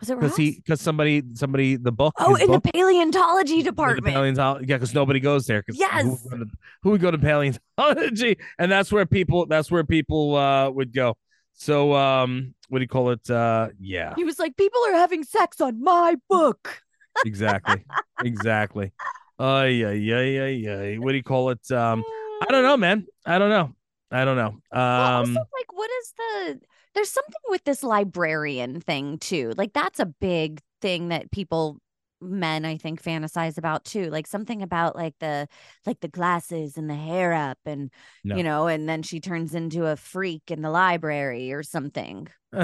Was 0.00 0.08
it 0.10 0.14
Because 0.16 0.30
Ross? 0.30 0.38
he 0.38 0.52
because 0.52 0.80
somebody 0.80 1.22
somebody 1.34 1.76
the 1.76 1.92
book 1.92 2.14
oh, 2.18 2.34
in 2.34 2.50
the 2.50 2.60
paleontology 2.60 3.56
Yeah, 3.56 3.62
the 3.64 3.70
department. 3.70 4.06
paleontology. 4.06 4.66
Yeah, 4.68 4.76
because 4.76 4.94
nobody 4.94 5.20
goes 5.20 5.46
there. 5.46 5.62
Because 5.62 5.78
Yes. 5.78 6.02
Who 6.02 6.10
would, 6.10 6.30
go 6.30 6.36
to, 6.38 6.50
who 6.82 6.90
would 6.90 7.00
go 7.00 7.10
to 7.10 7.18
paleontology? 7.18 8.38
And 8.58 8.72
that's 8.72 8.90
where 8.90 9.06
people. 9.06 9.46
That's 9.46 9.70
where 9.70 9.84
people 9.84 10.36
uh, 10.36 10.70
would 10.70 10.92
go. 10.92 11.16
So, 11.54 11.94
um, 11.94 12.54
what 12.68 12.78
do 12.78 12.82
you 12.82 12.88
call 12.88 13.10
it? 13.10 13.28
Uh, 13.28 13.68
yeah, 13.78 14.14
he 14.16 14.24
was 14.24 14.38
like, 14.38 14.56
people 14.56 14.80
are 14.88 14.94
having 14.94 15.24
sex 15.24 15.60
on 15.60 15.82
my 15.82 16.16
book. 16.30 16.82
exactly, 17.26 17.84
exactly. 18.24 18.92
Uh, 19.38 19.66
yeah, 19.70 19.90
yeah, 19.90 20.20
yeah, 20.20 20.46
yeah. 20.46 20.96
What 20.98 21.10
do 21.10 21.16
you 21.16 21.22
call 21.22 21.50
it? 21.50 21.70
Um, 21.70 22.02
I 22.40 22.46
don't 22.50 22.62
know, 22.62 22.76
man. 22.86 23.06
I 23.26 23.38
don't 23.38 23.50
know. 23.50 23.74
I 24.10 24.24
don't 24.24 24.36
know. 24.36 24.60
Well, 24.72 25.06
Um, 25.22 25.36
also, 25.36 25.40
like, 25.58 25.72
what 25.72 25.90
is 26.02 26.12
the? 26.16 26.60
There's 26.94 27.10
something 27.10 27.40
with 27.48 27.64
this 27.64 27.82
librarian 27.82 28.80
thing 28.80 29.18
too. 29.18 29.52
Like, 29.56 29.72
that's 29.72 30.00
a 30.00 30.06
big 30.06 30.60
thing 30.80 31.08
that 31.08 31.30
people 31.30 31.78
men 32.22 32.66
I 32.66 32.76
think 32.76 33.02
fantasize 33.02 33.56
about 33.56 33.84
too. 33.84 34.10
Like 34.10 34.26
something 34.26 34.60
about 34.60 34.94
like 34.94 35.14
the 35.20 35.48
like 35.86 36.00
the 36.00 36.08
glasses 36.08 36.76
and 36.76 36.90
the 36.90 36.94
hair 36.94 37.32
up 37.32 37.58
and 37.64 37.90
No. 38.24 38.36
you 38.36 38.42
know, 38.42 38.66
and 38.66 38.86
then 38.88 39.02
she 39.02 39.20
turns 39.20 39.54
into 39.54 39.86
a 39.86 39.96
freak 39.96 40.50
in 40.50 40.60
the 40.60 40.70
library 40.70 41.52
or 41.52 41.62
something. 41.62 42.28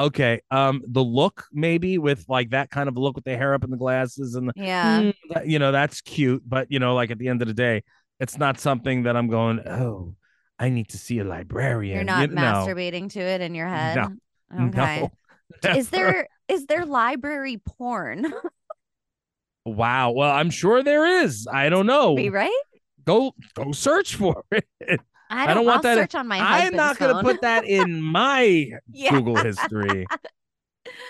okay. 0.00 0.40
Um, 0.50 0.82
the 0.86 1.02
look 1.02 1.46
maybe 1.52 1.98
with 1.98 2.24
like 2.28 2.50
that 2.50 2.70
kind 2.70 2.88
of 2.88 2.96
look 2.96 3.14
with 3.16 3.24
the 3.24 3.36
hair 3.36 3.54
up 3.54 3.64
and 3.64 3.72
the 3.72 3.76
glasses 3.76 4.34
and 4.34 4.48
the, 4.48 4.52
Yeah. 4.56 5.02
Mm, 5.02 5.14
you 5.46 5.58
know 5.58 5.72
that's 5.72 6.00
cute, 6.00 6.42
but 6.46 6.70
you 6.70 6.78
know, 6.78 6.94
like 6.94 7.10
at 7.10 7.18
the 7.18 7.28
end 7.28 7.42
of 7.42 7.48
the 7.48 7.54
day, 7.54 7.82
it's 8.20 8.36
not 8.38 8.58
something 8.60 9.04
that 9.04 9.16
I'm 9.16 9.28
going. 9.28 9.60
Oh, 9.66 10.14
I 10.58 10.68
need 10.70 10.88
to 10.90 10.98
see 10.98 11.18
a 11.20 11.24
librarian. 11.24 11.94
You're 11.96 12.04
not 12.04 12.28
You- 12.30 12.34
no. 12.34 12.42
masturbating 12.42 13.10
to 13.12 13.20
it 13.20 13.40
in 13.40 13.54
your 13.54 13.68
head. 13.68 13.96
No. 14.52 14.66
Okay. 14.68 15.10
No. 15.64 15.70
Is 15.74 15.90
there 15.90 16.28
is 16.48 16.66
there 16.66 16.84
library 16.86 17.58
porn? 17.64 18.32
Wow. 19.64 20.12
Well, 20.12 20.30
I'm 20.30 20.48
sure 20.48 20.82
there 20.82 21.22
is. 21.22 21.46
I 21.52 21.68
don't 21.68 21.84
know. 21.84 22.14
Be 22.16 22.30
right? 22.30 22.50
Go 23.04 23.34
go 23.54 23.72
search 23.72 24.14
for 24.14 24.42
it. 24.50 24.64
I 25.28 25.46
don't, 25.46 25.56
don't 25.56 25.66
want 25.66 25.76
I'll 25.76 25.82
that- 25.82 25.94
search 25.96 26.14
on 26.14 26.26
my 26.26 26.38
I'm 26.40 26.74
not 26.74 26.98
going 26.98 27.14
to 27.14 27.22
put 27.22 27.42
that 27.42 27.66
in 27.66 28.00
my 28.00 28.70
Yeah. 28.90 29.10
Google 29.10 29.36
history. 29.36 30.06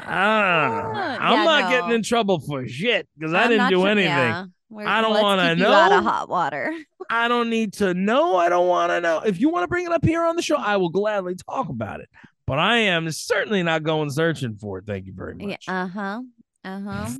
Ah, 0.00 1.18
I'm 1.20 1.44
not 1.44 1.70
getting 1.70 1.90
in 1.90 2.02
trouble 2.02 2.40
for 2.40 2.66
shit 2.66 3.08
because 3.16 3.32
I 3.32 3.46
didn't 3.46 3.70
do 3.70 3.86
anything. 3.86 4.10
yeah. 4.10 4.44
I 4.76 5.00
don't 5.00 5.22
wanna 5.22 5.54
know. 5.56 5.68
you 5.68 5.72
out 5.74 5.92
of 5.92 6.02
hot 6.04 6.28
water. 6.28 6.74
I 7.10 7.28
don't 7.28 7.50
need 7.50 7.72
to 7.74 7.94
know. 7.94 8.36
I 8.36 8.48
don't 8.48 8.68
want 8.68 8.90
to 8.90 9.00
know. 9.00 9.20
If 9.20 9.40
you 9.40 9.48
want 9.48 9.64
to 9.64 9.68
bring 9.68 9.86
it 9.86 9.92
up 9.92 10.04
here 10.04 10.24
on 10.24 10.36
the 10.36 10.42
show, 10.42 10.56
I 10.56 10.76
will 10.76 10.90
gladly 10.90 11.36
talk 11.48 11.68
about 11.68 12.00
it. 12.00 12.08
But 12.46 12.58
I 12.58 12.78
am 12.78 13.10
certainly 13.10 13.62
not 13.62 13.82
going 13.82 14.10
searching 14.10 14.56
for 14.56 14.78
it. 14.78 14.86
Thank 14.86 15.06
you 15.06 15.12
very 15.14 15.34
Yeah. 15.38 15.46
much. 15.46 15.64
Uh 15.68 15.86
huh. 15.86 16.22
Uh 16.64 16.80
huh. 16.80 17.10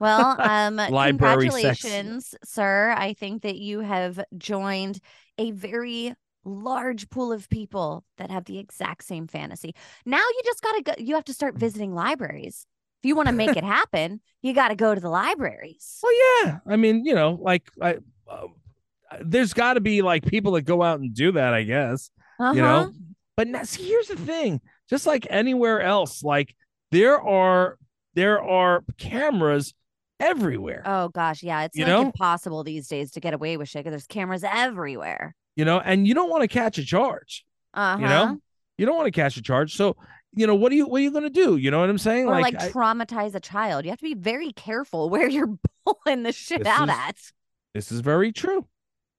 Well, 0.00 0.36
um, 0.40 0.76
Library 0.76 1.48
sex. 1.50 1.82
congratulations, 1.82 2.34
sir. 2.44 2.94
I 2.96 3.12
think 3.14 3.42
that 3.42 3.56
you 3.56 3.80
have 3.80 4.22
joined 4.36 4.98
a 5.38 5.50
very 5.52 6.14
large 6.44 7.08
pool 7.08 7.32
of 7.32 7.48
people 7.48 8.04
that 8.18 8.30
have 8.30 8.44
the 8.46 8.58
exact 8.58 9.04
same 9.04 9.28
fantasy. 9.28 9.74
Now 10.04 10.18
you 10.18 10.40
just 10.44 10.62
gotta 10.62 10.82
go. 10.82 10.92
You 10.98 11.14
have 11.14 11.24
to 11.26 11.34
start 11.34 11.54
visiting 11.56 11.94
libraries. 11.94 12.66
If 13.02 13.08
you 13.08 13.14
want 13.16 13.28
to 13.28 13.34
make 13.34 13.56
it 13.56 13.64
happen, 13.78 14.20
you 14.42 14.52
got 14.52 14.68
to 14.68 14.76
go 14.76 14.94
to 14.94 15.00
the 15.00 15.08
libraries. 15.10 15.98
Well, 16.02 16.12
yeah. 16.44 16.58
I 16.66 16.76
mean, 16.76 17.04
you 17.04 17.14
know, 17.14 17.38
like 17.40 17.68
I, 17.80 17.96
uh, 18.28 18.46
there's 19.20 19.52
got 19.52 19.74
to 19.74 19.80
be 19.80 20.02
like 20.02 20.24
people 20.24 20.52
that 20.52 20.62
go 20.62 20.82
out 20.82 21.00
and 21.00 21.14
do 21.14 21.32
that. 21.32 21.52
I 21.54 21.62
guess. 21.64 22.10
Uh-huh. 22.40 22.52
you 22.54 22.62
know 22.62 22.92
but 23.36 23.46
now 23.48 23.62
see 23.62 23.84
here's 23.84 24.08
the 24.08 24.16
thing 24.16 24.60
just 24.90 25.06
like 25.06 25.26
anywhere 25.30 25.80
else 25.80 26.22
like 26.24 26.54
there 26.90 27.20
are 27.20 27.78
there 28.14 28.42
are 28.42 28.82
cameras 28.98 29.74
everywhere 30.18 30.82
Oh 30.84 31.08
gosh, 31.08 31.42
yeah, 31.42 31.62
it's 31.64 31.76
You 31.76 31.84
like 31.84 31.92
know? 31.92 32.02
impossible 32.02 32.64
these 32.64 32.88
days 32.88 33.12
to 33.12 33.20
get 33.20 33.34
away 33.34 33.56
with 33.56 33.68
shit. 33.68 33.84
'cause 33.84 33.92
There's 33.92 34.06
cameras 34.06 34.44
everywhere. 34.44 35.34
you 35.56 35.64
know 35.64 35.78
and 35.80 36.06
you 36.08 36.14
don't 36.14 36.30
want 36.30 36.42
to 36.42 36.48
catch 36.48 36.78
a 36.78 36.84
charge 36.84 37.44
Uh 37.74 37.96
huh. 37.96 38.02
you 38.02 38.08
know 38.08 38.38
you 38.78 38.86
don't 38.86 38.96
want 38.96 39.06
to 39.06 39.12
catch 39.20 39.36
a 39.36 39.42
charge 39.42 39.74
so 39.76 39.96
you 40.34 40.46
know 40.46 40.54
what 40.54 40.72
are 40.72 40.74
you 40.74 40.86
what 40.86 41.00
are 41.00 41.04
you 41.04 41.10
going 41.10 41.22
to 41.24 41.30
do 41.30 41.56
you 41.58 41.70
know 41.70 41.80
what 41.80 41.90
i'm 41.90 41.98
saying 41.98 42.26
or 42.26 42.40
like, 42.40 42.54
I- 42.60 42.70
traumatize 42.70 43.34
a 43.34 43.40
child. 43.40 43.84
You 43.84 43.90
have 43.90 43.98
to 44.00 44.04
be 44.04 44.14
very 44.14 44.52
careful 44.52 45.10
where 45.14 45.28
you're 45.28 45.54
pulling 45.86 46.22
the 46.24 46.32
shit 46.32 46.66
out 46.66 46.88
is- 46.88 46.94
at. 46.94 47.16
this 47.74 47.92
is 47.92 48.00
very 48.00 48.32
true 48.32 48.66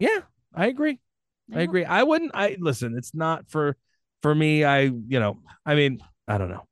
yeah 0.04 0.20
i 0.56 0.68
agree 0.68 1.00
i 1.54 1.58
Yeah. 1.58 1.64
agree 1.68 1.86
i 1.86 2.02
wouldn't 2.04 2.32
i 2.34 2.56
listen 2.60 2.96
it's 2.98 3.14
not 3.14 3.50
for 3.50 3.76
for 4.22 4.34
me 4.34 4.64
i 4.64 4.82
you 4.82 5.20
know 5.24 5.34
i 5.66 5.76
mean 5.76 6.00
i 6.28 6.38
don't 6.38 6.50
know 6.50 6.64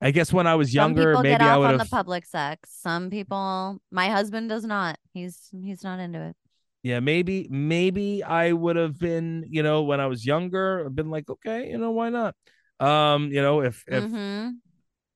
i 0.00 0.10
guess 0.10 0.32
when 0.32 0.46
i 0.46 0.54
was 0.54 0.68
Some 0.72 0.94
younger 0.94 1.10
people 1.10 1.22
maybe 1.22 1.38
get 1.46 1.54
i 1.54 1.56
would 1.56 1.70
on 1.70 1.78
the 1.78 1.84
public 1.86 2.24
sex. 2.26 2.70
Some 2.70 3.10
people, 3.10 3.80
my 3.90 4.08
husband 4.08 4.48
does 4.48 4.64
not. 4.64 4.98
He's 5.14 5.48
he's 5.52 5.82
not 5.82 5.98
into 6.00 6.20
it. 6.30 6.36
yeah 6.82 7.00
maybe 7.00 7.48
maybe 7.50 8.22
i 8.22 8.52
would 8.52 8.76
have 8.76 8.98
been 8.98 9.44
you 9.48 9.62
know 9.62 9.82
when 9.82 10.00
i 10.00 10.06
was 10.06 10.24
younger 10.24 10.84
i've 10.86 10.94
been 10.94 11.10
like 11.10 11.28
okay 11.28 11.68
you 11.70 11.78
know 11.78 11.90
why 11.90 12.08
not 12.08 12.34
um 12.80 13.30
you 13.32 13.42
know 13.42 13.60
if 13.60 13.84
if 13.88 14.04
Mhm. 14.04 14.58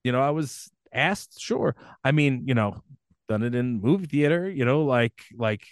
you 0.03 0.11
know 0.11 0.21
i 0.21 0.29
was 0.29 0.69
asked 0.93 1.39
sure 1.39 1.75
i 2.03 2.11
mean 2.11 2.43
you 2.45 2.53
know 2.53 2.81
done 3.29 3.43
it 3.43 3.55
in 3.55 3.81
movie 3.81 4.05
theater 4.05 4.49
you 4.49 4.65
know 4.65 4.83
like 4.83 5.23
like 5.37 5.65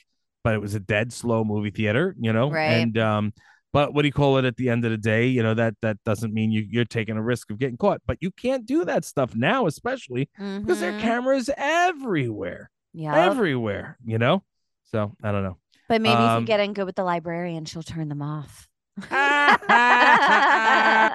but 0.44 0.54
it 0.54 0.60
was 0.62 0.76
a 0.76 0.80
dead 0.80 1.12
slow 1.14 1.44
movie 1.44 1.72
theater 1.72 2.16
you 2.20 2.32
know 2.34 2.50
Right. 2.50 2.70
and 2.74 2.98
um 2.98 3.34
but 3.74 3.94
what 3.94 4.02
do 4.02 4.08
you 4.08 4.12
call 4.14 4.38
it 4.38 4.44
at 4.46 4.58
the 4.58 4.70
end 4.70 4.84
of 4.86 4.92
the 4.92 4.98
day 4.98 5.28
you 5.28 5.42
know 5.44 5.54
that 5.54 5.74
that 5.82 5.98
doesn't 6.06 6.34
mean 6.34 6.52
you 6.52 6.66
you're 6.70 6.86
taking 6.86 7.16
a 7.18 7.22
risk 7.22 7.50
of 7.52 7.58
getting 7.60 7.78
caught 7.78 8.02
but 8.06 8.18
you 8.22 8.32
can't 8.32 8.66
do 8.66 8.84
that 8.86 9.06
stuff 9.06 9.36
now 9.36 9.66
especially 9.66 10.30
because 10.38 10.80
there 10.80 10.90
are 10.90 10.94
Mhm. 10.94 11.00
cameras 11.00 11.50
everywhere 11.58 12.70
Yeah. 12.94 13.16
everywhere 13.30 13.98
you 14.06 14.18
know 14.18 14.44
so 14.92 15.16
i 15.24 15.32
don't 15.32 15.44
know 15.44 15.58
But 15.88 16.02
maybe 16.02 16.24
if 16.24 16.32
um, 16.32 16.42
you 16.42 16.48
get 16.48 16.60
in 16.60 16.74
good 16.74 16.86
with 16.86 16.96
the 16.96 17.04
librarian, 17.04 17.66
she'll 17.66 17.84
turn 17.84 18.08
them 18.08 18.22
off. 18.22 18.68
ah, 19.12 21.06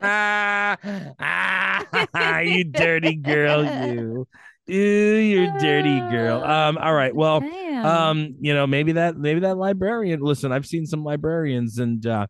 ah, 1.20 2.38
you 2.40 2.64
dirty 2.64 3.14
girl, 3.14 3.64
you. 3.64 4.26
Ooh, 4.70 4.74
you're 4.74 5.58
dirty 5.58 5.98
girl. 6.10 6.42
Um, 6.44 6.78
all 6.78 6.94
right. 6.94 7.14
Well, 7.14 7.40
Damn. 7.40 7.84
um, 7.86 8.36
you 8.40 8.54
know, 8.54 8.66
maybe 8.66 8.92
that 8.92 9.16
maybe 9.16 9.40
that 9.40 9.56
librarian. 9.56 10.20
Listen, 10.20 10.52
I've 10.52 10.66
seen 10.66 10.86
some 10.86 11.02
librarians 11.04 11.78
and 11.78 12.04
uh 12.06 12.26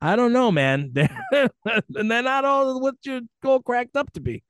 I 0.00 0.16
don't 0.16 0.32
know, 0.32 0.52
man. 0.52 0.90
They're, 0.94 1.50
and 1.64 2.10
they're 2.10 2.22
not 2.22 2.44
all 2.44 2.80
what 2.80 2.96
you're 3.04 3.22
all 3.44 3.60
cracked 3.60 3.96
up 3.96 4.12
to 4.12 4.20
be. 4.20 4.42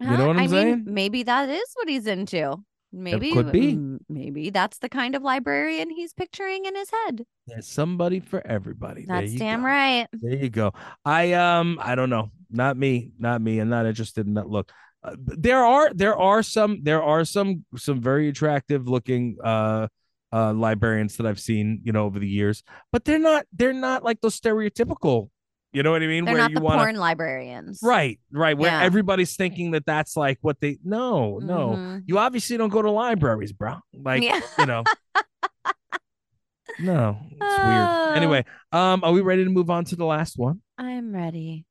you 0.00 0.16
know 0.16 0.26
what 0.26 0.36
I'm 0.36 0.42
I 0.42 0.46
saying? 0.46 0.84
Mean, 0.84 0.94
maybe 0.94 1.22
that 1.22 1.48
is 1.48 1.66
what 1.74 1.88
he's 1.88 2.06
into. 2.06 2.56
Maybe 2.92 3.30
could 3.32 3.52
be. 3.52 3.78
Maybe 4.08 4.48
that's 4.50 4.78
the 4.78 4.88
kind 4.88 5.14
of 5.14 5.22
librarian 5.22 5.90
he's 5.90 6.14
picturing 6.14 6.64
in 6.64 6.74
his 6.74 6.88
head. 6.90 7.26
There's 7.46 7.66
somebody 7.66 8.20
for 8.20 8.46
everybody. 8.46 9.04
That's 9.06 9.34
damn 9.34 9.60
go. 9.60 9.66
right. 9.66 10.06
There 10.12 10.34
you 10.34 10.48
go. 10.48 10.72
I 11.04 11.34
um 11.34 11.78
I 11.82 11.94
don't 11.94 12.10
know. 12.10 12.30
Not 12.50 12.76
me. 12.76 13.10
Not 13.18 13.42
me. 13.42 13.58
I'm 13.58 13.68
not 13.68 13.86
interested 13.86 14.26
in 14.26 14.34
that 14.34 14.48
look. 14.48 14.72
Uh, 15.06 15.14
there 15.18 15.64
are 15.64 15.94
there 15.94 16.16
are 16.18 16.42
some 16.42 16.80
there 16.82 17.02
are 17.02 17.24
some 17.24 17.64
some 17.76 18.00
very 18.00 18.28
attractive 18.28 18.88
looking 18.88 19.36
uh 19.44 19.86
uh 20.32 20.52
librarians 20.52 21.16
that 21.16 21.26
I've 21.26 21.38
seen, 21.40 21.80
you 21.84 21.92
know, 21.92 22.04
over 22.06 22.18
the 22.18 22.28
years, 22.28 22.62
but 22.92 23.04
they're 23.04 23.18
not 23.20 23.46
they're 23.52 23.72
not 23.72 24.02
like 24.02 24.20
those 24.20 24.38
stereotypical, 24.38 25.30
you 25.72 25.82
know 25.84 25.92
what 25.92 26.02
I 26.02 26.06
mean, 26.08 26.24
They're 26.24 26.34
where 26.34 26.42
not 26.42 26.50
you 26.50 26.56
the 26.56 26.62
want 26.62 26.78
porn 26.80 26.96
librarians. 26.96 27.78
Right, 27.82 28.18
right, 28.32 28.58
where 28.58 28.70
Yeah. 28.72 28.82
everybody's 28.82 29.36
thinking 29.36 29.70
that 29.70 29.86
that's 29.86 30.16
like 30.16 30.38
what 30.42 30.58
they 30.60 30.78
No, 30.82 31.38
no. 31.38 31.68
Mhm. 31.76 32.02
You 32.06 32.18
obviously 32.18 32.56
don't 32.56 32.70
go 32.70 32.82
to 32.82 32.90
libraries, 32.90 33.52
bro. 33.52 33.76
Like, 33.94 34.24
yeah. 34.24 34.40
you 34.58 34.66
know. 34.66 34.82
no, 36.80 37.16
it's 37.30 37.38
Ah. 37.40 38.06
weird. 38.08 38.16
Anyway, 38.18 38.44
um 38.72 39.04
are 39.04 39.12
we 39.12 39.20
ready 39.20 39.44
to 39.44 39.50
move 39.50 39.70
on 39.70 39.84
to 39.86 39.96
the 39.96 40.04
last 40.04 40.36
one? 40.36 40.60
I'm 40.78 41.14
ready. 41.14 41.64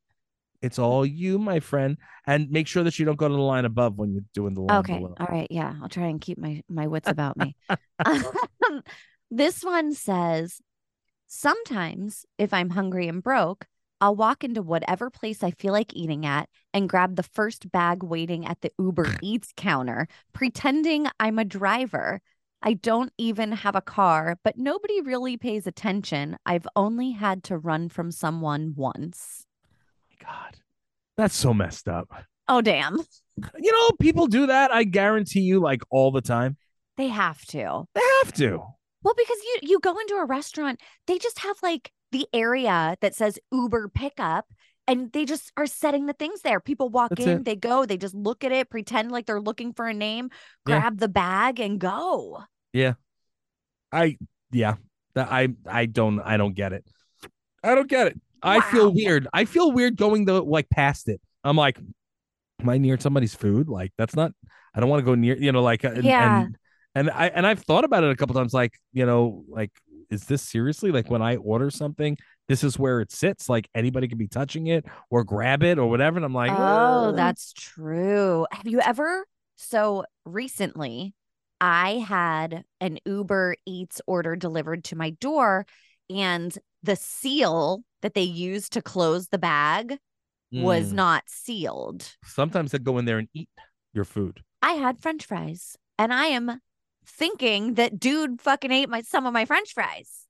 It's 0.66 0.80
all 0.80 1.06
you, 1.06 1.38
my 1.38 1.60
friend. 1.60 1.98
And 2.26 2.50
make 2.50 2.68
sure 2.68 2.84
that 2.84 2.98
you 2.98 3.06
don't 3.06 3.18
go 3.18 3.28
to 3.28 3.34
the 3.34 3.40
line 3.40 3.66
above 3.66 3.98
when 3.98 4.12
you're 4.12 4.24
doing 4.34 4.54
the 4.54 4.62
line 4.62 4.82
Okay. 4.82 4.98
below. 4.98 5.16
All 5.20 5.28
right. 5.28 5.48
Yeah. 5.50 5.76
I'll 5.82 5.90
try 5.90 6.08
and 6.08 6.20
keep 6.20 6.38
my 6.38 6.62
my 6.70 6.88
wits 6.88 7.10
about 7.10 7.38
me. 7.38 7.56
this 9.32 9.64
one 9.64 9.94
says 9.94 10.60
sometimes 11.28 12.26
if 12.38 12.54
I'm 12.54 12.72
hungry 12.72 13.08
and 13.08 13.22
broke, 13.22 13.68
I'll 14.02 14.16
walk 14.16 14.44
into 14.44 14.62
whatever 14.62 15.10
place 15.10 15.44
I 15.44 15.52
feel 15.52 15.72
like 15.72 15.94
eating 15.96 16.26
at 16.26 16.50
and 16.74 16.90
grab 16.90 17.16
the 17.16 17.24
first 17.24 17.72
bag 17.72 18.04
waiting 18.04 18.46
at 18.46 18.62
the 18.62 18.72
Uber 18.80 19.08
Eats 19.22 19.54
counter, 19.56 20.08
pretending 20.34 21.08
I'm 21.20 21.40
a 21.40 21.46
driver. 21.46 22.22
I 22.62 22.74
don't 22.74 23.14
even 23.18 23.52
have 23.52 23.76
a 23.76 23.82
car, 23.82 24.38
but 24.44 24.58
nobody 24.58 25.00
really 25.02 25.38
pays 25.38 25.68
attention. 25.68 26.38
I've 26.46 26.68
only 26.76 27.12
had 27.12 27.44
to 27.46 27.58
run 27.58 27.90
from 27.90 28.12
someone 28.12 28.74
once. 28.76 29.46
God, 30.26 30.56
that's 31.18 31.36
so 31.36 31.54
messed 31.54 31.88
up. 31.88 32.10
Oh, 32.48 32.62
damn. 32.62 32.98
You 33.60 33.72
know, 33.72 33.92
people 34.00 34.28
do 34.28 34.48
that. 34.48 34.72
I 34.72 34.84
guarantee 34.84 35.42
you, 35.42 35.60
like 35.60 35.82
all 35.90 36.12
the 36.12 36.22
time. 36.22 36.58
They 36.98 37.08
have 37.10 37.44
to. 37.48 37.84
They 37.94 38.02
have 38.24 38.34
to. 38.36 38.60
Well, 39.04 39.14
because 39.18 39.38
you 39.44 39.60
you 39.64 39.80
go 39.80 39.98
into 40.00 40.16
a 40.16 40.26
restaurant, 40.26 40.80
they 41.08 41.18
just 41.18 41.40
have 41.40 41.58
like 41.62 41.92
the 42.12 42.28
area 42.34 42.96
that 43.02 43.14
says 43.14 43.38
Uber 43.52 43.90
pickup 43.90 44.46
and 44.88 45.12
they 45.12 45.26
just 45.26 45.52
are 45.58 45.66
setting 45.68 46.06
the 46.06 46.14
things 46.14 46.42
there. 46.42 46.60
People 46.60 46.90
walk 46.90 47.10
That's 47.10 47.26
in, 47.26 47.38
it. 47.40 47.46
they 47.46 47.56
go, 47.56 47.86
they 47.86 47.98
just 47.98 48.16
look 48.16 48.44
at 48.44 48.52
it, 48.52 48.70
pretend 48.70 49.12
like 49.12 49.26
they're 49.26 49.42
looking 49.42 49.74
for 49.74 49.88
a 49.88 49.94
name, 49.94 50.30
Yeah. 50.68 50.80
grab 50.80 51.00
the 51.00 51.08
bag 51.10 51.60
and 51.60 51.80
go. 51.80 52.44
Yeah. 52.72 52.94
I 53.92 54.18
yeah. 54.52 54.76
I 55.16 55.54
I 55.68 55.86
don't 55.88 56.20
I 56.22 56.38
don't 56.38 56.54
get 56.56 56.72
it. 56.74 56.86
I 57.64 57.76
don't 57.76 57.90
get 57.90 58.08
it. 58.08 58.20
I 58.46 58.62
feel 58.62 58.94
weird. 58.94 59.28
I 59.34 59.46
feel 59.46 59.72
weird 59.72 59.96
going 59.98 60.26
the 60.26 60.42
like 60.42 60.70
past 60.70 61.10
it. 61.10 61.22
I'm 61.44 61.58
like, 61.58 61.78
am 62.62 62.70
I 62.70 62.78
near 62.78 63.00
somebody's 63.00 63.36
food? 63.36 63.68
Like 63.70 63.92
that's 63.98 64.16
not. 64.16 64.32
I 64.74 64.80
don't 64.80 64.90
want 64.90 65.02
to 65.02 65.06
go 65.06 65.16
near. 65.16 65.36
You 65.38 65.52
know, 65.52 65.62
like 65.64 65.84
uh, 65.86 65.90
and, 65.90 66.04
Yeah. 66.04 66.42
and 66.44 66.58
and 66.96 67.10
I 67.10 67.28
and 67.28 67.46
I've 67.48 67.60
thought 67.60 67.84
about 67.84 68.04
it 68.04 68.12
a 68.12 68.16
couple 68.16 68.36
times. 68.36 68.54
Like 68.54 68.74
you 68.94 69.06
know, 69.06 69.44
like 69.48 69.72
is 70.10 70.26
this 70.26 70.42
seriously 70.44 70.92
like 70.92 71.10
when 71.10 71.22
I 71.22 71.38
order 71.38 71.72
something, 71.72 72.18
this 72.48 72.64
is 72.64 72.78
where 72.78 73.02
it 73.02 73.12
sits? 73.12 73.50
Like 73.50 73.68
anybody 73.74 74.08
could 74.08 74.18
be 74.20 74.28
touching 74.28 74.68
it 74.68 74.86
or 75.10 75.24
grab 75.24 75.64
it 75.64 75.80
or 75.80 75.90
whatever. 75.90 76.18
And 76.18 76.26
I'm 76.26 76.34
like, 76.34 76.52
Oh, 76.52 77.10
"Ugh." 77.10 77.16
that's 77.16 77.54
true. 77.54 78.46
Have 78.52 78.68
you 78.68 78.80
ever? 78.82 79.26
So 79.58 80.06
recently, 80.26 81.14
I 81.62 81.94
had 82.08 82.64
an 82.82 83.00
Uber 83.06 83.56
Eats 83.66 84.02
order 84.06 84.36
delivered 84.36 84.84
to 84.86 84.96
my 84.96 85.12
door, 85.12 85.66
and 86.10 86.56
the 86.84 86.96
seal 86.96 87.84
that 88.06 88.14
they 88.14 88.22
used 88.22 88.72
to 88.74 88.84
close 88.84 89.30
the 89.30 89.40
bag 89.40 89.98
was 90.52 90.92
Mm. 90.92 90.94
not 90.94 91.24
sealed. 91.26 92.16
sometimes 92.24 92.72
they 92.72 92.78
go 92.78 93.00
in 93.00 93.06
there 93.06 93.18
and 93.18 93.28
eat 93.34 93.50
your 93.94 94.06
food. 94.06 94.44
I 94.62 94.74
had 94.74 95.00
French 95.02 95.26
fries, 95.26 95.76
and 95.98 96.14
I 96.14 96.28
am 96.28 96.62
thinking 97.04 97.74
that 97.74 98.00
dude 98.00 98.40
fucking 98.42 98.72
ate 98.72 98.88
my 98.90 99.02
some 99.02 99.26
of 99.26 99.34
my 99.34 99.46
French 99.46 99.74
fries. 99.74 100.28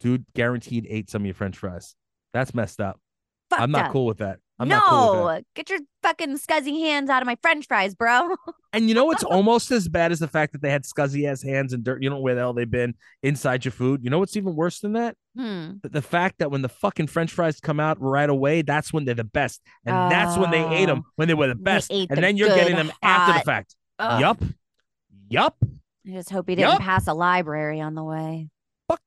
Dude, 0.00 0.24
guaranteed 0.34 0.86
ate 0.90 1.08
some 1.08 1.22
of 1.22 1.26
your 1.26 1.34
French 1.34 1.56
fries. 1.56 1.94
That's 2.32 2.52
messed 2.52 2.80
up. 2.80 3.00
Fuck 3.48 3.60
I'm 3.60 3.70
not 3.70 3.86
up. 3.86 3.92
cool 3.92 4.06
with 4.06 4.18
that. 4.18 4.40
I'm 4.58 4.68
no, 4.68 4.80
cool 4.88 5.40
get 5.56 5.68
your 5.68 5.80
fucking 6.02 6.38
scuzzy 6.38 6.78
hands 6.80 7.10
out 7.10 7.22
of 7.22 7.26
my 7.26 7.36
French 7.42 7.66
fries, 7.66 7.94
bro. 7.94 8.36
And 8.72 8.88
you 8.88 8.94
know 8.96 9.04
what's 9.04 9.22
almost 9.22 9.70
as 9.70 9.86
bad 9.88 10.10
as 10.10 10.18
the 10.18 10.26
fact 10.26 10.50
that 10.52 10.60
they 10.60 10.68
had 10.70 10.82
scuzzy 10.82 11.30
ass 11.30 11.40
hands 11.44 11.72
and 11.72 11.84
dirt. 11.84 12.02
You 12.02 12.08
don't 12.10 12.18
know 12.18 12.22
where 12.22 12.34
the 12.34 12.40
hell 12.40 12.52
they've 12.52 12.68
been 12.68 12.94
inside 13.22 13.64
your 13.64 13.70
food. 13.70 14.02
You 14.02 14.10
know 14.10 14.18
what's 14.18 14.36
even 14.36 14.56
worse 14.56 14.80
than 14.80 14.94
that? 14.94 15.16
hmm. 15.36 15.74
The, 15.82 15.90
the 15.90 16.02
fact 16.02 16.38
that 16.40 16.50
when 16.50 16.62
the 16.62 16.68
fucking 16.68 17.06
French 17.06 17.30
fries 17.30 17.60
come 17.60 17.78
out 17.78 18.00
right 18.00 18.28
away, 18.28 18.62
that's 18.62 18.92
when 18.92 19.04
they're 19.04 19.14
the 19.14 19.22
best, 19.22 19.62
and 19.86 19.94
that's 20.10 20.36
when 20.36 20.50
they 20.50 20.64
ate 20.76 20.86
them 20.86 21.02
Oh. 21.06 21.10
when 21.14 21.28
they 21.28 21.34
were 21.34 21.46
the 21.46 21.54
best, 21.54 21.92
and 21.92 22.08
the 22.10 22.20
then 22.20 22.36
you're 22.36 22.48
getting 22.48 22.74
them 22.74 22.90
after 23.00 23.38
the 23.38 23.44
fact. 23.44 23.76
Ugh. 24.00 24.20
Yup, 24.20 24.42
yup. 25.28 25.56
I 26.06 26.10
just 26.10 26.30
hope 26.30 26.48
he 26.48 26.56
didn't 26.56 26.70
Yup. 26.72 26.80
pass 26.80 27.06
a 27.06 27.14
library 27.14 27.80
on 27.80 27.94
the 27.94 28.02
way. 28.02 28.48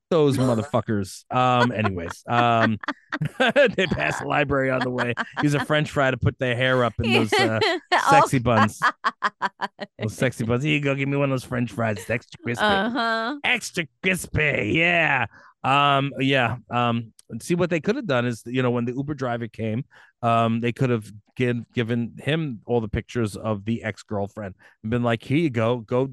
Those 0.09 0.37
motherfuckers. 0.37 1.23
Um. 1.33 1.71
Anyways, 1.71 2.23
um, 2.27 2.77
they 3.39 3.87
passed 3.87 4.21
the 4.21 4.27
library 4.27 4.69
on 4.69 4.79
the 4.79 4.89
way. 4.89 5.13
Use 5.43 5.53
a 5.53 5.63
French 5.65 5.91
fry 5.91 6.11
to 6.11 6.17
put 6.17 6.37
their 6.39 6.55
hair 6.55 6.83
up 6.83 6.93
in 6.99 7.11
those 7.11 7.33
uh, 7.33 7.59
Oh, 7.91 8.07
sexy 8.11 8.39
buns. 8.39 8.79
Those 9.99 10.13
sexy 10.13 10.45
buns. 10.45 10.63
Here 10.63 10.73
you 10.73 10.81
go. 10.81 10.95
Give 10.95 11.09
me 11.09 11.17
one 11.17 11.31
of 11.31 11.33
those 11.33 11.43
French 11.43 11.71
fries. 11.71 11.97
It's 11.97 12.09
extra 12.09 12.39
crispy. 12.41 12.63
uh-huh. 12.63 13.37
extra 13.43 13.85
crispy. 14.01 14.71
Yeah. 14.75 15.25
Um, 15.63 16.13
yeah. 16.19 16.57
Um, 16.69 17.13
see 17.41 17.55
what 17.55 17.69
they 17.69 17.79
could 17.79 17.95
have 17.95 18.07
done 18.07 18.25
is, 18.25 18.43
you 18.45 18.61
know, 18.61 18.71
when 18.71 18.85
the 18.85 18.93
Uber 18.93 19.13
driver 19.13 19.47
came, 19.47 19.83
um, 20.21 20.61
they 20.61 20.71
could 20.71 20.89
have 20.89 21.11
give, 21.35 21.57
given 21.73 22.13
him 22.19 22.61
all 22.65 22.79
the 22.79 22.87
pictures 22.87 23.35
of 23.35 23.65
the 23.65 23.83
ex 23.83 24.03
girlfriend 24.03 24.55
and 24.83 24.89
been 24.89 25.03
like, 25.03 25.23
here 25.23 25.37
you 25.37 25.49
go, 25.49 25.77
go 25.77 26.09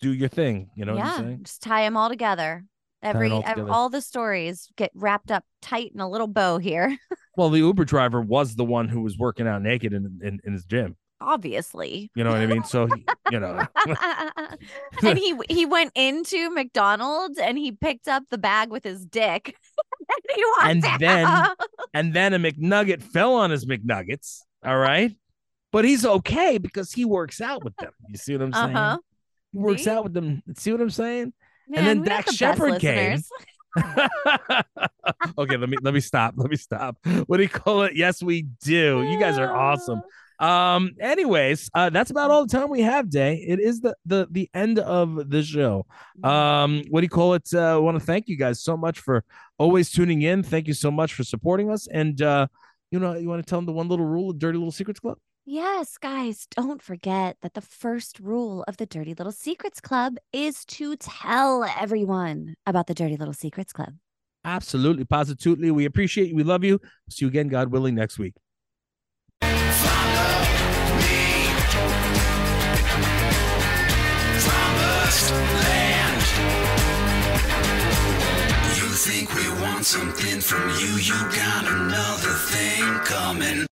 do 0.00 0.12
your 0.12 0.28
thing. 0.28 0.70
You 0.74 0.84
know 0.84 0.94
what 0.94 1.02
I'm 1.02 1.06
yeah, 1.06 1.16
saying? 1.16 1.40
just 1.44 1.62
tie 1.62 1.82
them 1.82 1.96
all 1.96 2.08
together. 2.08 2.64
Every, 3.02 3.30
all 3.30 3.70
all 3.70 3.88
the 3.88 4.00
stories 4.00 4.68
get 4.76 4.90
wrapped 4.94 5.30
up 5.30 5.44
tight 5.62 5.92
in 5.94 6.00
a 6.00 6.08
little 6.08 6.26
bow 6.28 6.58
here. 6.58 6.96
Well, 7.38 7.50
the 7.50 7.58
Uber 7.58 7.84
driver 7.84 8.22
was 8.22 8.54
the 8.54 8.64
one 8.64 8.88
who 8.88 9.02
was 9.02 9.18
working 9.18 9.46
out 9.46 9.60
naked 9.60 9.92
in, 9.92 10.20
in, 10.22 10.40
in 10.42 10.54
his 10.54 10.64
gym. 10.64 10.96
Obviously. 11.20 12.10
You 12.16 12.24
know 12.24 12.30
what 12.30 12.40
I 12.40 12.46
mean? 12.46 12.64
So, 12.64 12.86
he- 12.86 13.04
you 13.30 13.38
know, 13.40 13.62
and 15.02 15.18
he 15.18 15.38
he 15.50 15.66
went 15.66 15.92
into 15.94 16.48
McDonald's 16.48 17.38
and 17.38 17.58
he 17.58 17.72
picked 17.72 18.08
up 18.08 18.22
the 18.30 18.38
bag 18.38 18.70
with 18.70 18.84
his 18.84 19.04
dick. 19.04 19.54
and 20.62 20.82
And 20.82 20.98
then- 20.98 21.46
and 21.92 22.14
then 22.14 22.32
a 22.32 22.38
McNugget 22.38 23.02
fell 23.02 23.34
on 23.34 23.50
his 23.50 23.66
McNuggets. 23.66 24.40
All 24.64 24.78
right. 24.78 25.14
But 25.72 25.84
he's 25.84 26.06
okay 26.06 26.56
because 26.56 26.92
he 26.92 27.04
works 27.04 27.42
out 27.42 27.62
with 27.64 27.76
them. 27.76 27.92
You 28.08 28.16
see 28.16 28.32
what 28.34 28.44
I'm 28.46 28.52
saying? 28.54 28.76
Uh-huh. 28.76 28.98
He 29.52 29.58
works 29.58 29.84
See? 29.84 29.90
out 29.90 30.04
with 30.04 30.14
them. 30.14 30.42
See 30.56 30.72
what 30.72 30.80
I'm 30.80 30.88
saying? 30.88 31.34
Man, 31.68 31.84
then 31.84 32.00
we 32.00 32.08
have 32.08 32.24
Dax 32.24 32.30
the 32.30 32.36
Shepard 32.36 32.80
came. 32.80 33.20
okay, 35.38 35.56
let 35.56 35.68
me 35.68 35.76
let 35.82 35.94
me 35.94 36.00
stop. 36.00 36.34
Let 36.36 36.50
me 36.50 36.56
stop. 36.56 36.96
What 37.26 37.36
do 37.38 37.42
you 37.42 37.48
call 37.48 37.82
it? 37.82 37.96
Yes, 37.96 38.22
we 38.22 38.42
do. 38.62 39.02
You 39.02 39.18
guys 39.18 39.38
are 39.38 39.54
awesome. 39.54 40.02
Um, 40.38 40.90
anyways, 41.00 41.70
uh, 41.72 41.88
that's 41.88 42.10
about 42.10 42.30
all 42.30 42.44
the 42.44 42.52
time 42.54 42.68
we 42.68 42.82
have, 42.82 43.08
Day. 43.08 43.36
It 43.36 43.58
is 43.58 43.80
the 43.80 43.96
the 44.04 44.28
the 44.30 44.50
end 44.52 44.78
of 44.78 45.30
the 45.30 45.42
show. 45.42 45.86
Um, 46.22 46.84
what 46.90 47.00
do 47.00 47.04
you 47.06 47.08
call 47.08 47.32
it? 47.32 47.48
Uh, 47.54 47.76
I 47.76 47.76
want 47.78 47.98
to 47.98 48.04
thank 48.04 48.28
you 48.28 48.36
guys 48.36 48.62
so 48.62 48.76
much 48.76 49.00
for 49.00 49.24
always 49.56 49.90
tuning 49.90 50.20
in. 50.20 50.42
Thank 50.42 50.68
you 50.68 50.74
so 50.74 50.90
much 50.90 51.14
for 51.14 51.24
supporting 51.24 51.70
us. 51.70 51.88
And 51.90 52.20
uh, 52.20 52.48
you 52.90 52.98
know, 52.98 53.14
you 53.14 53.30
want 53.30 53.44
to 53.44 53.48
tell 53.48 53.58
them 53.58 53.64
the 53.64 53.72
one 53.72 53.88
little 53.88 54.04
rule 54.04 54.28
of 54.28 54.38
Dirty 54.38 54.58
Little 54.58 54.72
Secrets 54.72 55.00
Club? 55.00 55.16
Yes, 55.48 55.96
guys, 55.96 56.48
don't 56.50 56.82
forget 56.82 57.36
that 57.40 57.54
the 57.54 57.60
first 57.60 58.18
rule 58.18 58.64
of 58.66 58.78
the 58.78 58.86
Dirty 58.86 59.14
Little 59.14 59.30
Secrets 59.30 59.80
Club 59.80 60.16
is 60.32 60.64
to 60.64 60.96
tell 60.96 61.62
everyone 61.62 62.56
about 62.66 62.88
the 62.88 62.94
Dirty 62.94 63.16
Little 63.16 63.32
Secrets 63.32 63.72
Club. 63.72 63.94
Absolutely, 64.44 65.04
positively. 65.04 65.70
We 65.70 65.84
appreciate 65.84 66.30
you. 66.30 66.34
We 66.34 66.42
love 66.42 66.64
you. 66.64 66.80
See 67.10 67.26
you 67.26 67.28
again, 67.28 67.46
God 67.46 67.70
willing, 67.70 67.94
next 67.94 68.18
week. 68.18 68.34
You 69.40 69.48
think 78.98 79.32
we 79.32 79.48
want 79.62 79.84
something 79.84 80.40
from 80.40 80.70
you, 80.70 80.96
you 80.96 81.14
got 81.36 81.68
another 81.68 82.32
thing 82.32 82.82
coming. 83.04 83.66